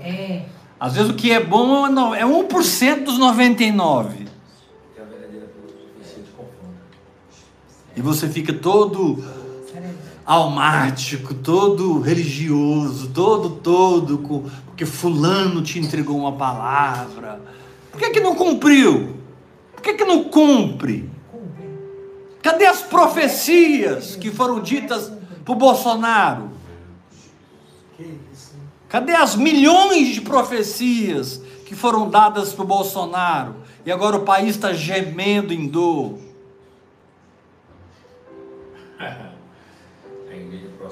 É. 0.01 0.43
Às 0.79 0.93
vezes 0.95 1.09
o 1.11 1.13
que 1.13 1.31
é 1.31 1.39
bom 1.43 1.85
é 1.87 1.89
no- 1.89 2.13
é 2.15 2.25
1% 2.25 3.03
dos 3.05 3.17
99. 3.17 4.25
Que 4.95 5.01
a 5.01 5.03
verdadeira 5.03 5.47
profecia 5.47 6.23
te 6.23 6.31
confronta. 6.31 6.81
E 7.95 8.01
você 8.01 8.27
fica 8.29 8.53
todo 8.53 9.23
almático, 10.25 11.33
todo 11.33 11.99
religioso, 11.99 13.09
todo, 13.09 13.49
todo, 13.49 14.19
com- 14.19 14.43
porque 14.65 14.85
fulano 14.85 15.61
te 15.61 15.79
entregou 15.79 16.17
uma 16.17 16.31
palavra. 16.33 17.41
Por 17.91 17.99
que, 17.99 18.09
que 18.11 18.19
não 18.19 18.35
cumpriu? 18.35 19.17
Por 19.73 19.81
que, 19.81 19.93
que 19.95 20.05
não? 20.05 20.23
Cumpre. 20.25 21.09
Cadê 22.41 22.65
as 22.65 22.81
profecias 22.81 24.15
que 24.15 24.31
foram 24.31 24.59
ditas 24.61 25.11
por 25.51 25.55
Bolsonaro? 25.55 26.49
Cadê 28.87 29.13
as 29.13 29.35
milhões 29.35 30.15
de 30.15 30.21
profecias 30.21 31.41
que 31.65 31.75
foram 31.75 32.09
dadas 32.09 32.53
por 32.53 32.65
Bolsonaro? 32.65 33.57
E 33.85 33.91
agora 33.91 34.15
o 34.15 34.23
país 34.23 34.55
está 34.55 34.71
gemendo 34.73 35.53
em 35.53 35.67
dor. 35.67 36.17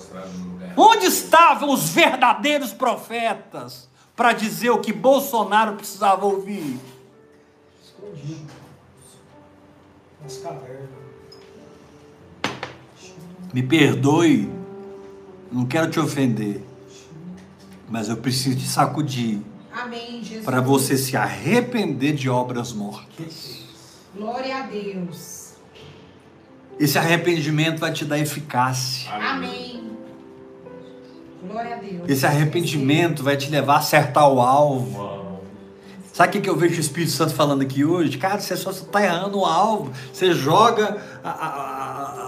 Lugar. 0.09 0.73
Onde 0.77 1.05
estavam 1.05 1.71
os 1.71 1.89
verdadeiros 1.89 2.73
profetas 2.73 3.89
para 4.15 4.33
dizer 4.33 4.69
o 4.69 4.79
que 4.79 4.93
Bolsonaro 4.93 5.75
precisava 5.75 6.25
ouvir? 6.25 6.79
Escondido. 7.81 8.51
Nas 10.21 10.37
cavernas. 10.37 10.98
Me 13.53 13.63
perdoe, 13.63 14.49
não 15.51 15.65
quero 15.65 15.89
te 15.89 15.99
ofender, 15.99 16.63
mas 17.89 18.07
eu 18.09 18.17
preciso 18.17 18.57
te 18.57 18.67
sacudir 18.67 19.39
para 20.45 20.61
você 20.61 20.97
se 20.97 21.17
arrepender 21.17 22.13
de 22.13 22.29
obras 22.29 22.71
mortas. 22.73 23.63
Glória 24.15 24.57
a 24.57 24.61
Deus. 24.67 25.53
Esse 26.79 26.97
arrependimento 26.97 27.79
vai 27.79 27.91
te 27.91 28.05
dar 28.05 28.19
eficácia. 28.19 29.11
Amém. 29.11 29.89
Glória 31.45 31.75
a 31.75 31.79
Deus. 31.79 32.03
Esse 32.07 32.25
arrependimento 32.25 33.23
vai 33.23 33.35
te 33.35 33.49
levar 33.49 33.75
a 33.75 33.79
acertar 33.79 34.29
o 34.31 34.39
alvo. 34.39 35.19
Sabe 36.13 36.37
o 36.37 36.41
que 36.41 36.49
eu 36.49 36.55
vejo 36.55 36.75
o 36.77 36.79
Espírito 36.81 37.11
Santo 37.13 37.33
falando 37.33 37.61
aqui 37.61 37.85
hoje? 37.85 38.17
Cara, 38.17 38.39
você 38.41 38.55
só 38.57 38.71
está 38.71 39.01
errando 39.01 39.39
o 39.39 39.45
alvo. 39.45 39.91
Você 40.11 40.33
joga 40.33 41.01
a- 41.23 41.29
a- 41.29 41.78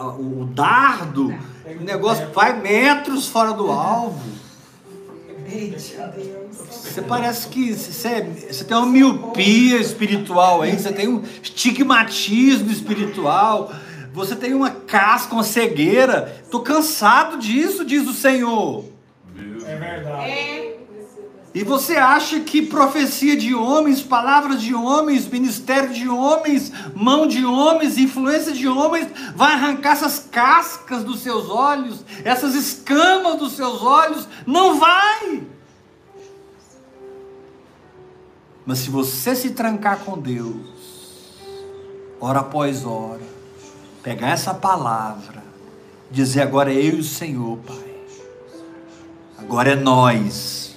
o 0.07 0.45
dardo, 0.53 1.33
o 1.79 1.83
negócio 1.83 2.27
vai 2.33 2.59
metros 2.59 3.27
fora 3.27 3.53
do 3.53 3.71
alvo. 3.71 4.21
Você 6.69 7.01
parece 7.01 7.47
que 7.47 7.73
você, 7.73 8.07
é- 8.07 8.21
você 8.51 8.63
tem 8.63 8.77
uma 8.77 8.85
miopia 8.85 9.77
espiritual 9.79 10.61
aí, 10.61 10.77
você 10.77 10.91
tem 10.91 11.07
um 11.07 11.21
estigmatismo 11.41 12.71
espiritual, 12.71 13.71
você 14.13 14.35
tem 14.35 14.53
uma 14.53 14.69
casca, 14.71 15.33
uma 15.33 15.43
cegueira. 15.43 16.39
Estou 16.43 16.61
cansado 16.61 17.37
disso, 17.37 17.83
diz 17.83 18.07
o 18.07 18.13
Senhor. 18.13 18.85
É 19.65 19.75
verdade. 19.75 20.70
E 21.53 21.63
você 21.65 21.97
acha 21.97 22.39
que 22.39 22.61
profecia 22.61 23.35
de 23.35 23.53
homens, 23.53 24.01
palavras 24.01 24.61
de 24.61 24.73
homens, 24.73 25.27
ministério 25.27 25.93
de 25.93 26.07
homens, 26.07 26.71
mão 26.95 27.27
de 27.27 27.45
homens, 27.45 27.97
influência 27.97 28.53
de 28.53 28.69
homens, 28.69 29.09
vai 29.35 29.53
arrancar 29.53 29.91
essas 29.91 30.27
cascas 30.31 31.03
dos 31.03 31.19
seus 31.19 31.49
olhos, 31.49 32.05
essas 32.23 32.55
escamas 32.55 33.37
dos 33.37 33.53
seus 33.53 33.81
olhos? 33.81 34.29
Não 34.47 34.79
vai! 34.79 35.43
Mas 38.65 38.79
se 38.79 38.89
você 38.89 39.35
se 39.35 39.49
trancar 39.49 39.99
com 39.99 40.17
Deus, 40.17 40.55
hora 42.21 42.39
após 42.39 42.85
hora, 42.85 43.19
pegar 44.01 44.29
essa 44.29 44.53
palavra, 44.53 45.43
dizer 46.09 46.43
agora 46.43 46.71
é 46.71 46.77
eu 46.77 46.95
e 46.95 46.99
o 47.01 47.03
Senhor, 47.03 47.57
Pai. 47.57 47.91
Agora 49.37 49.71
é 49.71 49.75
nós. 49.75 50.70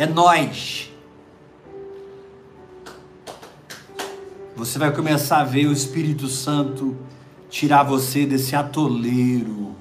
É 0.00 0.06
nós. 0.06 0.90
Você 4.56 4.78
vai 4.78 4.90
começar 4.90 5.40
a 5.40 5.44
ver 5.44 5.66
o 5.66 5.72
Espírito 5.74 6.26
Santo 6.26 6.96
tirar 7.50 7.82
você 7.82 8.24
desse 8.24 8.56
atoleiro. 8.56 9.76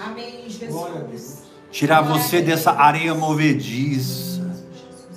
Amém, 0.00 0.48
Jesus. 0.48 1.42
Tirar 1.72 2.02
você 2.02 2.40
dessa 2.40 2.70
areia 2.70 3.16
movediça. 3.16 4.48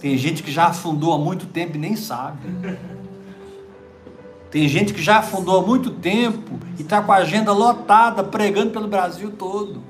Tem 0.01 0.18
gente 0.18 0.41
que 0.41 0.51
já 0.51 0.66
afundou 0.70 1.14
há 1.14 1.20
muito 1.20 1.45
tempo 1.45 1.76
e 1.76 1.80
nem 1.80 1.95
sabe. 1.95 2.47
Tem 4.49 4.68
gente 4.68 4.91
que 4.91 5.03
já 5.03 5.20
afundou 5.20 5.60
há 5.60 5.62
muito 5.62 5.91
tempo 5.91 6.60
e 6.80 6.82
está 6.82 6.99
com 6.99 7.12
a 7.12 7.18
agenda 7.18 7.53
lotada, 7.53 8.24
pregando 8.24 8.72
pelo 8.72 8.88
Brasil 8.88 9.30
todo. 9.30 9.84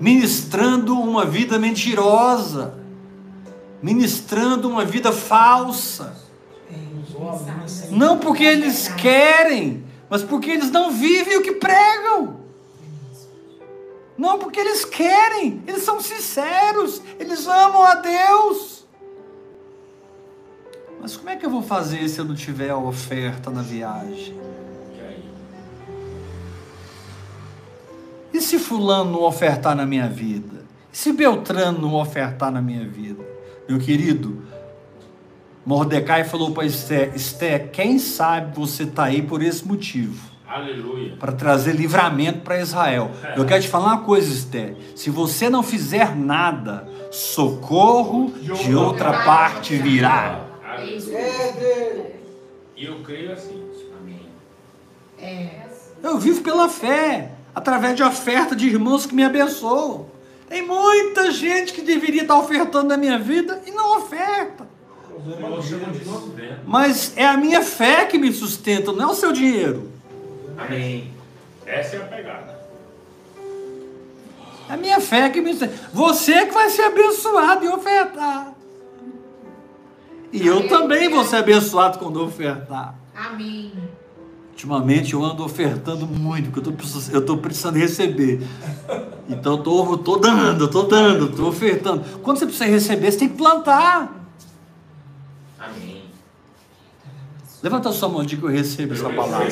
Ministrando 0.00 0.98
uma 0.98 1.24
vida 1.24 1.58
mentirosa, 1.58 2.74
ministrando 3.82 4.68
uma 4.68 4.84
vida 4.84 5.12
falsa. 5.12 6.16
Não 7.90 8.18
porque 8.18 8.44
eles 8.44 8.88
querem, 8.88 9.84
mas 10.08 10.22
porque 10.22 10.50
eles 10.50 10.70
não 10.70 10.90
vivem 10.90 11.38
o 11.38 11.42
que 11.42 11.52
pregam. 11.52 12.40
Não 14.16 14.38
porque 14.38 14.60
eles 14.60 14.84
querem, 14.84 15.62
eles 15.66 15.82
são 15.82 16.00
sinceros, 16.00 17.02
eles 17.18 17.46
amam 17.46 17.82
a 17.82 17.94
Deus. 17.96 18.86
Mas 21.00 21.16
como 21.16 21.28
é 21.30 21.36
que 21.36 21.44
eu 21.44 21.50
vou 21.50 21.62
fazer 21.62 22.08
se 22.08 22.18
eu 22.18 22.24
não 22.24 22.34
tiver 22.34 22.70
a 22.70 22.78
oferta 22.78 23.50
na 23.50 23.62
viagem? 23.62 24.36
E 28.36 28.40
se 28.42 28.58
fulano 28.58 29.12
não 29.12 29.22
ofertar 29.22 29.74
na 29.74 29.86
minha 29.86 30.06
vida? 30.06 30.62
E 30.92 30.96
se 30.96 31.10
Beltrano 31.10 31.80
não 31.80 31.94
ofertar 31.94 32.52
na 32.52 32.60
minha 32.60 32.86
vida? 32.86 33.24
Meu 33.66 33.78
querido, 33.78 34.42
Mordecai 35.64 36.22
falou 36.22 36.50
para 36.50 36.66
Esté, 36.66 37.12
Esté, 37.16 37.58
quem 37.58 37.98
sabe 37.98 38.54
você 38.54 38.82
está 38.82 39.04
aí 39.04 39.22
por 39.22 39.42
esse 39.42 39.66
motivo, 39.66 40.30
Aleluia. 40.46 41.16
para 41.18 41.32
trazer 41.32 41.72
livramento 41.72 42.40
para 42.40 42.60
Israel. 42.60 43.10
Eu 43.34 43.46
quero 43.46 43.62
te 43.62 43.68
falar 43.68 43.94
uma 43.94 44.02
coisa, 44.02 44.30
Esté, 44.30 44.74
se 44.94 45.08
você 45.08 45.48
não 45.48 45.62
fizer 45.62 46.14
nada, 46.14 46.86
socorro 47.10 48.34
de 48.38 48.74
outra 48.74 49.24
parte 49.24 49.76
virá. 49.76 50.44
E 52.76 52.84
eu 52.84 53.00
creio 53.02 53.32
assim. 53.32 53.64
Amém. 53.98 54.26
É. 55.18 55.64
Eu 56.02 56.18
vivo 56.18 56.42
pela 56.42 56.68
fé, 56.68 57.35
através 57.56 57.96
de 57.96 58.02
oferta 58.02 58.54
de 58.54 58.68
irmãos 58.68 59.06
que 59.06 59.14
me 59.14 59.24
abençoam. 59.24 60.04
Tem 60.46 60.60
muita 60.60 61.30
gente 61.30 61.72
que 61.72 61.80
deveria 61.80 62.20
estar 62.20 62.38
ofertando 62.38 62.88
na 62.88 62.98
minha 62.98 63.18
vida 63.18 63.62
e 63.66 63.70
não 63.70 63.96
oferta. 63.96 64.68
Mas 66.66 67.16
é 67.16 67.24
a 67.24 67.34
minha 67.38 67.62
fé 67.62 68.04
que 68.04 68.18
me 68.18 68.30
sustenta, 68.30 68.92
não 68.92 69.08
é 69.08 69.12
o 69.12 69.14
seu 69.14 69.32
dinheiro. 69.32 69.90
Amém. 70.58 71.10
Essa 71.64 71.96
é 71.96 72.00
a 72.00 72.04
pegada. 72.04 72.60
É 74.68 74.74
a 74.74 74.76
minha 74.76 75.00
fé 75.00 75.30
que 75.30 75.40
me 75.40 75.52
sustenta. 75.52 75.74
Você 75.94 76.44
que 76.44 76.52
vai 76.52 76.68
ser 76.68 76.82
abençoado 76.82 77.64
em 77.64 77.68
ofertar. 77.68 78.52
E 80.30 80.46
eu 80.46 80.68
também 80.68 81.08
vou 81.08 81.24
ser 81.24 81.36
abençoado 81.36 81.98
quando 81.98 82.22
ofertar. 82.22 82.94
Amém. 83.14 83.72
Ultimamente 84.56 85.12
eu 85.12 85.22
ando 85.22 85.44
ofertando 85.44 86.06
muito, 86.06 86.50
porque 86.50 86.66
eu 87.12 87.22
tô 87.22 87.36
precisando, 87.36 87.76
receber. 87.76 88.40
Então 89.28 89.52
eu 89.52 89.58
tô, 89.58 89.98
tô 89.98 90.16
dando, 90.16 90.66
tô 90.66 90.84
dando, 90.84 91.28
tô 91.28 91.48
ofertando. 91.48 92.02
Quando 92.22 92.38
você 92.38 92.46
precisa 92.46 92.64
receber, 92.64 93.12
você 93.12 93.18
tem 93.18 93.28
que 93.28 93.36
plantar. 93.36 94.14
Amém. 95.60 96.04
Levanta 97.62 97.90
a 97.90 97.92
sua 97.92 98.08
mão, 98.08 98.24
diga 98.24 98.40
que 98.40 98.46
eu 98.48 98.50
recebo 98.50 98.94
essa 98.94 99.10
palavra. 99.10 99.46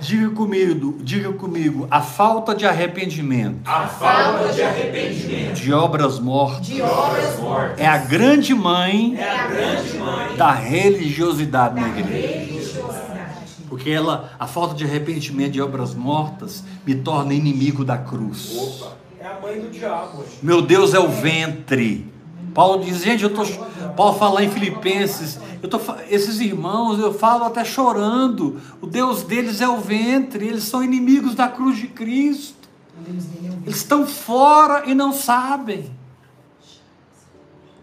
Diga 0.00 0.30
comigo, 0.30 0.98
diga 1.00 1.32
comigo, 1.32 1.88
a 1.90 2.02
falta 2.02 2.54
de 2.54 2.66
arrependimento, 2.66 3.60
A 3.64 3.86
falta 3.86 4.52
de 4.52 4.62
arrependimento 4.62 5.54
de 5.54 5.72
obras 5.72 6.18
mortas, 6.18 6.66
De 6.66 6.82
obras 6.82 7.38
mortas. 7.38 7.78
é 7.78 7.86
a 7.86 7.96
grande 7.98 8.54
mãe 8.54 9.14
É 9.16 9.30
a 9.30 9.46
grande 9.46 9.96
mãe 9.98 10.36
da 10.36 10.52
religiosidade 10.52 11.80
na 11.80 11.88
igreja. 11.88 12.39
Porque 13.70 13.88
ela, 13.88 14.32
a 14.38 14.48
falta 14.48 14.74
de 14.74 14.84
arrependimento 14.84 15.52
de 15.52 15.62
obras 15.62 15.94
mortas 15.94 16.64
me 16.84 16.96
torna 16.96 17.32
inimigo 17.32 17.84
da 17.84 17.96
cruz. 17.96 18.54
Opa. 18.54 18.96
É 19.20 19.26
a 19.26 19.40
mãe 19.40 19.60
do 19.60 19.70
diabo. 19.70 20.24
Meu 20.42 20.60
Deus 20.60 20.92
é 20.92 20.98
o 20.98 21.08
ventre. 21.08 22.12
Paulo 22.52 22.84
diz, 22.84 23.02
gente, 23.02 23.22
eu 23.22 23.32
tô, 23.32 23.44
Paulo 23.96 24.18
fala 24.18 24.42
em 24.42 24.50
Filipenses, 24.50 25.38
eu 25.62 25.68
tô, 25.68 25.78
esses 26.08 26.40
irmãos, 26.40 26.98
eu 26.98 27.14
falo 27.14 27.44
até 27.44 27.64
chorando, 27.64 28.60
o 28.80 28.86
Deus 28.86 29.22
deles 29.22 29.60
é 29.60 29.68
o 29.68 29.76
ventre, 29.76 30.48
eles 30.48 30.64
são 30.64 30.82
inimigos 30.82 31.36
da 31.36 31.46
cruz 31.46 31.78
de 31.78 31.86
Cristo. 31.86 32.68
Eles 33.64 33.76
estão 33.76 34.04
fora 34.04 34.90
e 34.90 34.94
não 34.94 35.12
sabem. 35.12 35.90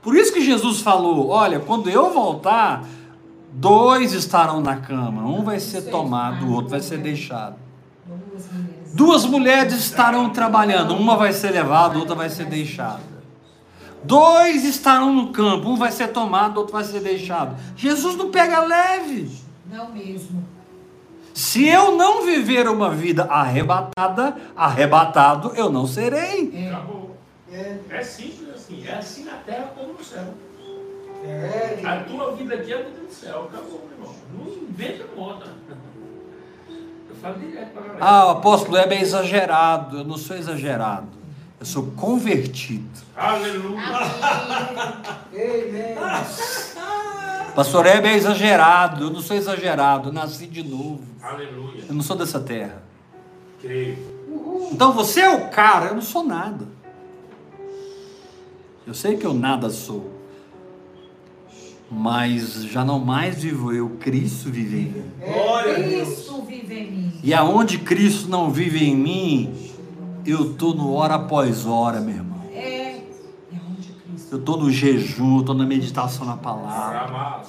Por 0.01 0.15
isso 0.15 0.33
que 0.33 0.41
Jesus 0.41 0.81
falou: 0.81 1.29
olha, 1.29 1.59
quando 1.59 1.89
eu 1.89 2.13
voltar, 2.13 2.85
dois 3.57 4.13
estarão 4.13 4.61
na 4.61 4.77
cama, 4.77 5.23
um 5.23 5.43
vai 5.43 5.59
ser 5.59 5.89
tomado, 5.89 6.45
o 6.45 6.53
outro 6.53 6.69
vai 6.69 6.79
ser 6.79 6.99
deixado. 6.99 7.55
Duas 8.05 8.45
mulheres. 8.51 8.93
Duas 8.93 9.25
mulheres 9.25 9.73
estarão 9.73 10.29
trabalhando, 10.29 10.95
uma 10.95 11.17
vai 11.17 11.33
ser 11.33 11.49
levada, 11.49 11.97
outra 11.97 12.13
vai 12.13 12.29
ser 12.29 12.45
deixada. 12.45 13.17
Dois 14.03 14.63
estarão 14.63 15.11
no 15.11 15.31
campo, 15.33 15.69
um 15.69 15.75
vai 15.75 15.91
ser 15.91 16.09
tomado, 16.09 16.59
outro 16.59 16.73
vai 16.73 16.83
ser 16.83 16.99
deixado. 16.99 17.57
Jesus 17.75 18.15
não 18.15 18.29
pega 18.29 18.59
leve. 18.59 19.29
Não 19.69 19.91
mesmo. 19.91 20.45
Se 21.33 21.67
eu 21.67 21.95
não 21.95 22.25
viver 22.25 22.67
uma 22.67 22.91
vida 22.91 23.23
arrebatada, 23.23 24.37
arrebatado 24.55 25.51
eu 25.55 25.69
não 25.71 25.87
serei. 25.87 26.51
É. 26.53 26.69
Acabou. 26.69 27.17
É, 27.51 27.77
É 27.89 28.03
simples 28.03 28.49
assim. 28.53 28.85
É 28.87 28.93
assim 28.93 29.23
na 29.23 29.37
terra 29.37 29.71
como 29.75 29.93
no 29.93 30.03
céu. 30.03 30.33
É, 31.23 31.81
A 31.85 32.03
tua 32.03 32.35
vida 32.35 32.55
aqui 32.55 32.73
é 32.73 32.75
a 32.75 32.83
vida 32.83 32.99
do 33.01 33.13
céu. 33.13 33.49
Acabou, 33.51 33.87
meu 33.89 33.97
irmão. 33.97 34.15
Não 34.33 34.47
inventa 34.69 35.05
moda. 35.15 35.45
Eu 37.09 37.15
falo 37.21 37.39
direto 37.39 37.71
pra 37.71 37.81
galera. 37.81 37.99
Ah, 38.01 38.27
o 38.27 38.29
apóstolo 38.31 38.77
é 38.77 38.87
bem 38.87 39.01
exagerado. 39.01 39.99
Eu 39.99 40.03
não 40.03 40.17
sou 40.17 40.35
exagerado. 40.37 41.07
Eu 41.59 41.65
sou 41.65 41.91
convertido. 41.95 43.01
Aleluia. 43.15 43.81
Amém. 45.31 45.95
Pastor 47.55 47.87
Hebe 47.87 48.09
é 48.09 48.13
exagerado. 48.13 49.05
Eu 49.05 49.09
não 49.09 49.19
sou 49.19 49.35
exagerado. 49.35 50.09
Eu 50.09 50.13
nasci 50.13 50.45
de 50.45 50.61
novo. 50.61 51.01
Aleluia. 51.19 51.85
Eu 51.89 51.95
não 51.95 52.03
sou 52.03 52.15
dessa 52.15 52.39
terra. 52.39 52.83
Creio. 53.59 53.97
Então 54.71 54.93
você 54.93 55.21
é 55.21 55.29
o 55.29 55.49
cara. 55.49 55.87
Eu 55.87 55.95
não 55.95 56.01
sou 56.03 56.23
nada. 56.23 56.67
Eu 58.85 58.93
sei 58.93 59.17
que 59.17 59.25
eu 59.25 59.33
nada 59.33 59.71
sou. 59.71 60.16
Mas 61.89 62.63
já 62.65 62.83
não 62.83 62.99
mais 62.99 63.41
vivo 63.41 63.71
eu. 63.71 63.89
Cristo 63.99 64.51
vive 64.51 64.77
em 64.77 64.91
mim. 64.91 65.03
Glória 65.19 65.75
a 65.75 65.79
Deus. 65.79 66.07
Cristo 66.09 66.41
vive 66.43 66.79
em 66.79 66.91
mim. 66.91 67.13
E 67.23 67.33
aonde 67.33 67.77
Cristo 67.79 68.29
não 68.29 68.51
vive 68.51 68.83
em 68.83 68.95
mim, 68.95 69.53
eu 70.25 70.53
tô 70.53 70.73
no 70.73 70.93
hora 70.93 71.15
após 71.15 71.65
hora, 71.65 72.01
meu 72.01 72.15
irmão. 72.15 72.41
É. 72.53 72.97
Eu 74.29 74.41
tô 74.41 74.57
no 74.57 74.69
jejum, 74.69 75.37
eu 75.37 75.43
tô 75.43 75.53
na 75.53 75.65
meditação 75.65 76.25
na 76.25 76.35
palavra. 76.35 77.43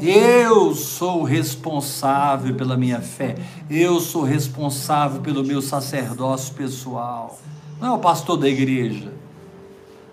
Eu 0.00 0.74
sou 0.74 1.22
responsável 1.22 2.54
pela 2.54 2.76
minha 2.76 3.00
fé. 3.00 3.36
Eu 3.70 4.00
sou 4.00 4.22
responsável 4.22 5.22
pelo 5.22 5.42
meu 5.42 5.62
sacerdócio 5.62 6.54
pessoal. 6.54 7.38
Não 7.80 7.88
é 7.88 7.92
o 7.92 7.98
pastor 7.98 8.36
da 8.36 8.46
igreja. 8.46 9.10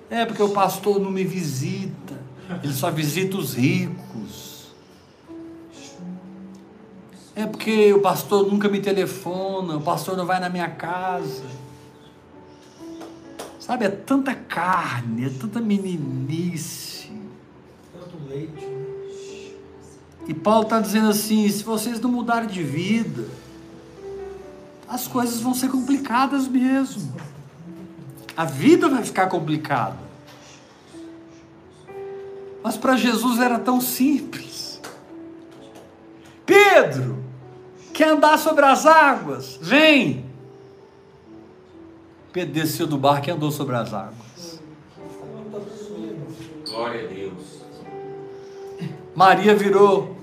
É 0.09 0.25
porque 0.25 0.41
o 0.41 0.49
pastor 0.49 0.97
não 0.99 1.11
me 1.11 1.25
visita. 1.25 2.26
Ele 2.63 2.73
só 2.73 2.89
visita 2.89 3.37
os 3.37 3.53
ricos. 3.55 4.67
É 7.35 7.45
porque 7.45 7.93
o 7.93 8.01
pastor 8.01 8.51
nunca 8.51 8.67
me 8.67 8.81
telefona, 8.81 9.77
o 9.77 9.81
pastor 9.81 10.17
não 10.17 10.25
vai 10.25 10.39
na 10.39 10.49
minha 10.49 10.69
casa. 10.69 11.45
Sabe, 13.59 13.85
é 13.85 13.89
tanta 13.89 14.33
carne, 14.33 15.25
é 15.25 15.29
tanta 15.29 15.59
meninice. 15.59 17.11
Tanto 17.93 18.17
leite. 18.29 18.65
né? 18.65 18.87
E 20.27 20.33
Paulo 20.33 20.63
está 20.63 20.79
dizendo 20.79 21.09
assim: 21.09 21.47
se 21.49 21.63
vocês 21.63 21.99
não 21.99 22.09
mudarem 22.09 22.47
de 22.47 22.63
vida, 22.63 23.27
as 24.87 25.07
coisas 25.07 25.39
vão 25.41 25.53
ser 25.53 25.69
complicadas 25.69 26.47
mesmo. 26.47 27.13
A 28.35 28.45
vida 28.45 28.87
vai 28.89 29.03
ficar 29.03 29.27
complicada. 29.27 30.06
Mas 32.63 32.77
para 32.77 32.97
Jesus 32.97 33.39
era 33.39 33.59
tão 33.59 33.79
simples. 33.79 34.81
Pedro, 36.45 37.23
quer 37.93 38.09
andar 38.09 38.37
sobre 38.37 38.65
as 38.65 38.85
águas? 38.85 39.57
Vem! 39.61 40.25
Pedro 42.31 42.53
desceu 42.53 42.87
do 42.87 42.97
barco 42.97 43.29
e 43.29 43.31
andou 43.31 43.51
sobre 43.51 43.75
as 43.75 43.93
águas. 43.93 44.61
Glória 46.69 47.03
a 47.03 47.07
Deus. 47.07 47.57
Maria 49.15 49.55
virou 49.55 50.15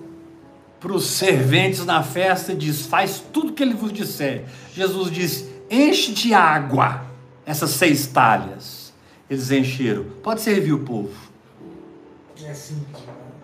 para 0.79 0.93
os 0.93 1.07
serventes 1.07 1.85
na 1.85 2.03
festa 2.03 2.53
e 2.53 2.57
diz: 2.57 2.87
Faz 2.87 3.23
tudo 3.33 3.53
que 3.53 3.63
ele 3.63 3.75
vos 3.75 3.93
disser. 3.93 4.45
Jesus 4.73 5.11
disse: 5.11 5.51
Enche 5.71 6.13
de 6.13 6.33
água 6.33 7.05
essas 7.45 7.71
seis 7.71 8.07
talhas. 8.07 8.93
Eles 9.29 9.51
encheram. 9.51 10.05
Pode 10.23 10.43
servir 10.43 10.73
o 10.73 10.81
povo. 10.81 11.24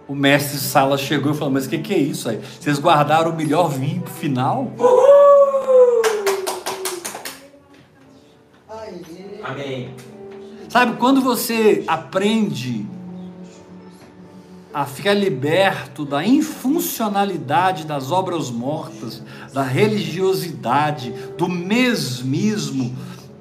O 0.08 0.14
mestre 0.14 0.58
sala 0.58 0.98
chegou 0.98 1.32
e 1.32 1.34
falou: 1.36 1.52
Mas 1.52 1.66
o 1.66 1.68
que, 1.68 1.78
que 1.78 1.94
é 1.94 1.98
isso 1.98 2.28
aí? 2.28 2.40
Vocês 2.60 2.78
guardaram 2.78 3.30
o 3.30 3.36
melhor 3.36 3.68
vinho 3.68 4.02
pro 4.02 4.12
final? 4.12 4.72
Amém. 9.42 9.94
Sabe, 10.68 10.96
quando 10.96 11.20
você 11.20 11.82
aprende 11.86 12.86
a 14.72 14.86
ficar 14.86 15.14
liberto 15.14 16.04
da 16.04 16.24
infuncionalidade 16.24 17.84
das 17.84 18.12
obras 18.12 18.50
mortas, 18.50 19.22
da 19.52 19.62
religiosidade, 19.62 21.12
do 21.36 21.48
mesmismo, 21.48 22.96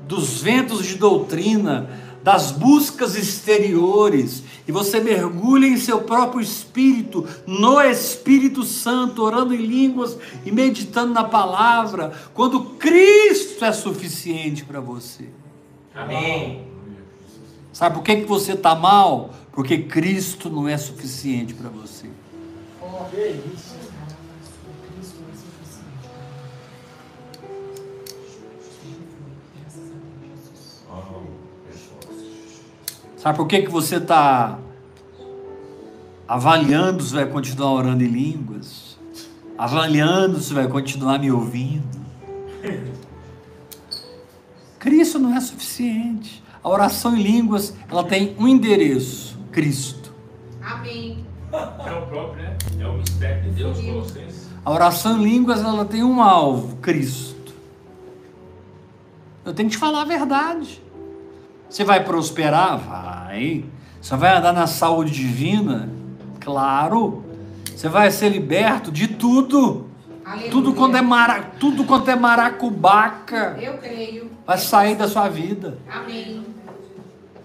dos 0.07 0.41
ventos 0.41 0.84
de 0.84 0.95
doutrina, 0.95 1.88
das 2.24 2.51
buscas 2.51 3.15
exteriores, 3.15 4.43
e 4.67 4.72
você 4.72 4.99
mergulha 4.99 5.65
em 5.65 5.78
seu 5.78 6.01
próprio 6.01 6.41
espírito, 6.41 7.28
no 7.47 7.82
Espírito 7.82 8.63
Santo, 8.63 9.24
orando 9.24 9.53
em 9.53 9.65
línguas 9.65 10.17
e 10.45 10.51
meditando 10.51 11.13
na 11.13 11.24
palavra, 11.24 12.13
quando 12.34 12.61
Cristo 12.78 13.63
é 13.65 13.72
suficiente 13.72 14.63
para 14.63 14.80
você. 14.80 15.26
Amém. 15.95 16.67
Sabe 17.74 17.95
por 17.95 18.03
que, 18.03 18.17
que 18.17 18.26
você 18.26 18.53
está 18.53 18.76
mal? 18.76 19.34
Porque 19.51 19.78
Cristo 19.80 20.49
não 20.49 20.67
é 20.67 20.78
suficiente 20.78 21.53
para 21.53 21.70
você. 21.70 22.07
Que 23.09 23.41
isso. 23.53 23.68
Sabe 33.20 33.36
por 33.36 33.47
que, 33.47 33.63
que 33.63 33.70
você 33.70 33.97
está 33.97 34.57
avaliando 36.26 37.03
se 37.03 37.13
vai 37.13 37.26
continuar 37.26 37.74
orando 37.74 38.01
em 38.01 38.07
línguas? 38.07 38.97
Avaliando 39.57 40.39
se 40.39 40.53
vai 40.53 40.70
continuar 40.70 41.20
me 41.20 41.30
ouvindo? 41.30 41.99
Cristo 44.80 45.20
não 45.20 45.36
é 45.36 45.41
suficiente. 45.41 46.41
A 46.63 46.70
oração 46.70 47.13
em 47.17 47.22
línguas, 47.22 47.76
ela 47.91 48.05
tem 48.05 48.34
um 48.39 48.47
endereço, 48.47 49.38
Cristo. 49.51 50.13
Amém. 50.61 51.26
É 51.51 51.91
o 51.91 52.05
próprio, 52.07 52.41
né? 52.41 52.57
É 52.80 52.88
o 52.88 52.93
mistério 52.93 53.43
de 53.43 53.49
Deus, 53.49 53.82
Colossenses. 53.82 54.47
A 54.63 54.72
oração 54.72 55.20
em 55.20 55.24
línguas, 55.26 55.59
ela 55.59 55.84
tem 55.84 56.05
um 56.05 56.22
alvo, 56.22 56.78
Cristo. 56.78 57.53
Eu 59.43 59.53
tenho 59.53 59.67
que 59.67 59.76
te 59.76 59.80
falar 59.80 60.03
a 60.03 60.05
verdade. 60.05 60.82
Você 61.70 61.84
vai 61.84 62.03
prosperar? 62.03 62.80
Vai. 62.80 63.09
Você 64.01 64.15
vai 64.15 64.36
andar 64.38 64.53
na 64.53 64.65
saúde 64.67 65.11
divina? 65.11 65.89
Claro. 66.39 67.23
Você 67.75 67.88
vai 67.88 68.11
ser 68.11 68.30
liberto 68.30 68.91
de 68.91 69.07
tudo. 69.07 69.88
Aleluia. 70.25 70.51
Tudo 70.51 70.73
quanto 70.73 70.97
é, 70.97 71.01
mara, 71.01 71.41
tudo 71.59 71.84
quanto 71.86 72.09
é 72.11 72.15
maracubaca 72.15 73.57
Eu 73.59 73.77
creio. 73.77 74.30
vai 74.45 74.57
sair 74.57 74.95
da 74.95 75.07
sua 75.07 75.27
vida. 75.27 75.77
Amém. 75.91 76.45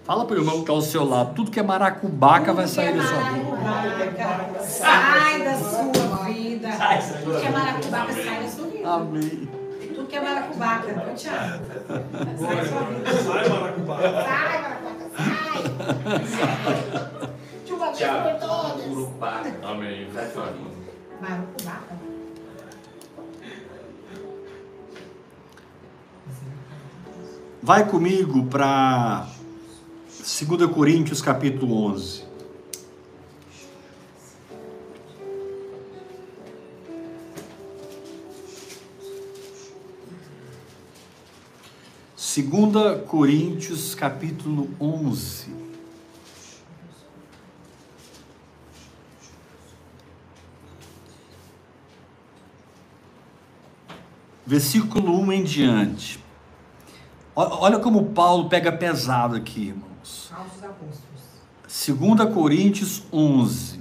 Fala 0.04 0.24
para 0.26 0.36
o 0.36 0.38
irmão 0.38 0.54
que 0.56 0.60
está 0.60 0.72
ao 0.74 0.82
seu 0.82 1.04
lado. 1.04 1.34
Tudo 1.34 1.50
que 1.50 1.58
é 1.58 1.62
maracubaca 1.62 2.52
vai 2.52 2.66
sair 2.66 2.94
da 2.94 3.02
sua 3.02 3.20
vida. 3.20 3.56
Maracubaca, 3.56 4.60
sai 4.62 5.44
da 5.44 5.56
sua 5.56 5.82
vida. 6.24 6.68
Tudo 7.24 7.40
que 7.40 7.46
é 7.46 7.50
maracubaca, 7.50 8.12
sai 8.12 8.42
da 8.42 8.48
sua 8.48 8.66
vida. 8.66 8.88
Amém. 8.90 9.48
Tudo 9.94 10.06
que 10.08 10.16
é 10.16 10.20
maracubaca, 10.20 10.92
não, 10.92 11.14
Tiago? 11.14 11.64
Sai 12.38 12.56
da 12.56 12.64
sua 12.66 12.80
vida. 12.82 13.12
Sai, 13.12 13.48
maracubá. 13.48 13.96
Sai, 14.02 14.62
maracubaca, 14.62 14.93
sai. 15.14 16.84
De 17.64 17.72
uma 17.72 17.92
vez 17.92 18.08
por 18.10 18.40
todas. 18.40 18.84
Vai 27.62 27.88
comigo 27.88 28.44
para 28.44 29.26
2 30.18 30.70
Coríntios 30.70 31.22
capítulo 31.22 31.86
11. 31.86 32.33
Segunda 42.34 42.98
Coríntios 42.98 43.94
capítulo 43.94 44.68
11. 44.80 45.54
Versículo 54.44 55.16
1 55.20 55.32
em 55.32 55.44
diante. 55.44 56.18
Olha 57.36 57.78
como 57.78 58.06
Paulo 58.06 58.48
pega 58.48 58.72
pesado 58.72 59.36
aqui, 59.36 59.68
irmãos. 59.68 60.32
Segunda 61.68 62.26
Coríntios 62.26 63.04
11. 63.12 63.78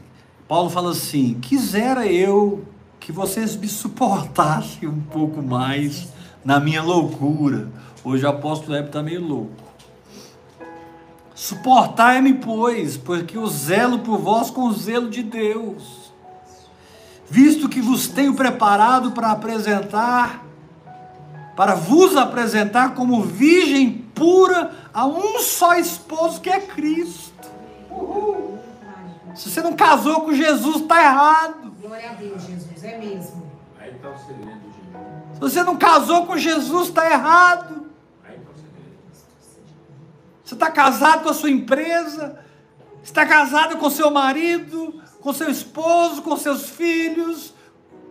Paulo 0.47 0.69
fala 0.69 0.91
assim: 0.91 1.39
"Quisera 1.41 2.05
eu 2.05 2.63
que 2.99 3.11
vocês 3.11 3.55
me 3.55 3.67
suportassem 3.67 4.87
um 4.87 5.01
pouco 5.01 5.41
mais 5.41 6.13
na 6.45 6.59
minha 6.59 6.83
loucura, 6.83 7.67
Hoje 8.03 8.25
o 8.25 8.29
apóstolo 8.29 8.75
Hebe 8.75 8.87
está 8.87 9.01
meio 9.01 9.25
louco. 9.25 9.63
Suportai-me, 11.33 12.33
pois, 12.33 12.97
porque 12.97 13.37
o 13.37 13.47
zelo 13.47 13.99
por 13.99 14.17
vós 14.17 14.49
com 14.49 14.63
o 14.63 14.73
zelo 14.73 15.09
de 15.09 15.23
Deus. 15.23 16.11
Visto 17.29 17.69
que 17.69 17.81
vos 17.81 18.07
tenho 18.07 18.33
preparado 18.33 19.11
para 19.11 19.31
apresentar, 19.31 20.45
para 21.55 21.75
vos 21.75 22.15
apresentar 22.15 22.93
como 22.93 23.21
virgem 23.21 23.91
pura 24.13 24.71
a 24.93 25.05
um 25.07 25.39
só 25.39 25.75
esposo 25.75 26.41
que 26.41 26.49
é 26.49 26.59
Cristo. 26.59 27.33
Se 29.33 29.49
você 29.49 29.61
não 29.61 29.73
casou 29.73 30.21
com 30.21 30.33
Jesus, 30.33 30.81
está 30.81 31.01
errado. 31.01 31.73
Glória 31.81 32.11
a 32.11 32.13
Deus, 32.13 32.43
Jesus. 32.43 32.83
É 32.83 32.97
mesmo. 32.97 33.51
Aí 33.79 33.91
está 33.91 34.09
o 34.09 34.17
segredo. 34.17 34.61
Se 35.33 35.39
você 35.39 35.63
não 35.63 35.75
casou 35.75 36.25
com 36.27 36.37
Jesus, 36.37 36.89
está 36.89 37.09
errado. 37.09 37.72
Você 40.53 40.55
está 40.55 40.69
casado 40.69 41.23
com 41.23 41.29
a 41.29 41.33
sua 41.33 41.49
empresa, 41.49 42.37
está 43.03 43.25
casado 43.25 43.77
com 43.77 43.89
seu 43.89 44.11
marido, 44.11 45.01
com 45.19 45.33
seu 45.33 45.49
esposo, 45.49 46.21
com 46.21 46.37
seus 46.37 46.69
filhos, 46.69 47.55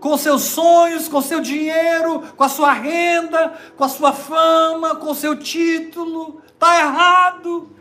com 0.01 0.17
seus 0.19 0.43
sonhos, 0.43 1.07
com 1.07 1.23
seu 1.23 1.41
dinheiro, 1.41 2.21
com 2.37 2.43
a 2.43 2.49
sua 2.49 2.73
renda, 2.73 3.57
com 3.77 3.85
a 3.85 3.89
sua 3.89 4.13
fama, 4.13 4.97
com 4.97 5.15
seu 5.15 5.39
título. 5.39 6.43
Está 6.49 6.81
errado. 6.81 7.77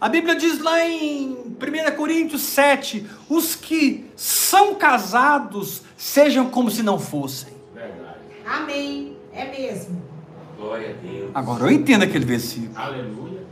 A 0.00 0.08
Bíblia 0.08 0.34
diz 0.34 0.58
lá 0.60 0.82
em 0.82 1.32
1 1.32 1.96
Coríntios 1.96 2.40
7: 2.40 3.06
os 3.28 3.54
que 3.54 4.10
são 4.16 4.74
casados 4.76 5.82
sejam 5.94 6.48
como 6.48 6.70
se 6.70 6.82
não 6.82 6.98
fossem. 6.98 7.52
Verdade. 7.74 8.20
Amém. 8.46 9.18
É 9.30 9.44
mesmo. 9.44 10.13
Glória 10.56 10.90
a 10.90 11.06
Deus. 11.06 11.30
Agora 11.34 11.64
eu 11.64 11.70
entendo 11.70 12.02
aquele 12.02 12.24
versículo. 12.24 12.70
Aleluia. 12.76 13.44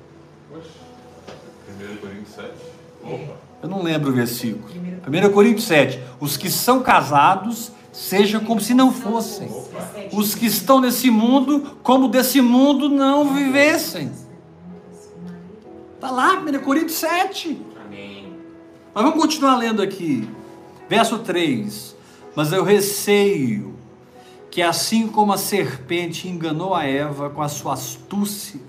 1 0.52 1.96
Coríntios 1.96 2.34
7. 2.34 2.50
Opa. 3.04 3.36
Eu 3.62 3.68
não 3.68 3.82
lembro 3.82 4.10
o 4.10 4.12
versículo. 4.12 4.64
1 5.06 5.32
Coríntios 5.32 5.66
7. 5.66 6.00
Os 6.20 6.36
que 6.36 6.50
são 6.50 6.82
casados 6.82 7.72
sejam 7.92 8.42
como 8.44 8.60
se 8.60 8.74
não 8.74 8.92
fossem. 8.92 9.48
Os 10.12 10.34
que 10.34 10.46
estão 10.46 10.80
nesse 10.80 11.10
mundo, 11.10 11.78
como 11.82 12.08
desse 12.08 12.40
mundo 12.40 12.88
não 12.88 13.34
vivessem. 13.34 14.10
Está 15.94 16.10
lá, 16.10 16.34
1 16.34 16.58
Coríntios 16.60 16.98
7. 16.98 17.60
Amém. 17.84 18.32
Mas 18.94 19.04
vamos 19.04 19.20
continuar 19.20 19.56
lendo 19.56 19.82
aqui. 19.82 20.28
Verso 20.88 21.18
3. 21.18 21.96
Mas 22.34 22.52
eu 22.52 22.64
receio 22.64 23.71
que 24.52 24.60
assim 24.60 25.08
como 25.08 25.32
a 25.32 25.38
serpente 25.38 26.28
enganou 26.28 26.74
a 26.74 26.84
Eva 26.84 27.30
com 27.30 27.40
a 27.40 27.48
sua 27.48 27.72
astúcia, 27.72 28.60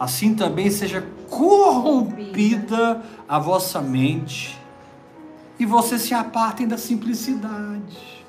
assim 0.00 0.34
também 0.34 0.70
seja 0.70 1.06
corrompida 1.28 3.02
a 3.28 3.38
vossa 3.38 3.82
mente 3.82 4.58
e 5.58 5.66
vocês 5.66 6.00
se 6.00 6.14
apartem 6.14 6.66
da 6.66 6.78
simplicidade 6.78 8.24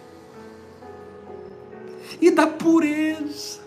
e 2.20 2.30
da 2.30 2.46
pureza 2.46 3.62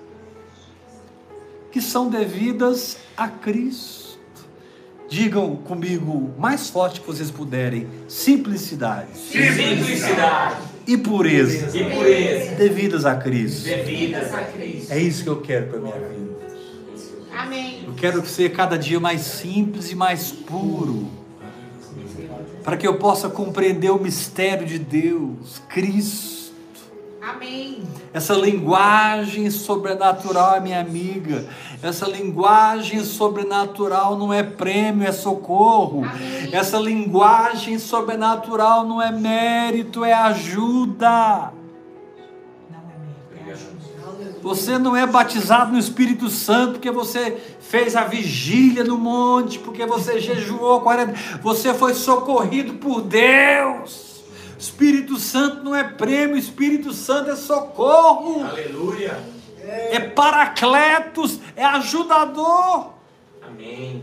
que 1.72 1.80
são 1.80 2.11
devidas 2.11 2.98
a 3.16 3.26
Cristo. 3.26 4.18
Digam 5.09 5.56
comigo 5.56 6.34
mais 6.38 6.68
forte 6.68 7.00
que 7.00 7.06
vocês 7.06 7.30
puderem: 7.30 7.88
simplicidade 8.06 9.16
Simplicidade 9.16 10.68
e 10.89 10.97
pureza 10.97 11.78
e 11.78 11.84
pureza 11.84 12.53
devidas 12.53 13.05
a 13.05 13.14
Cristo. 13.14 13.64
devidas 13.64 14.32
a 14.32 14.43
Cristo. 14.45 14.91
É 14.91 14.99
isso 14.99 15.22
que 15.22 15.28
eu 15.28 15.41
quero 15.43 15.66
para 15.66 15.80
minha 15.80 15.95
vida. 15.95 16.39
Amém. 17.36 17.84
Eu 17.86 17.93
quero 17.93 18.26
ser 18.26 18.51
cada 18.53 18.78
dia 18.78 18.99
mais 18.99 19.20
simples 19.20 19.93
e 19.93 19.95
mais 19.95 20.32
puro, 20.32 21.11
para 22.64 22.76
que 22.78 22.86
eu 22.86 22.97
possa 22.97 23.28
compreender 23.28 23.91
o 23.91 23.99
mistério 23.99 24.66
de 24.66 24.78
Deus, 24.78 25.61
Cristo. 25.68 26.38
Amém. 27.29 27.83
Essa 28.12 28.35
linguagem 28.35 29.51
sobrenatural 29.51 30.57
é 30.57 30.61
minha 30.61 30.81
amiga. 30.81 31.47
Essa 31.83 32.09
linguagem 32.09 33.05
sobrenatural 33.05 34.16
não 34.16 34.33
é 34.33 34.43
prêmio, 34.43 35.07
é 35.07 35.12
socorro. 35.12 36.05
Amém. 36.05 36.49
Essa 36.53 36.79
linguagem 36.79 37.79
sobrenatural 37.79 38.87
não 38.87 39.01
é 39.01 39.12
mérito, 39.12 40.05
é 40.05 40.14
ajuda. 40.14 41.53
É. 43.47 43.51
É 43.51 43.53
ajuda. 43.53 44.39
Você 44.43 44.79
não 44.79 44.97
é 44.97 45.07
batizado 45.07 45.72
no 45.72 45.79
Espírito 45.79 46.31
Santo 46.31 46.72
porque 46.74 46.91
você 46.91 47.37
fez 47.61 47.95
a 47.95 48.05
vigília 48.05 48.83
no 48.83 48.97
monte, 48.97 49.59
porque 49.59 49.85
você 49.85 50.18
jejuou 50.18 50.81
40. 50.81 51.12
Você 51.43 51.74
foi 51.74 51.93
socorrido 51.93 52.74
por 52.74 53.03
Deus. 53.03 54.07
Espírito 54.59 55.18
Santo 55.18 55.62
não 55.62 55.74
é 55.74 55.84
prêmio, 55.84 56.36
Espírito 56.36 56.92
Santo 56.92 57.30
é 57.30 57.36
socorro, 57.36 58.44
Aleluia. 58.44 59.16
é 59.64 60.00
paracletos, 60.00 61.38
é 61.54 61.64
ajudador. 61.64 62.94
Amém. 63.40 64.02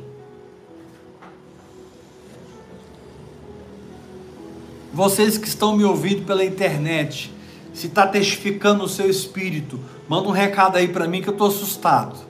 Vocês 4.94 5.38
que 5.38 5.48
estão 5.48 5.76
me 5.76 5.84
ouvindo 5.84 6.26
pela 6.26 6.46
internet, 6.46 7.34
se 7.74 7.88
está 7.88 8.08
testificando 8.08 8.86
o 8.86 8.88
seu 8.88 9.10
espírito, 9.10 9.78
manda 10.08 10.30
um 10.30 10.32
recado 10.32 10.78
aí 10.78 10.88
para 10.88 11.06
mim 11.06 11.22
que 11.22 11.28
eu 11.28 11.34
estou 11.34 11.48
assustado. 11.48 12.25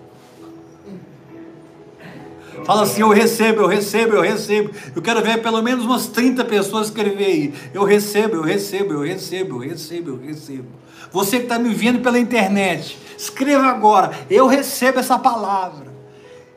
Fala 2.66 2.82
assim, 2.82 3.02
eu 3.02 3.10
recebo, 3.10 3.62
eu 3.62 3.68
recebo, 3.68 4.16
eu 4.16 4.22
recebo. 4.22 4.72
Eu 4.96 5.02
quero 5.02 5.22
ver 5.22 5.40
pelo 5.42 5.62
menos 5.62 5.86
umas 5.86 6.08
30 6.08 6.44
pessoas 6.46 6.88
escrever 6.88 7.26
aí. 7.26 7.54
Eu 7.72 7.84
recebo, 7.84 8.38
eu 8.38 8.42
recebo, 8.42 8.94
eu 8.94 9.02
recebo, 9.02 9.64
eu 9.64 9.70
recebo, 9.70 10.10
eu 10.12 10.18
recebo. 10.18 10.68
Você 11.12 11.38
que 11.38 11.44
está 11.44 11.60
me 11.60 11.72
vendo 11.74 12.00
pela 12.00 12.18
internet, 12.18 12.98
escreva 13.16 13.68
agora, 13.68 14.12
eu 14.32 14.48
recebo 14.48 15.00
essa 15.00 15.20
palavra. 15.20 15.94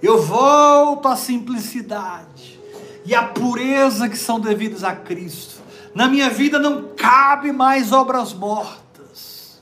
Eu 0.02 0.22
volto 0.22 1.09
à 1.09 1.14
simplicidade 1.14 2.59
e 3.04 3.14
à 3.14 3.24
pureza 3.24 4.09
que 4.09 4.16
são 4.16 4.40
devidas 4.40 4.82
a 4.82 4.96
Cristo. 4.96 5.61
Na 5.94 6.09
minha 6.09 6.30
vida 6.30 6.59
não 6.59 6.88
cabe 6.96 7.52
mais 7.52 7.92
obras 7.92 8.32
mortas. 8.32 9.61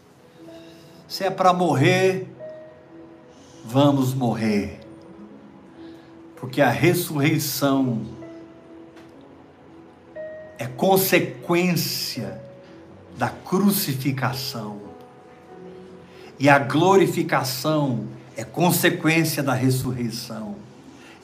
Se 1.09 1.25
é 1.25 1.31
para 1.31 1.53
morrer, 1.53 2.29
vamos 3.65 4.15
morrer. 4.15 4.86
Porque 6.37 6.61
a 6.61 6.71
ressurreição 6.71 8.03
é 10.59 10.67
consequência 10.67 12.41
da 13.17 13.29
crucificação. 13.29 14.81
E 16.39 16.49
a 16.49 16.59
glorificação 16.59 18.07
é 18.37 18.45
consequência 18.45 19.43
da 19.43 19.55
ressurreição. 19.55 20.57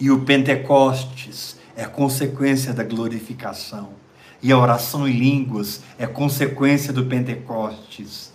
E 0.00 0.10
o 0.10 0.20
Pentecostes 0.20 1.56
é 1.76 1.84
consequência 1.84 2.72
da 2.72 2.82
glorificação. 2.82 3.90
E 4.42 4.50
a 4.50 4.58
oração 4.58 5.06
em 5.06 5.12
línguas 5.12 5.82
é 5.98 6.06
consequência 6.06 6.92
do 6.92 7.04
Pentecostes. 7.06 8.32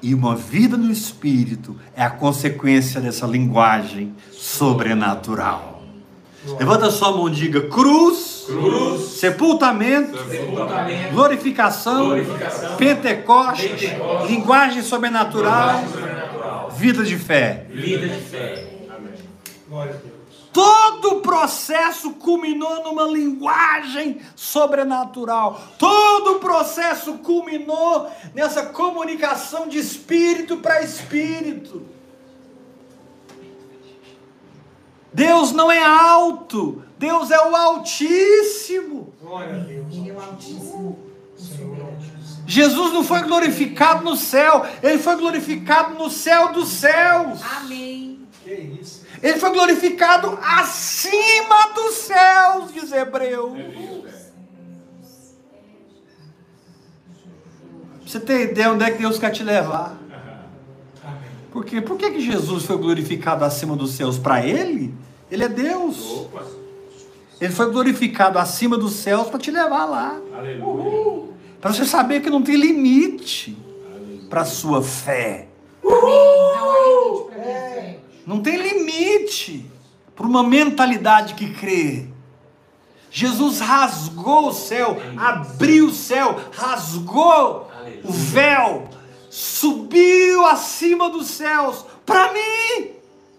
E 0.00 0.14
uma 0.14 0.34
vida 0.34 0.76
no 0.76 0.90
Espírito 0.90 1.78
é 1.94 2.02
a 2.02 2.10
consequência 2.10 3.00
dessa 3.00 3.26
linguagem 3.26 4.14
sobrenatural. 4.32 5.71
Levanta 6.58 6.90
sua 6.90 7.12
mão 7.12 7.28
e 7.28 7.32
diga: 7.32 7.68
cruz, 7.68 8.44
Cruz. 8.46 9.02
sepultamento, 9.12 10.18
Sepultamento. 10.28 11.12
glorificação, 11.14 12.06
Glorificação. 12.06 12.76
Pentecostes, 12.76 13.70
Pentecostes. 13.70 14.30
linguagem 14.30 14.82
sobrenatural, 14.82 15.66
Linguagem 15.76 15.88
sobrenatural. 15.92 16.70
vida 16.70 17.04
de 17.04 17.16
fé. 17.16 17.66
Vida 17.70 18.08
de 18.08 18.20
fé. 18.20 18.68
Todo 20.52 21.16
o 21.16 21.20
processo 21.22 22.10
culminou 22.14 22.84
numa 22.84 23.04
linguagem 23.04 24.20
sobrenatural. 24.36 25.58
Todo 25.78 26.32
o 26.32 26.40
processo 26.40 27.14
culminou 27.14 28.10
nessa 28.34 28.66
comunicação 28.66 29.66
de 29.66 29.78
espírito 29.78 30.58
para 30.58 30.82
espírito. 30.82 31.82
Deus 35.12 35.52
não 35.52 35.70
é 35.70 35.82
alto, 35.82 36.82
Deus 36.98 37.30
é 37.30 37.38
o 37.38 37.54
Altíssimo. 37.54 39.12
Glória 39.20 39.56
a 39.56 39.58
Deus. 39.58 39.94
Ele 39.94 40.10
é 40.10 40.12
o 40.12 40.20
Altíssimo. 40.20 40.98
Jesus 42.46 42.92
não 42.92 43.04
foi 43.04 43.22
glorificado 43.22 44.04
no 44.04 44.16
céu, 44.16 44.66
ele 44.82 44.98
foi 44.98 45.16
glorificado 45.16 45.94
no 45.94 46.10
céu 46.10 46.52
dos 46.52 46.68
céus. 46.68 47.40
Amém. 47.42 48.26
Que 48.44 48.52
isso? 48.52 49.02
Ele 49.22 49.38
foi 49.38 49.50
glorificado 49.50 50.38
acima 50.42 51.68
dos 51.74 51.94
céus, 51.94 52.72
diz 52.72 52.90
Hebreu. 52.90 53.56
É 53.56 53.60
é. 53.60 53.64
Pra 53.70 54.12
Você 58.04 58.20
tem 58.20 58.42
ideia 58.42 58.72
onde 58.72 58.84
é 58.84 58.90
que 58.90 58.98
Deus 58.98 59.18
quer 59.18 59.30
te 59.30 59.42
levar? 59.44 59.96
Por 61.52 61.64
quê? 61.64 61.80
Por 61.80 61.98
que, 61.98 62.10
que 62.10 62.20
Jesus 62.20 62.64
foi 62.64 62.78
glorificado 62.78 63.44
acima 63.44 63.76
dos 63.76 63.92
céus? 63.92 64.18
Para 64.18 64.44
ele? 64.44 64.94
Ele 65.30 65.44
é 65.44 65.48
Deus. 65.48 66.26
Ele 67.40 67.52
foi 67.52 67.70
glorificado 67.70 68.38
acima 68.38 68.78
dos 68.78 68.94
céus 68.94 69.28
para 69.28 69.38
te 69.38 69.50
levar 69.50 69.84
lá. 69.84 70.18
Para 71.60 71.72
você 71.72 71.84
saber 71.84 72.20
que 72.20 72.30
não 72.30 72.42
tem 72.42 72.56
limite 72.56 73.56
para 74.30 74.42
a 74.42 74.44
sua 74.44 74.82
fé. 74.82 75.48
Minha 75.84 77.30
fé. 77.30 77.98
Não 78.26 78.40
tem 78.40 78.56
limite 78.56 79.66
para 80.14 80.26
uma 80.26 80.42
mentalidade 80.42 81.34
que 81.34 81.52
crê. 81.52 82.06
Jesus 83.10 83.60
rasgou 83.60 84.48
o 84.48 84.52
céu, 84.54 84.96
abriu 85.18 85.88
o 85.88 85.92
céu, 85.92 86.40
rasgou 86.50 87.68
o 88.02 88.10
véu, 88.10 88.88
subiu 89.32 90.44
acima 90.44 91.08
dos 91.08 91.26
céus 91.28 91.86
para 92.04 92.34
mim. 92.34 92.90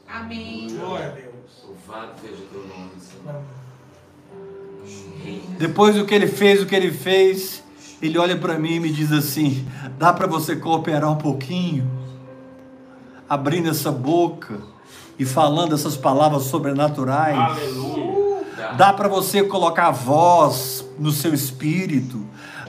Amém. 0.07 0.67
Glória 0.75 1.05
a 1.05 1.09
Deus. 1.09 1.33
Louvado 1.63 2.13
seja 2.19 2.33
o 2.33 2.47
teu 2.47 2.61
nome, 2.61 2.89
Senhor. 2.99 3.41
Depois 5.59 5.95
do 5.95 6.03
que 6.03 6.15
ele 6.15 6.25
fez, 6.25 6.63
o 6.63 6.65
que 6.65 6.75
ele 6.75 6.91
fez, 6.91 7.63
ele 8.01 8.17
olha 8.17 8.35
para 8.35 8.57
mim 8.57 8.73
e 8.73 8.79
me 8.79 8.91
diz 8.91 9.11
assim: 9.11 9.67
dá 9.99 10.11
para 10.11 10.25
você 10.25 10.55
cooperar 10.55 11.11
um 11.11 11.17
pouquinho, 11.17 11.87
abrindo 13.29 13.69
essa 13.69 13.91
boca 13.91 14.61
e 15.19 15.25
falando 15.25 15.75
essas 15.75 15.95
palavras 15.95 16.45
sobrenaturais. 16.45 17.37
Aleluia. 17.37 18.33
Dá 18.77 18.91
para 18.91 19.07
você 19.07 19.43
colocar 19.43 19.91
voz 19.91 20.83
no 20.97 21.11
seu 21.11 21.35
espírito. 21.35 22.22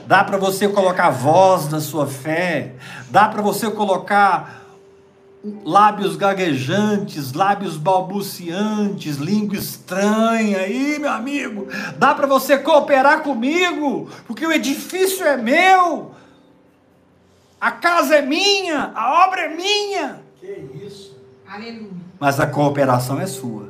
Dá 0.05 0.23
para 0.23 0.37
você 0.37 0.67
colocar 0.69 1.09
voz 1.09 1.69
na 1.69 1.79
sua 1.81 2.05
fé. 2.05 2.73
Dá 3.09 3.27
para 3.27 3.41
você 3.41 3.69
colocar 3.71 4.63
lábios 5.63 6.15
gaguejantes, 6.15 7.33
lábios 7.33 7.77
balbuciantes, 7.77 9.17
língua 9.17 9.57
estranha. 9.57 10.59
Aí, 10.59 10.97
meu 10.99 11.11
amigo, 11.11 11.67
dá 11.97 12.13
para 12.13 12.27
você 12.27 12.57
cooperar 12.57 13.21
comigo, 13.21 14.09
porque 14.27 14.45
o 14.45 14.51
edifício 14.51 15.25
é 15.25 15.37
meu. 15.37 16.11
A 17.59 17.71
casa 17.71 18.15
é 18.17 18.21
minha, 18.21 18.91
a 18.93 19.25
obra 19.25 19.41
é 19.41 19.55
minha, 19.55 20.19
Que 20.39 20.85
isso? 20.85 21.15
Aleluia. 21.47 21.89
mas 22.19 22.39
a 22.39 22.45
cooperação 22.45 23.19
é 23.19 23.25
sua. 23.25 23.69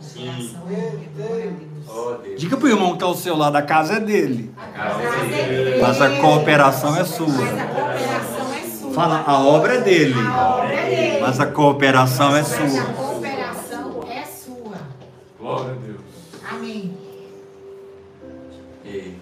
Cooperação 0.00 0.62
é 0.70 1.73
Oh. 1.88 2.16
Diga 2.36 2.56
pro 2.56 2.68
irmão 2.68 2.88
que 2.88 2.94
está 2.94 3.06
ao 3.06 3.14
seu 3.14 3.36
lado, 3.36 3.56
a 3.56 3.62
casa 3.62 3.94
é 3.94 4.00
dele. 4.00 4.52
A 4.56 4.66
casa 4.66 5.02
é 5.02 5.26
dele. 5.26 5.64
dele. 5.64 5.82
Mas 5.82 6.00
a 6.00 6.10
cooperação 6.20 6.94
é 6.96 6.98
Mas 7.00 7.12
a 7.12 7.16
sua. 7.16 7.26
cooperação 7.26 8.54
é 8.54 8.66
sua. 8.66 8.92
Fala, 8.94 9.24
a 9.26 9.38
obra 9.38 9.74
é 9.74 9.80
dele, 9.80 10.14
A 10.20 10.46
obra 10.56 10.72
é 10.74 10.90
dele. 11.10 11.20
mas 11.20 11.40
a 11.40 11.46
cooperação 11.46 12.28
é 12.36 12.42
Mas 12.42 12.52
a 12.52 12.68
sua. 12.68 12.84
cooperação 12.94 14.00
é 14.10 14.24
sua. 14.24 14.78
Glória 15.38 15.72
a 15.72 15.74
Deus. 15.74 16.00
Amém. 16.50 16.96
Ei, 18.84 19.18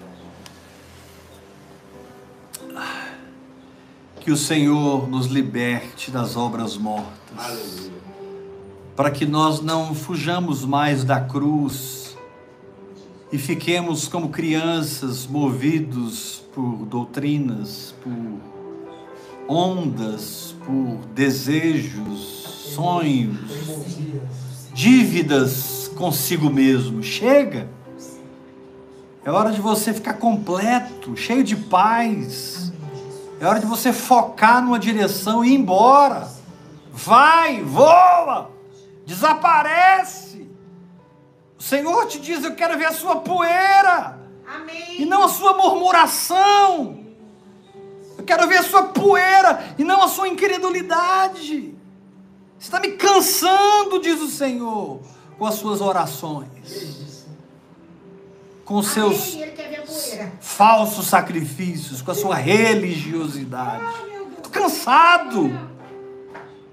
Que 4.21 4.31
o 4.31 4.37
Senhor 4.37 5.09
nos 5.09 5.27
liberte 5.27 6.11
das 6.11 6.37
obras 6.37 6.77
mortas, 6.77 7.11
Aleluia. 7.37 7.93
para 8.95 9.11
que 9.11 9.27
nós 9.27 9.61
não 9.61 9.95
fujamos 9.97 10.65
mais 10.65 11.03
da 11.03 11.21
cruz 11.21 12.12
e 13.33 13.39
fiquemos 13.39 14.07
como 14.09 14.29
crianças 14.29 15.27
movidos 15.27 16.45
por 16.55 16.85
doutrinas, 16.85 17.95
por 18.03 18.13
ondas, 19.49 20.55
por 20.67 20.99
desejos, 21.15 22.21
sonhos. 22.75 23.41
Dívidas 24.75 25.91
consigo 25.97 26.51
mesmo. 26.51 27.03
Chega. 27.03 27.69
É 29.25 29.31
hora 29.31 29.51
de 29.51 29.61
você 29.61 29.95
ficar 29.95 30.15
completo, 30.15 31.17
cheio 31.17 31.43
de 31.43 31.57
paz. 31.57 32.71
É 33.41 33.47
hora 33.47 33.61
de 33.61 33.67
você 33.67 33.93
focar 33.93 34.63
numa 34.63 34.79
direção 34.79 35.43
e 35.45 35.51
ir 35.51 35.55
embora. 35.55 36.29
Vai, 36.93 37.63
voa, 37.63 38.51
desaparece. 39.07 40.32
O 41.63 41.65
Senhor 41.65 42.07
te 42.07 42.19
diz: 42.19 42.43
Eu 42.43 42.57
quero 42.57 42.77
ver 42.77 42.87
a 42.87 42.93
sua 42.93 43.21
poeira 43.21 44.19
Amém. 44.45 45.01
e 45.01 45.07
não 45.07 45.23
a 45.23 45.29
sua 45.29 45.57
murmuração. 45.57 47.05
Eu 48.19 48.25
quero 48.25 48.49
ver 48.49 48.59
a 48.59 48.63
sua 48.65 48.89
poeira 48.89 49.73
e 49.79 49.85
não 49.85 50.03
a 50.03 50.09
sua 50.09 50.27
incredulidade. 50.27 51.73
Você 52.59 52.67
está 52.67 52.81
me 52.81 52.93
cansando, 52.93 54.01
diz 54.01 54.21
o 54.21 54.27
Senhor, 54.29 55.03
com 55.39 55.47
as 55.47 55.55
suas 55.55 55.81
orações, 55.81 57.29
com 58.65 58.79
os 58.79 58.89
seus 58.89 59.39
falsos 60.41 61.07
sacrifícios, 61.07 62.03
com 62.03 62.11
a 62.11 62.15
sua 62.15 62.35
religiosidade. 62.35 63.85
Estou 64.37 64.51
cansado 64.51 65.49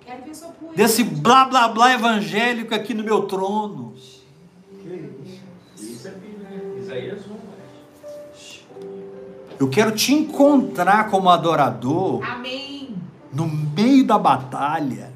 Quero 0.03 0.23
ver 0.23 0.33
sua 0.33 0.49
poeira. 0.49 0.75
desse 0.75 1.03
blá 1.03 1.45
blá 1.45 1.67
blá 1.67 1.93
evangélico 1.93 2.73
aqui 2.73 2.95
no 2.95 3.03
meu 3.03 3.27
trono. 3.27 3.89
Que 4.81 5.11
isso? 5.75 5.93
Isso 5.93 6.07
é 6.07 6.11
né? 6.11 6.19
Isaías 6.79 6.87
1, 6.87 6.88
né? 6.88 6.88
Eu 9.59 9.69
quero 9.69 9.91
te 9.91 10.13
encontrar 10.13 11.09
como 11.09 11.29
adorador 11.29 12.23
Amém. 12.23 12.95
no 13.33 13.45
meio 13.45 14.05
da 14.05 14.17
batalha 14.17 15.11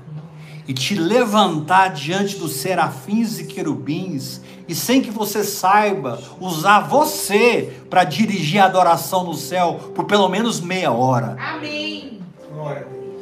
e 0.68 0.74
te 0.74 0.96
levantar 0.96 1.90
diante 1.90 2.38
dos 2.38 2.54
serafins 2.54 3.40
e 3.40 3.46
querubins 3.46 4.42
e 4.68 4.76
sem 4.76 5.02
que 5.02 5.12
você 5.12 5.44
saiba 5.44 6.22
usar 6.40 6.82
você 6.88 7.74
para 7.90 8.04
dirigir 8.04 8.62
a 8.62 8.66
adoração 8.66 9.24
no 9.24 9.34
céu 9.34 9.92
por 9.96 10.06
pelo 10.06 10.28
menos 10.30 10.62
meia 10.62 10.92
hora. 10.92 11.38
Amém. 11.40 12.22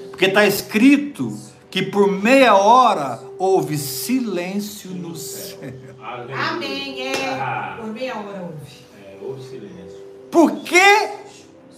Porque 0.10 0.26
está 0.26 0.46
escrito 0.46 1.36
que 1.70 1.82
por 1.82 2.12
meia 2.12 2.56
hora 2.56 3.20
houve 3.40 3.78
silêncio 3.78 4.92
no 4.92 5.16
céu. 5.16 5.91
Aleluia. 6.02 6.36
Amém. 6.38 7.08
É. 7.08 7.30
Ah, 7.40 7.78
Por 7.80 7.88
meia 7.88 8.16
hora 8.18 8.42
ouve. 8.42 8.56
é, 9.04 9.18
houve 9.22 9.44
silêncio. 9.44 10.02
Por 10.32 10.56
que 10.64 11.10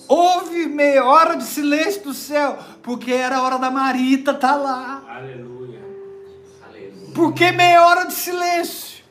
houve 0.08 0.66
meia 0.68 1.04
hora 1.06 1.36
de 1.36 1.44
silêncio 1.44 2.04
do 2.04 2.14
céu? 2.14 2.58
Porque 2.82 3.12
era 3.12 3.38
a 3.38 3.42
hora 3.42 3.58
da 3.58 3.70
Marita 3.72 4.32
estar 4.32 4.56
lá. 4.56 5.04
Aleluia. 5.10 5.80
aleluia. 6.66 7.14
Por 7.14 7.34
que 7.34 7.52
meia 7.52 7.86
hora 7.86 8.06
de 8.06 8.14
silêncio? 8.14 9.04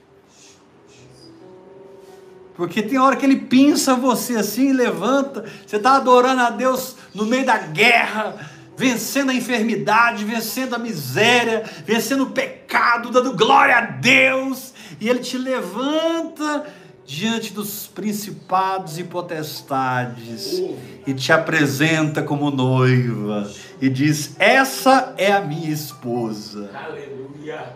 Porque 2.55 2.83
tem 2.83 2.99
hora 2.99 3.17
que 3.17 3.25
ele 3.25 3.37
pinça 3.41 3.95
você 3.95 4.37
assim 4.37 4.69
e 4.71 4.73
levanta. 4.73 5.45
Você 5.67 5.77
está 5.77 5.97
adorando 5.97 6.43
a 6.43 6.51
Deus 6.51 6.97
no 7.15 7.25
meio 7.25 7.45
da 7.47 7.57
guerra, 7.59 8.37
vencendo 8.77 9.31
a 9.31 9.35
enfermidade, 9.35 10.25
vencendo 10.25 10.75
a 10.75 10.79
miséria, 10.79 11.65
vencendo 11.85 12.25
o 12.25 12.31
pecado, 12.31 13.11
dando 13.11 13.35
glória 13.37 13.77
a 13.77 13.81
Deus. 13.81 14.73
E 15.03 15.09
ele 15.09 15.19
te 15.19 15.37
levanta 15.37 16.65
diante 17.05 17.53
dos 17.53 17.89
principados 17.89 19.01
e 19.01 19.03
potestades 19.03 20.63
e 21.05 21.13
te 21.13 21.33
apresenta 21.33 22.23
como 22.23 22.53
noiva 22.53 23.51
e 23.81 23.89
diz: 23.89 24.37
Essa 24.39 25.13
é 25.19 25.33
a 25.33 25.41
minha 25.41 25.71
esposa. 25.71 26.71
Aleluia. 26.73 27.75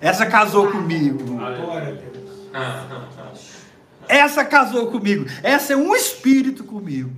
Essa 0.00 0.26
casou 0.26 0.72
comigo. 0.72 1.38
Essa 4.08 4.44
casou 4.44 4.90
comigo. 4.90 5.24
Essa 5.44 5.74
é 5.74 5.76
um 5.76 5.94
espírito 5.94 6.64
comigo. 6.64 7.12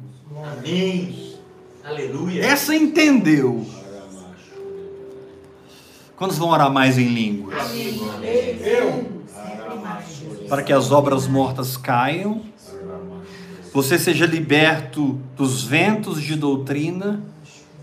Amém. 0.58 1.38
Aleluia. 1.82 2.44
Essa 2.44 2.76
entendeu. 2.76 3.66
Quantos 6.16 6.36
vão 6.36 6.50
orar 6.50 6.70
mais 6.70 6.98
em 6.98 7.08
línguas? 7.08 7.58
Amém. 7.58 7.98
Eu. 8.62 9.17
Para 10.48 10.62
que 10.62 10.72
as 10.72 10.90
obras 10.90 11.26
mortas 11.26 11.76
caiam, 11.76 12.42
você 13.72 13.98
seja 13.98 14.26
liberto 14.26 15.20
dos 15.36 15.62
ventos 15.62 16.22
de 16.22 16.34
doutrina 16.34 17.22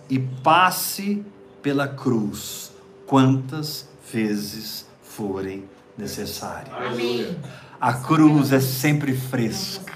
e 0.10 0.20
passe 0.20 1.24
pela 1.62 1.88
cruz 1.88 2.72
quantas 3.06 3.88
vezes 4.12 4.86
forem 5.04 5.64
necessárias. 5.98 6.76
Amém. 6.76 7.38
A 7.80 7.94
cruz 7.94 8.52
é 8.52 8.60
sempre 8.60 9.16
fresca. 9.16 9.94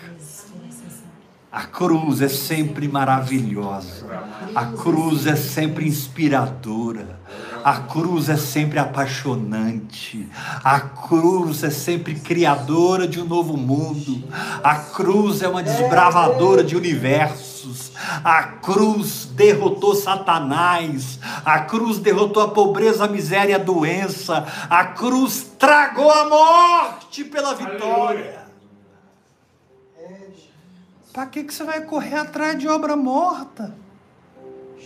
A 1.52 1.64
cruz 1.64 2.22
é 2.22 2.30
sempre 2.30 2.88
maravilhosa. 2.88 4.06
A 4.54 4.66
cruz 4.66 5.26
é 5.26 5.36
sempre 5.36 5.88
inspiradora. 5.88 7.20
A 7.64 7.82
cruz 7.82 8.30
é 8.30 8.38
sempre 8.38 8.80
apaixonante. 8.80 10.30
A 10.64 10.80
cruz 10.80 11.64
é 11.64 11.70
sempre 11.70 12.16
criadora 12.16 13.08
de 13.08 13.22
um 13.22 13.26
novo 13.26 13.58
mundo. 13.58 14.24
A 14.64 14.76
cruz 14.76 15.42
é 15.42 15.48
uma 15.48 15.64
desbravadora 15.64 16.64
de 16.64 16.76
universos. 16.76 17.92
A 18.24 18.44
cruz 18.44 19.26
derrotou 19.26 19.96
Satanás. 19.96 21.20
A 21.44 21.60
cruz 21.60 22.00
derrotou 22.00 22.44
a 22.44 22.50
pobreza, 22.50 23.06
a 23.06 23.08
miséria 23.08 23.54
e 23.54 23.56
a 23.56 23.64
doença. 23.64 24.46
A 24.70 24.86
cruz 24.86 25.52
tragou 25.58 26.12
a 26.12 26.28
morte 26.28 27.24
pela 27.24 27.56
vitória. 27.56 28.40
Para 31.12 31.26
que, 31.26 31.44
que 31.44 31.54
você 31.54 31.64
vai 31.64 31.82
correr 31.82 32.16
atrás 32.16 32.58
de 32.58 32.68
obra 32.68 32.96
morta? 32.96 33.76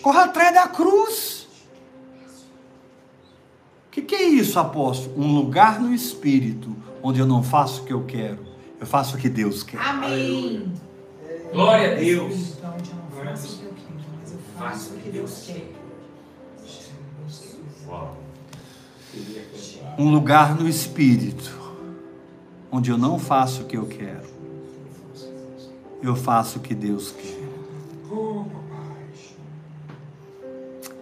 Corra 0.01 0.23
atrás 0.23 0.53
da 0.53 0.67
cruz. 0.67 1.42
O 3.93 3.95
que, 3.95 4.01
que 4.01 4.15
é 4.15 4.23
isso, 4.23 4.57
apóstolo? 4.57 5.23
Um 5.23 5.35
lugar 5.35 5.79
no 5.79 5.93
espírito 5.93 6.75
onde 7.03 7.19
eu 7.19 7.27
não 7.27 7.43
faço 7.43 7.83
o 7.83 7.85
que 7.85 7.93
eu 7.93 8.03
quero, 8.05 8.39
eu 8.79 8.87
faço 8.87 9.15
o 9.15 9.19
que 9.19 9.29
Deus 9.29 9.61
quer. 9.61 9.79
Amém. 9.79 10.73
Glória 11.51 11.91
a 11.91 11.95
Deus. 11.99 12.57
Onde 12.63 12.89
eu 12.89 12.95
não 12.95 13.23
faço 13.23 13.53
o 13.53 13.59
que 13.59 13.65
eu 13.65 13.73
quero, 13.75 14.09
mas 14.19 14.31
eu 14.31 14.39
faço 14.57 14.93
o 14.95 14.97
que 14.97 15.09
Deus 15.11 15.43
quer. 15.45 15.71
Um 19.99 20.09
lugar 20.09 20.55
no 20.55 20.67
espírito 20.67 21.55
onde 22.71 22.89
eu 22.89 22.97
não 22.97 23.19
faço 23.19 23.61
o 23.61 23.65
que 23.65 23.77
eu 23.77 23.85
quero, 23.85 24.27
eu 26.01 26.15
faço 26.15 26.57
o 26.57 26.61
que 26.63 26.73
Deus 26.73 27.11
quer. 27.11 27.43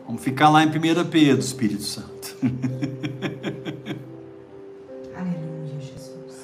Vamos 0.06 0.22
ficar 0.22 0.50
lá 0.50 0.62
em 0.62 0.68
1 0.68 0.72
Pedro, 1.10 1.40
Espírito 1.40 1.84
Santo. 1.84 2.21
Aleluia, 5.16 5.80
Jesus. 5.80 6.36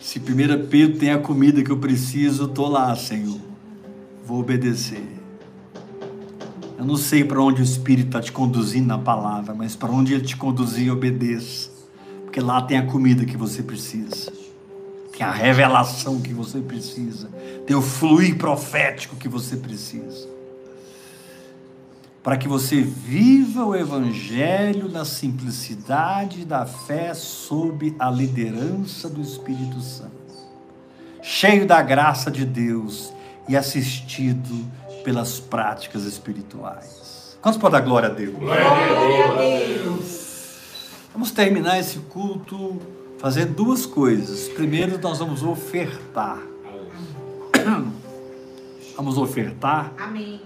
Se 0.00 0.18
1 0.18 0.66
Pedro 0.68 0.98
tem 0.98 1.10
a 1.10 1.18
comida 1.18 1.62
que 1.62 1.70
eu 1.70 1.78
preciso, 1.78 2.44
estou 2.44 2.68
lá, 2.68 2.94
Senhor. 2.94 3.40
Vou 4.24 4.40
obedecer. 4.40 5.08
Eu 6.78 6.84
não 6.84 6.96
sei 6.96 7.24
para 7.24 7.42
onde 7.42 7.62
o 7.62 7.64
Espírito 7.64 8.08
está 8.08 8.20
te 8.20 8.32
conduzindo 8.32 8.86
na 8.86 8.98
palavra, 8.98 9.54
mas 9.54 9.76
para 9.76 9.90
onde 9.90 10.14
ele 10.14 10.24
te 10.24 10.36
conduzir, 10.36 10.92
obedeça. 10.92 11.70
Porque 12.24 12.40
lá 12.40 12.62
tem 12.62 12.78
a 12.78 12.86
comida 12.86 13.24
que 13.24 13.36
você 13.36 13.62
precisa. 13.62 14.32
Tem 15.12 15.26
a 15.26 15.30
revelação 15.30 16.20
que 16.20 16.32
você 16.32 16.60
precisa. 16.60 17.28
Tem 17.66 17.76
o 17.76 17.82
fluir 17.82 18.36
profético 18.36 19.16
que 19.16 19.28
você 19.28 19.56
precisa. 19.56 20.39
Para 22.22 22.36
que 22.36 22.46
você 22.46 22.82
viva 22.82 23.64
o 23.64 23.74
Evangelho 23.74 24.88
na 24.90 25.04
simplicidade 25.04 26.44
da 26.44 26.66
fé 26.66 27.14
sob 27.14 27.94
a 27.98 28.10
liderança 28.10 29.08
do 29.08 29.20
Espírito 29.22 29.80
Santo 29.80 30.20
cheio 31.22 31.66
da 31.66 31.82
graça 31.82 32.30
de 32.30 32.44
Deus 32.44 33.12
e 33.48 33.56
assistido 33.56 34.66
pelas 35.04 35.38
práticas 35.40 36.04
espirituais. 36.04 37.36
Quantos 37.40 37.60
podem 37.60 37.80
dar 37.80 37.86
glória 37.86 38.08
a 38.08 38.12
Deus? 38.12 38.34
Glória 38.34 38.66
a 38.66 39.36
Deus. 39.36 40.20
Vamos 41.12 41.30
terminar 41.30 41.78
esse 41.78 41.98
culto 42.00 42.80
fazendo 43.18 43.54
duas 43.54 43.86
coisas. 43.86 44.48
Primeiro, 44.48 44.98
nós 44.98 45.18
vamos 45.18 45.42
ofertar. 45.42 46.38
Vamos 48.96 49.16
ofertar. 49.16 49.92
Amém. 49.98 50.40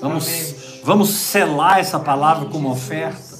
Vamos, 0.00 0.54
vamos 0.84 1.10
selar 1.10 1.80
essa 1.80 1.98
palavra 1.98 2.48
como 2.48 2.70
oferta. 2.70 3.36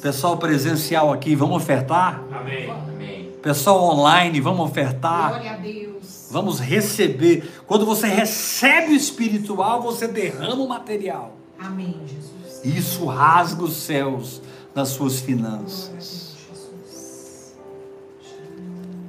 Pessoal 0.00 0.36
presencial 0.36 1.12
aqui, 1.12 1.34
vamos 1.34 1.56
ofertar? 1.56 2.22
Amém. 2.32 3.30
Pessoal 3.42 3.82
online, 3.82 4.40
vamos 4.40 4.70
ofertar? 4.70 5.30
Glória 5.30 5.52
a 5.52 5.56
Deus. 5.56 6.28
Vamos 6.30 6.60
receber. 6.60 7.62
Quando 7.66 7.84
você 7.84 8.06
recebe 8.06 8.92
o 8.92 8.96
espiritual, 8.96 9.82
você 9.82 10.08
derrama 10.08 10.62
o 10.62 10.68
material. 10.68 11.36
Amém, 11.58 11.96
Jesus. 12.06 12.64
Isso 12.64 13.04
rasga 13.04 13.64
os 13.64 13.76
céus 13.76 14.40
nas 14.74 14.88
suas 14.88 15.20
finanças. 15.20 16.34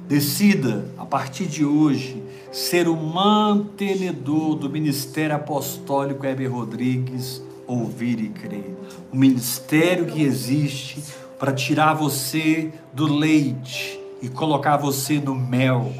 Decida, 0.06 0.88
a 0.96 1.04
partir 1.04 1.46
de 1.46 1.64
hoje, 1.64 2.22
ser 2.56 2.88
o 2.88 2.96
mantenedor 2.96 4.54
do 4.54 4.70
ministério 4.70 5.36
apostólico 5.36 6.24
Heber 6.24 6.50
Rodrigues, 6.50 7.42
ouvir 7.66 8.18
e 8.18 8.30
crer. 8.30 8.74
O 9.12 9.16
ministério 9.16 10.06
que 10.06 10.22
existe 10.22 11.04
para 11.38 11.52
tirar 11.52 11.92
você 11.92 12.72
do 12.94 13.12
leite 13.12 14.00
e 14.22 14.30
colocar 14.30 14.78
você 14.78 15.20
no 15.20 15.34
mel. 15.34 15.92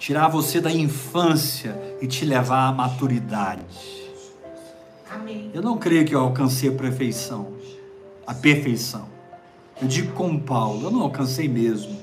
Tirar 0.00 0.26
você 0.26 0.60
da 0.60 0.72
infância 0.72 1.80
e 2.02 2.08
te 2.08 2.24
levar 2.24 2.66
à 2.66 2.72
maturidade. 2.72 3.62
Amém. 5.08 5.48
Eu 5.54 5.62
não 5.62 5.78
creio 5.78 6.04
que 6.04 6.12
eu 6.12 6.18
alcancei 6.18 6.70
a 6.70 6.72
perfeição. 6.72 7.52
A 8.26 8.34
perfeição. 8.34 9.06
Eu 9.80 9.86
digo 9.86 10.12
como 10.14 10.40
Paulo, 10.40 10.88
eu 10.88 10.90
não 10.90 11.02
alcancei 11.02 11.48
mesmo. 11.48 12.00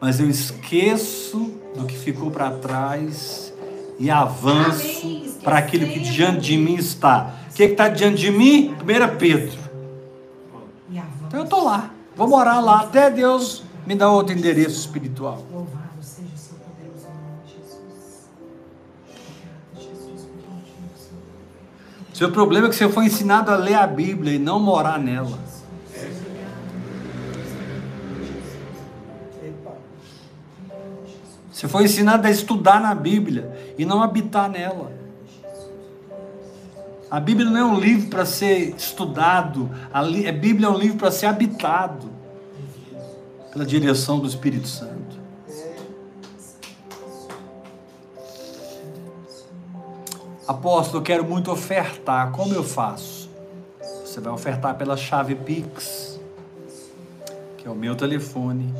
Mas 0.00 0.18
eu 0.18 0.28
esqueço 0.28 1.64
do 1.76 1.86
que 1.86 1.96
ficou 1.96 2.30
para 2.30 2.50
trás 2.50 3.52
e 3.98 4.10
avanço 4.10 5.38
para 5.42 5.58
aquilo 5.58 5.86
que 5.86 6.00
diante 6.00 6.40
de 6.40 6.56
mim 6.56 6.74
está. 6.74 7.34
O 7.50 7.54
que 7.54 7.62
está 7.62 7.88
diante 7.88 8.18
de 8.18 8.30
mim? 8.30 8.74
1 8.82 9.16
Pedro. 9.18 9.58
E 10.90 10.98
avança. 10.98 11.12
Então 11.26 11.40
eu 11.40 11.44
estou 11.44 11.64
lá. 11.64 11.90
Vou 12.16 12.28
morar 12.28 12.60
lá 12.60 12.80
até 12.80 13.10
Deus 13.10 13.62
me 13.86 13.94
dar 13.94 14.10
outro 14.10 14.36
endereço 14.36 14.80
espiritual. 14.80 15.44
Seu 22.12 22.32
problema 22.32 22.66
é 22.66 22.70
que 22.70 22.76
você 22.76 22.88
foi 22.88 23.04
ensinado 23.04 23.50
a 23.50 23.56
ler 23.56 23.74
a 23.74 23.86
Bíblia 23.86 24.32
e 24.32 24.38
não 24.38 24.58
morar 24.58 24.98
nela. 24.98 25.38
Você 31.56 31.66
foi 31.68 31.84
ensinado 31.84 32.26
a 32.26 32.30
estudar 32.30 32.78
na 32.82 32.94
Bíblia 32.94 33.50
e 33.78 33.86
não 33.86 34.02
habitar 34.02 34.46
nela. 34.46 34.92
A 37.10 37.18
Bíblia 37.18 37.48
não 37.48 37.58
é 37.58 37.64
um 37.64 37.80
livro 37.80 38.10
para 38.10 38.26
ser 38.26 38.74
estudado, 38.76 39.70
a 39.90 40.02
li- 40.02 40.28
a 40.28 40.32
Bíblia 40.32 40.66
é 40.66 40.70
um 40.70 40.76
livro 40.76 40.98
para 40.98 41.10
ser 41.10 41.24
habitado 41.24 42.10
pela 43.50 43.64
direção 43.64 44.20
do 44.20 44.26
Espírito 44.26 44.68
Santo. 44.68 45.16
Apóstolo, 50.46 50.98
eu 50.98 51.02
quero 51.02 51.24
muito 51.24 51.50
ofertar. 51.50 52.32
Como 52.32 52.52
eu 52.52 52.62
faço? 52.62 53.30
Você 54.04 54.20
vai 54.20 54.30
ofertar 54.30 54.74
pela 54.74 54.94
chave 54.94 55.34
Pix, 55.34 56.20
que 57.56 57.66
é 57.66 57.70
o 57.70 57.74
meu 57.74 57.96
telefone. 57.96 58.74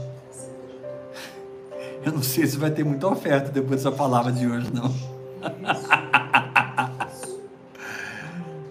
Eu 2.07 2.13
não 2.13 2.23
sei 2.23 2.47
se 2.47 2.57
vai 2.57 2.71
ter 2.71 2.85
muita 2.85 3.09
oferta 3.09 3.51
depois 3.51 3.83
dessa 3.83 3.91
palavra 3.91 4.31
de 4.31 4.47
hoje, 4.47 4.69
não. 4.73 4.95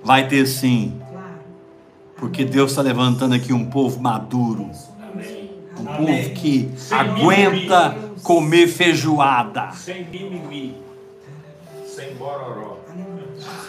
Vai 0.01 0.25
ter 0.29 0.45
sim, 0.45 1.01
porque 2.15 2.45
Deus 2.45 2.71
está 2.71 2.81
levantando 2.81 3.35
aqui 3.35 3.51
um 3.51 3.65
povo 3.65 3.99
maduro, 3.99 4.71
um 5.77 5.83
povo 5.83 6.29
que 6.33 6.71
aguenta 6.89 7.97
comer 8.23 8.67
feijoada. 8.67 9.69
Sem 9.73 10.05
mimimi. 10.05 10.77
Sem 11.85 12.15
bororó. 12.15 12.77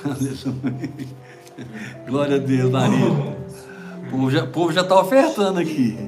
Glória 2.06 2.36
a 2.36 2.38
Deus, 2.38 2.70
Maria. 2.70 3.08
O 4.44 4.48
povo 4.52 4.72
já 4.72 4.82
está 4.82 5.00
ofertando 5.00 5.58
aqui. 5.58 5.98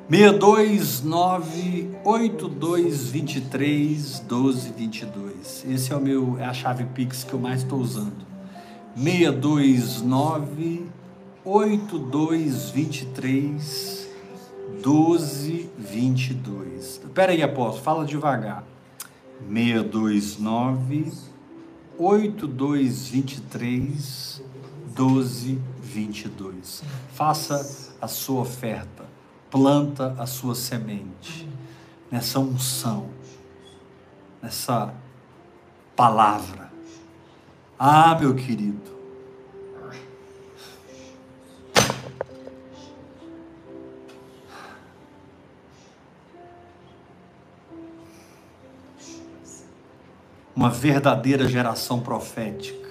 629 0.09 1.97
8223 2.05 4.21
1222. 4.21 5.65
Esse 5.67 5.91
é 5.91 5.95
o 5.95 5.99
meu 5.99 6.39
é 6.39 6.45
a 6.45 6.53
chave 6.53 6.85
Pix 6.85 7.25
que 7.25 7.33
eu 7.33 7.39
mais 7.39 7.63
estou 7.63 7.79
usando. 7.79 8.25
629 8.95 10.85
8223 11.43 14.07
1222. 14.71 17.01
Espera 17.03 17.33
aí, 17.33 17.43
apóstolo, 17.43 17.83
fala 17.83 18.05
devagar. 18.05 18.63
629 19.51 21.11
8223 21.97 24.41
1222. 24.97 26.83
Faça 27.13 27.93
a 27.99 28.07
sua 28.07 28.41
oferta, 28.41 29.06
planta 29.49 30.15
a 30.17 30.25
sua 30.25 30.55
semente. 30.55 31.47
nessa 32.09 32.39
unção, 32.39 33.09
nessa 34.41 34.93
palavra. 35.95 36.71
Ah, 37.77 38.15
meu 38.15 38.33
querido. 38.33 38.97
Uma 50.55 50.71
verdadeira 50.71 51.47
geração 51.47 51.99
profética. 51.99 52.87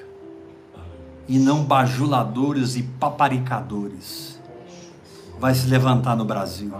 E 1.26 1.38
não 1.38 1.64
bajuladores 1.64 2.76
e 2.76 2.84
paparicadores. 2.84 4.35
Vai 5.38 5.54
se 5.54 5.66
levantar 5.66 6.16
no 6.16 6.24
Brasil. 6.24 6.72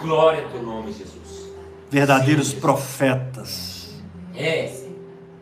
Glória 0.00 0.44
ao 0.44 0.50
teu 0.50 0.62
nome, 0.62 0.92
Jesus. 0.92 1.50
Verdadeiros 1.90 2.52
profetas. 2.52 3.94
É. 4.34 4.72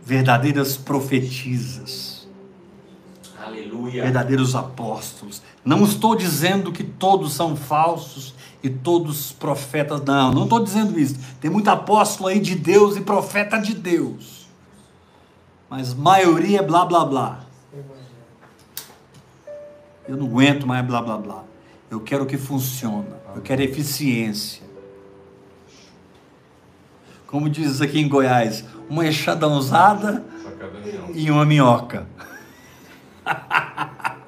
Verdadeiras 0.03 0.77
profetisas. 0.77 2.11
Aleluia. 3.43 4.03
verdadeiros 4.03 4.55
apóstolos. 4.55 5.43
Não 5.65 5.85
estou 5.85 6.15
dizendo 6.15 6.71
que 6.73 6.85
todos 6.85 7.33
são 7.33 7.57
falsos 7.57 8.35
e 8.63 8.69
todos 8.69 9.33
profetas, 9.33 10.03
não, 10.03 10.33
não 10.33 10.45
estou 10.45 10.63
dizendo 10.63 10.99
isso. 10.99 11.17
Tem 11.41 11.51
muito 11.51 11.69
apóstolo 11.69 12.29
aí 12.29 12.39
de 12.39 12.55
Deus 12.55 12.97
e 12.97 13.01
profeta 13.01 13.59
de 13.59 13.75
Deus. 13.75 14.49
Mas 15.69 15.95
maioria 15.95 16.61
é 16.61 16.63
blá 16.63 16.85
blá 16.85 17.05
blá. 17.05 17.41
Eu 20.07 20.17
não 20.17 20.27
aguento 20.27 20.67
mais 20.67 20.85
blá 20.85 21.01
blá 21.01 21.17
blá. 21.17 21.45
Eu 21.91 22.01
quero 22.01 22.25
que 22.25 22.39
funcione. 22.39 23.09
Eu 23.35 23.43
quero 23.43 23.63
eficiência. 23.63 24.63
Como 27.27 27.51
diz 27.51 27.81
aqui 27.81 27.99
em 27.99 28.09
Goiás, 28.09 28.65
uma 28.89 29.07
enxadãozada 29.07 30.25
e 31.15 31.31
uma 31.31 31.45
minhoca. 31.45 32.07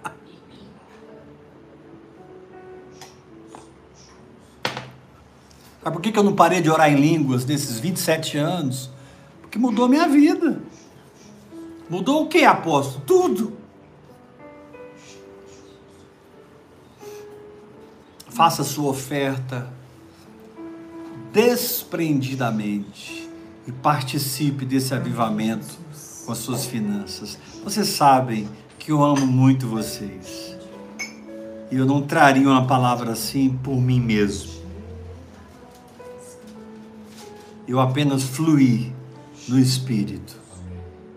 Sabe 5.83 5.97
por 5.97 6.03
que 6.03 6.13
que 6.13 6.19
eu 6.19 6.23
não 6.23 6.35
parei 6.35 6.61
de 6.61 6.71
orar 6.71 6.93
em 6.93 6.97
línguas 6.97 7.45
nesses 7.45 7.81
27 7.81 8.39
anos? 8.39 8.89
Porque 9.41 9.59
mudou 9.59 9.87
a 9.87 9.89
minha 9.89 10.07
vida. 10.07 10.63
Mudou 11.91 12.23
o 12.23 12.29
que, 12.29 12.45
apóstolo? 12.45 13.05
Tudo. 13.05 13.62
Faça 18.35 18.65
sua 18.65 18.89
oferta 18.91 19.71
desprendidamente 21.35 23.29
e 23.67 23.73
participe 23.73 24.65
desse 24.65 24.95
avivamento 24.95 25.77
com 26.25 26.33
as 26.33 26.39
suas 26.39 26.65
finanças. 26.65 27.39
Vocês 27.63 27.89
sabem 27.89 28.49
que 28.79 28.91
eu 28.91 29.05
amo 29.05 29.27
muito 29.27 29.67
vocês. 29.67 30.57
E 31.71 31.77
eu 31.77 31.85
não 31.85 32.01
traria 32.01 32.49
uma 32.49 32.67
palavra 32.67 33.13
assim 33.13 33.51
por 33.63 33.77
mim 33.77 34.01
mesmo. 34.01 34.51
Eu 37.69 37.81
apenas 37.81 38.23
fluí 38.23 38.95
no 39.47 39.59
Espírito. 39.59 40.41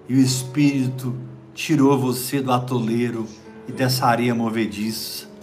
E 0.09 0.15
o 0.15 0.19
Espírito 0.19 1.15
tirou 1.53 1.97
você 1.97 2.41
do 2.41 2.51
atoleiro 2.51 3.25
e 3.69 3.71
dessa 3.71 4.05
areia 4.05 4.35
movediça. 4.35 5.33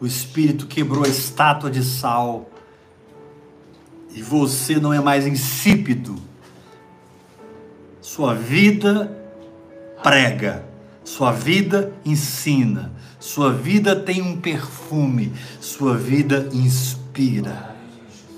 O 0.00 0.06
Espírito 0.06 0.66
quebrou 0.66 1.04
a 1.04 1.08
estátua 1.08 1.70
de 1.70 1.82
sal. 1.82 2.50
E 4.14 4.22
você 4.22 4.76
não 4.76 4.92
é 4.92 5.00
mais 5.00 5.26
insípido. 5.26 6.16
Sua 8.00 8.34
vida 8.34 9.10
prega, 10.02 10.64
sua 11.04 11.32
vida 11.32 11.92
ensina, 12.04 12.92
sua 13.18 13.52
vida 13.52 13.96
tem 13.96 14.22
um 14.22 14.40
perfume, 14.40 15.32
sua 15.60 15.96
vida 15.96 16.48
inspira. 16.52 17.74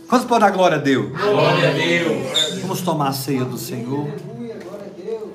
Quantos 0.09 0.27
podem 0.27 0.49
dar 0.49 0.57
glória 0.57 0.79
a 0.79 0.81
Deus? 0.81 1.11
Glória 1.11 1.69
a 1.69 1.73
Deus. 1.73 2.61
Vamos 2.63 2.81
tomar 2.81 3.09
a 3.09 3.13
ceia 3.13 3.45
do 3.45 3.59
Senhor. 3.59 4.09
Aleluia, 4.09 4.59
glória 4.63 4.87
a 4.87 5.03
Deus. 5.03 5.33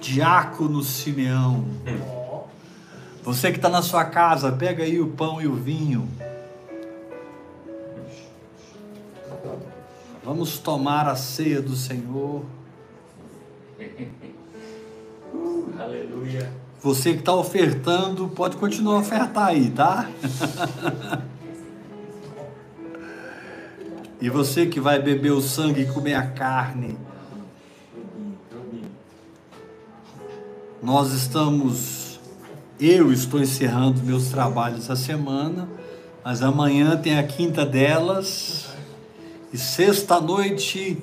Diácono 0.00 0.82
Simeão. 0.82 1.64
Você 3.22 3.50
que 3.50 3.58
está 3.58 3.68
na 3.68 3.82
sua 3.82 4.04
casa, 4.04 4.50
pega 4.50 4.82
aí 4.82 5.00
o 5.00 5.08
pão 5.08 5.40
e 5.40 5.46
o 5.46 5.54
vinho. 5.54 6.08
Vamos 10.24 10.58
tomar 10.58 11.08
a 11.08 11.16
ceia 11.16 11.62
do 11.62 11.76
Senhor. 11.76 12.44
Aleluia. 15.78 16.52
Você 16.80 17.12
que 17.12 17.20
está 17.20 17.32
ofertando, 17.34 18.28
pode 18.28 18.56
continuar 18.56 18.96
a 18.96 18.98
ofertar 18.98 19.48
aí, 19.48 19.70
tá? 19.70 20.10
e 24.20 24.28
você 24.28 24.66
que 24.66 24.80
vai 24.80 25.00
beber 25.00 25.30
o 25.30 25.40
sangue 25.40 25.82
e 25.82 25.86
comer 25.86 26.14
a 26.14 26.26
carne, 26.26 26.98
nós 30.82 31.12
estamos, 31.12 32.01
eu 32.80 33.12
estou 33.12 33.40
encerrando 33.40 34.02
meus 34.02 34.28
trabalhos 34.28 34.84
essa 34.84 34.96
semana, 34.96 35.68
mas 36.24 36.42
amanhã 36.42 36.96
tem 36.96 37.18
a 37.18 37.22
quinta 37.22 37.64
delas, 37.64 38.68
e 39.52 39.58
sexta-noite, 39.58 40.98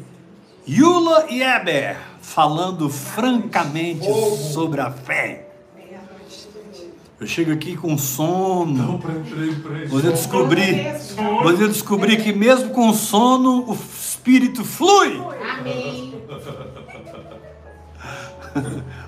Yula 0.67 1.27
e 1.29 1.41
Eber 1.41 1.97
falando 2.21 2.89
francamente 2.89 4.07
sobre 4.51 4.81
a 4.81 4.91
fé. 4.91 5.47
Eu 7.19 7.27
chego 7.27 7.51
aqui 7.51 7.75
com 7.75 7.97
sono. 7.97 9.01
Mas 9.91 10.05
eu 10.05 10.11
descobri, 10.11 10.85
mas 11.43 11.59
eu 11.59 11.67
descobri 11.67 12.15
que 12.17 12.31
mesmo 12.31 12.69
com 12.69 12.93
sono 12.93 13.69
o 13.69 13.73
espírito 13.73 14.63
flui. 14.63 15.21
Amém. 15.59 16.13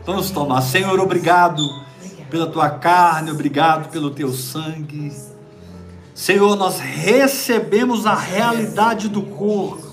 Vamos 0.06 0.30
tomar. 0.30 0.62
Senhor, 0.62 1.00
obrigado 1.00 1.64
pela 2.32 2.48
tua 2.48 2.70
carne, 2.70 3.30
obrigado 3.30 3.92
pelo 3.92 4.10
teu 4.10 4.32
sangue. 4.32 5.12
Senhor, 6.16 6.56
nós 6.56 6.80
recebemos 6.80 8.06
a 8.06 8.16
realidade 8.16 9.10
do 9.10 9.22
corpo 9.22 9.92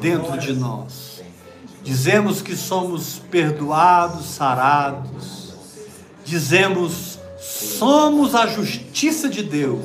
dentro 0.00 0.36
de 0.36 0.52
nós. 0.52 1.22
Dizemos 1.84 2.42
que 2.42 2.56
somos 2.56 3.20
perdoados, 3.30 4.26
sarados. 4.26 5.54
Dizemos, 6.24 7.20
somos 7.38 8.34
a 8.34 8.46
justiça 8.46 9.28
de 9.28 9.42
Deus 9.42 9.84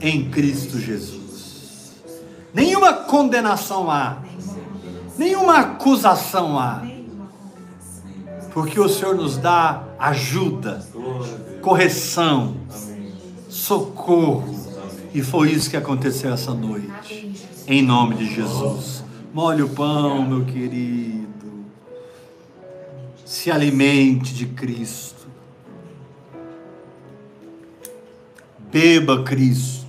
em 0.00 0.30
Cristo 0.30 0.80
Jesus. 0.80 1.92
Nenhuma 2.52 2.92
condenação 2.92 3.90
há, 3.90 4.18
nenhuma 5.16 5.58
acusação 5.58 6.58
há, 6.58 6.82
porque 8.52 8.80
o 8.80 8.88
Senhor 8.88 9.14
nos 9.14 9.36
dá 9.36 9.91
ajuda, 10.02 10.84
correção, 11.60 12.56
socorro, 13.48 14.52
e 15.14 15.22
foi 15.22 15.52
isso 15.52 15.70
que 15.70 15.76
aconteceu 15.76 16.32
essa 16.32 16.52
noite, 16.52 17.32
em 17.68 17.82
nome 17.82 18.16
de 18.16 18.34
Jesus. 18.34 19.04
Molhe 19.32 19.62
o 19.62 19.68
pão, 19.68 20.26
meu 20.26 20.44
querido, 20.44 21.64
se 23.24 23.48
alimente 23.48 24.34
de 24.34 24.46
Cristo, 24.46 25.28
beba 28.58 29.22
Cristo. 29.22 29.81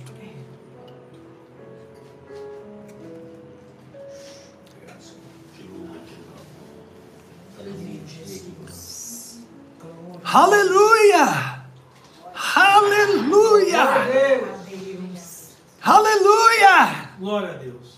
Aleluia! 10.34 11.62
Aleluia! 12.56 13.84
Deus. 14.10 15.50
Aleluia! 15.80 17.10
Glória 17.20 17.50
a 17.50 17.52
Deus. 17.52 17.94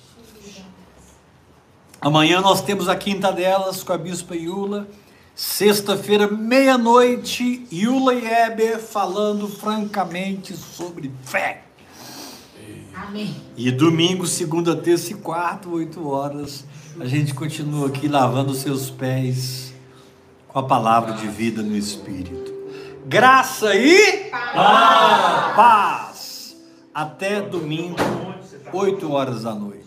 Amanhã 1.99 2.43
nós 2.43 2.61
temos 2.61 2.91
a 2.91 2.95
quinta 2.95 3.33
delas 3.33 3.83
com 3.83 3.91
a 3.91 3.97
Bispa 3.97 4.37
Yula. 4.37 4.87
Sexta-feira, 5.35 6.31
meia-noite, 6.31 7.67
Yula 7.73 8.13
e 8.13 8.27
Eber 8.27 8.81
falando 8.81 9.49
francamente 9.49 10.55
sobre 10.55 11.11
fé. 11.25 11.65
Amém. 12.95 13.35
E 13.57 13.71
domingo, 13.71 14.27
segunda, 14.27 14.77
terça 14.77 15.11
e 15.13 15.15
quarta, 15.15 15.71
oito 15.71 16.07
horas, 16.07 16.67
a 17.01 17.07
gente 17.07 17.33
continua 17.33 17.89
aqui 17.89 18.07
lavando 18.09 18.53
seus 18.53 18.91
pés 18.91 19.66
com 20.57 20.61
a 20.61 20.63
palavra 20.63 21.13
de 21.13 21.29
vida 21.29 21.63
no 21.63 21.77
Espírito. 21.77 22.51
Graça 23.05 23.75
e 23.77 24.31
paz. 25.55 26.57
Até 26.95 27.43
domingo, 27.43 27.99
oito 28.73 29.13
horas 29.13 29.43
da 29.43 29.55
noite. 29.55 29.85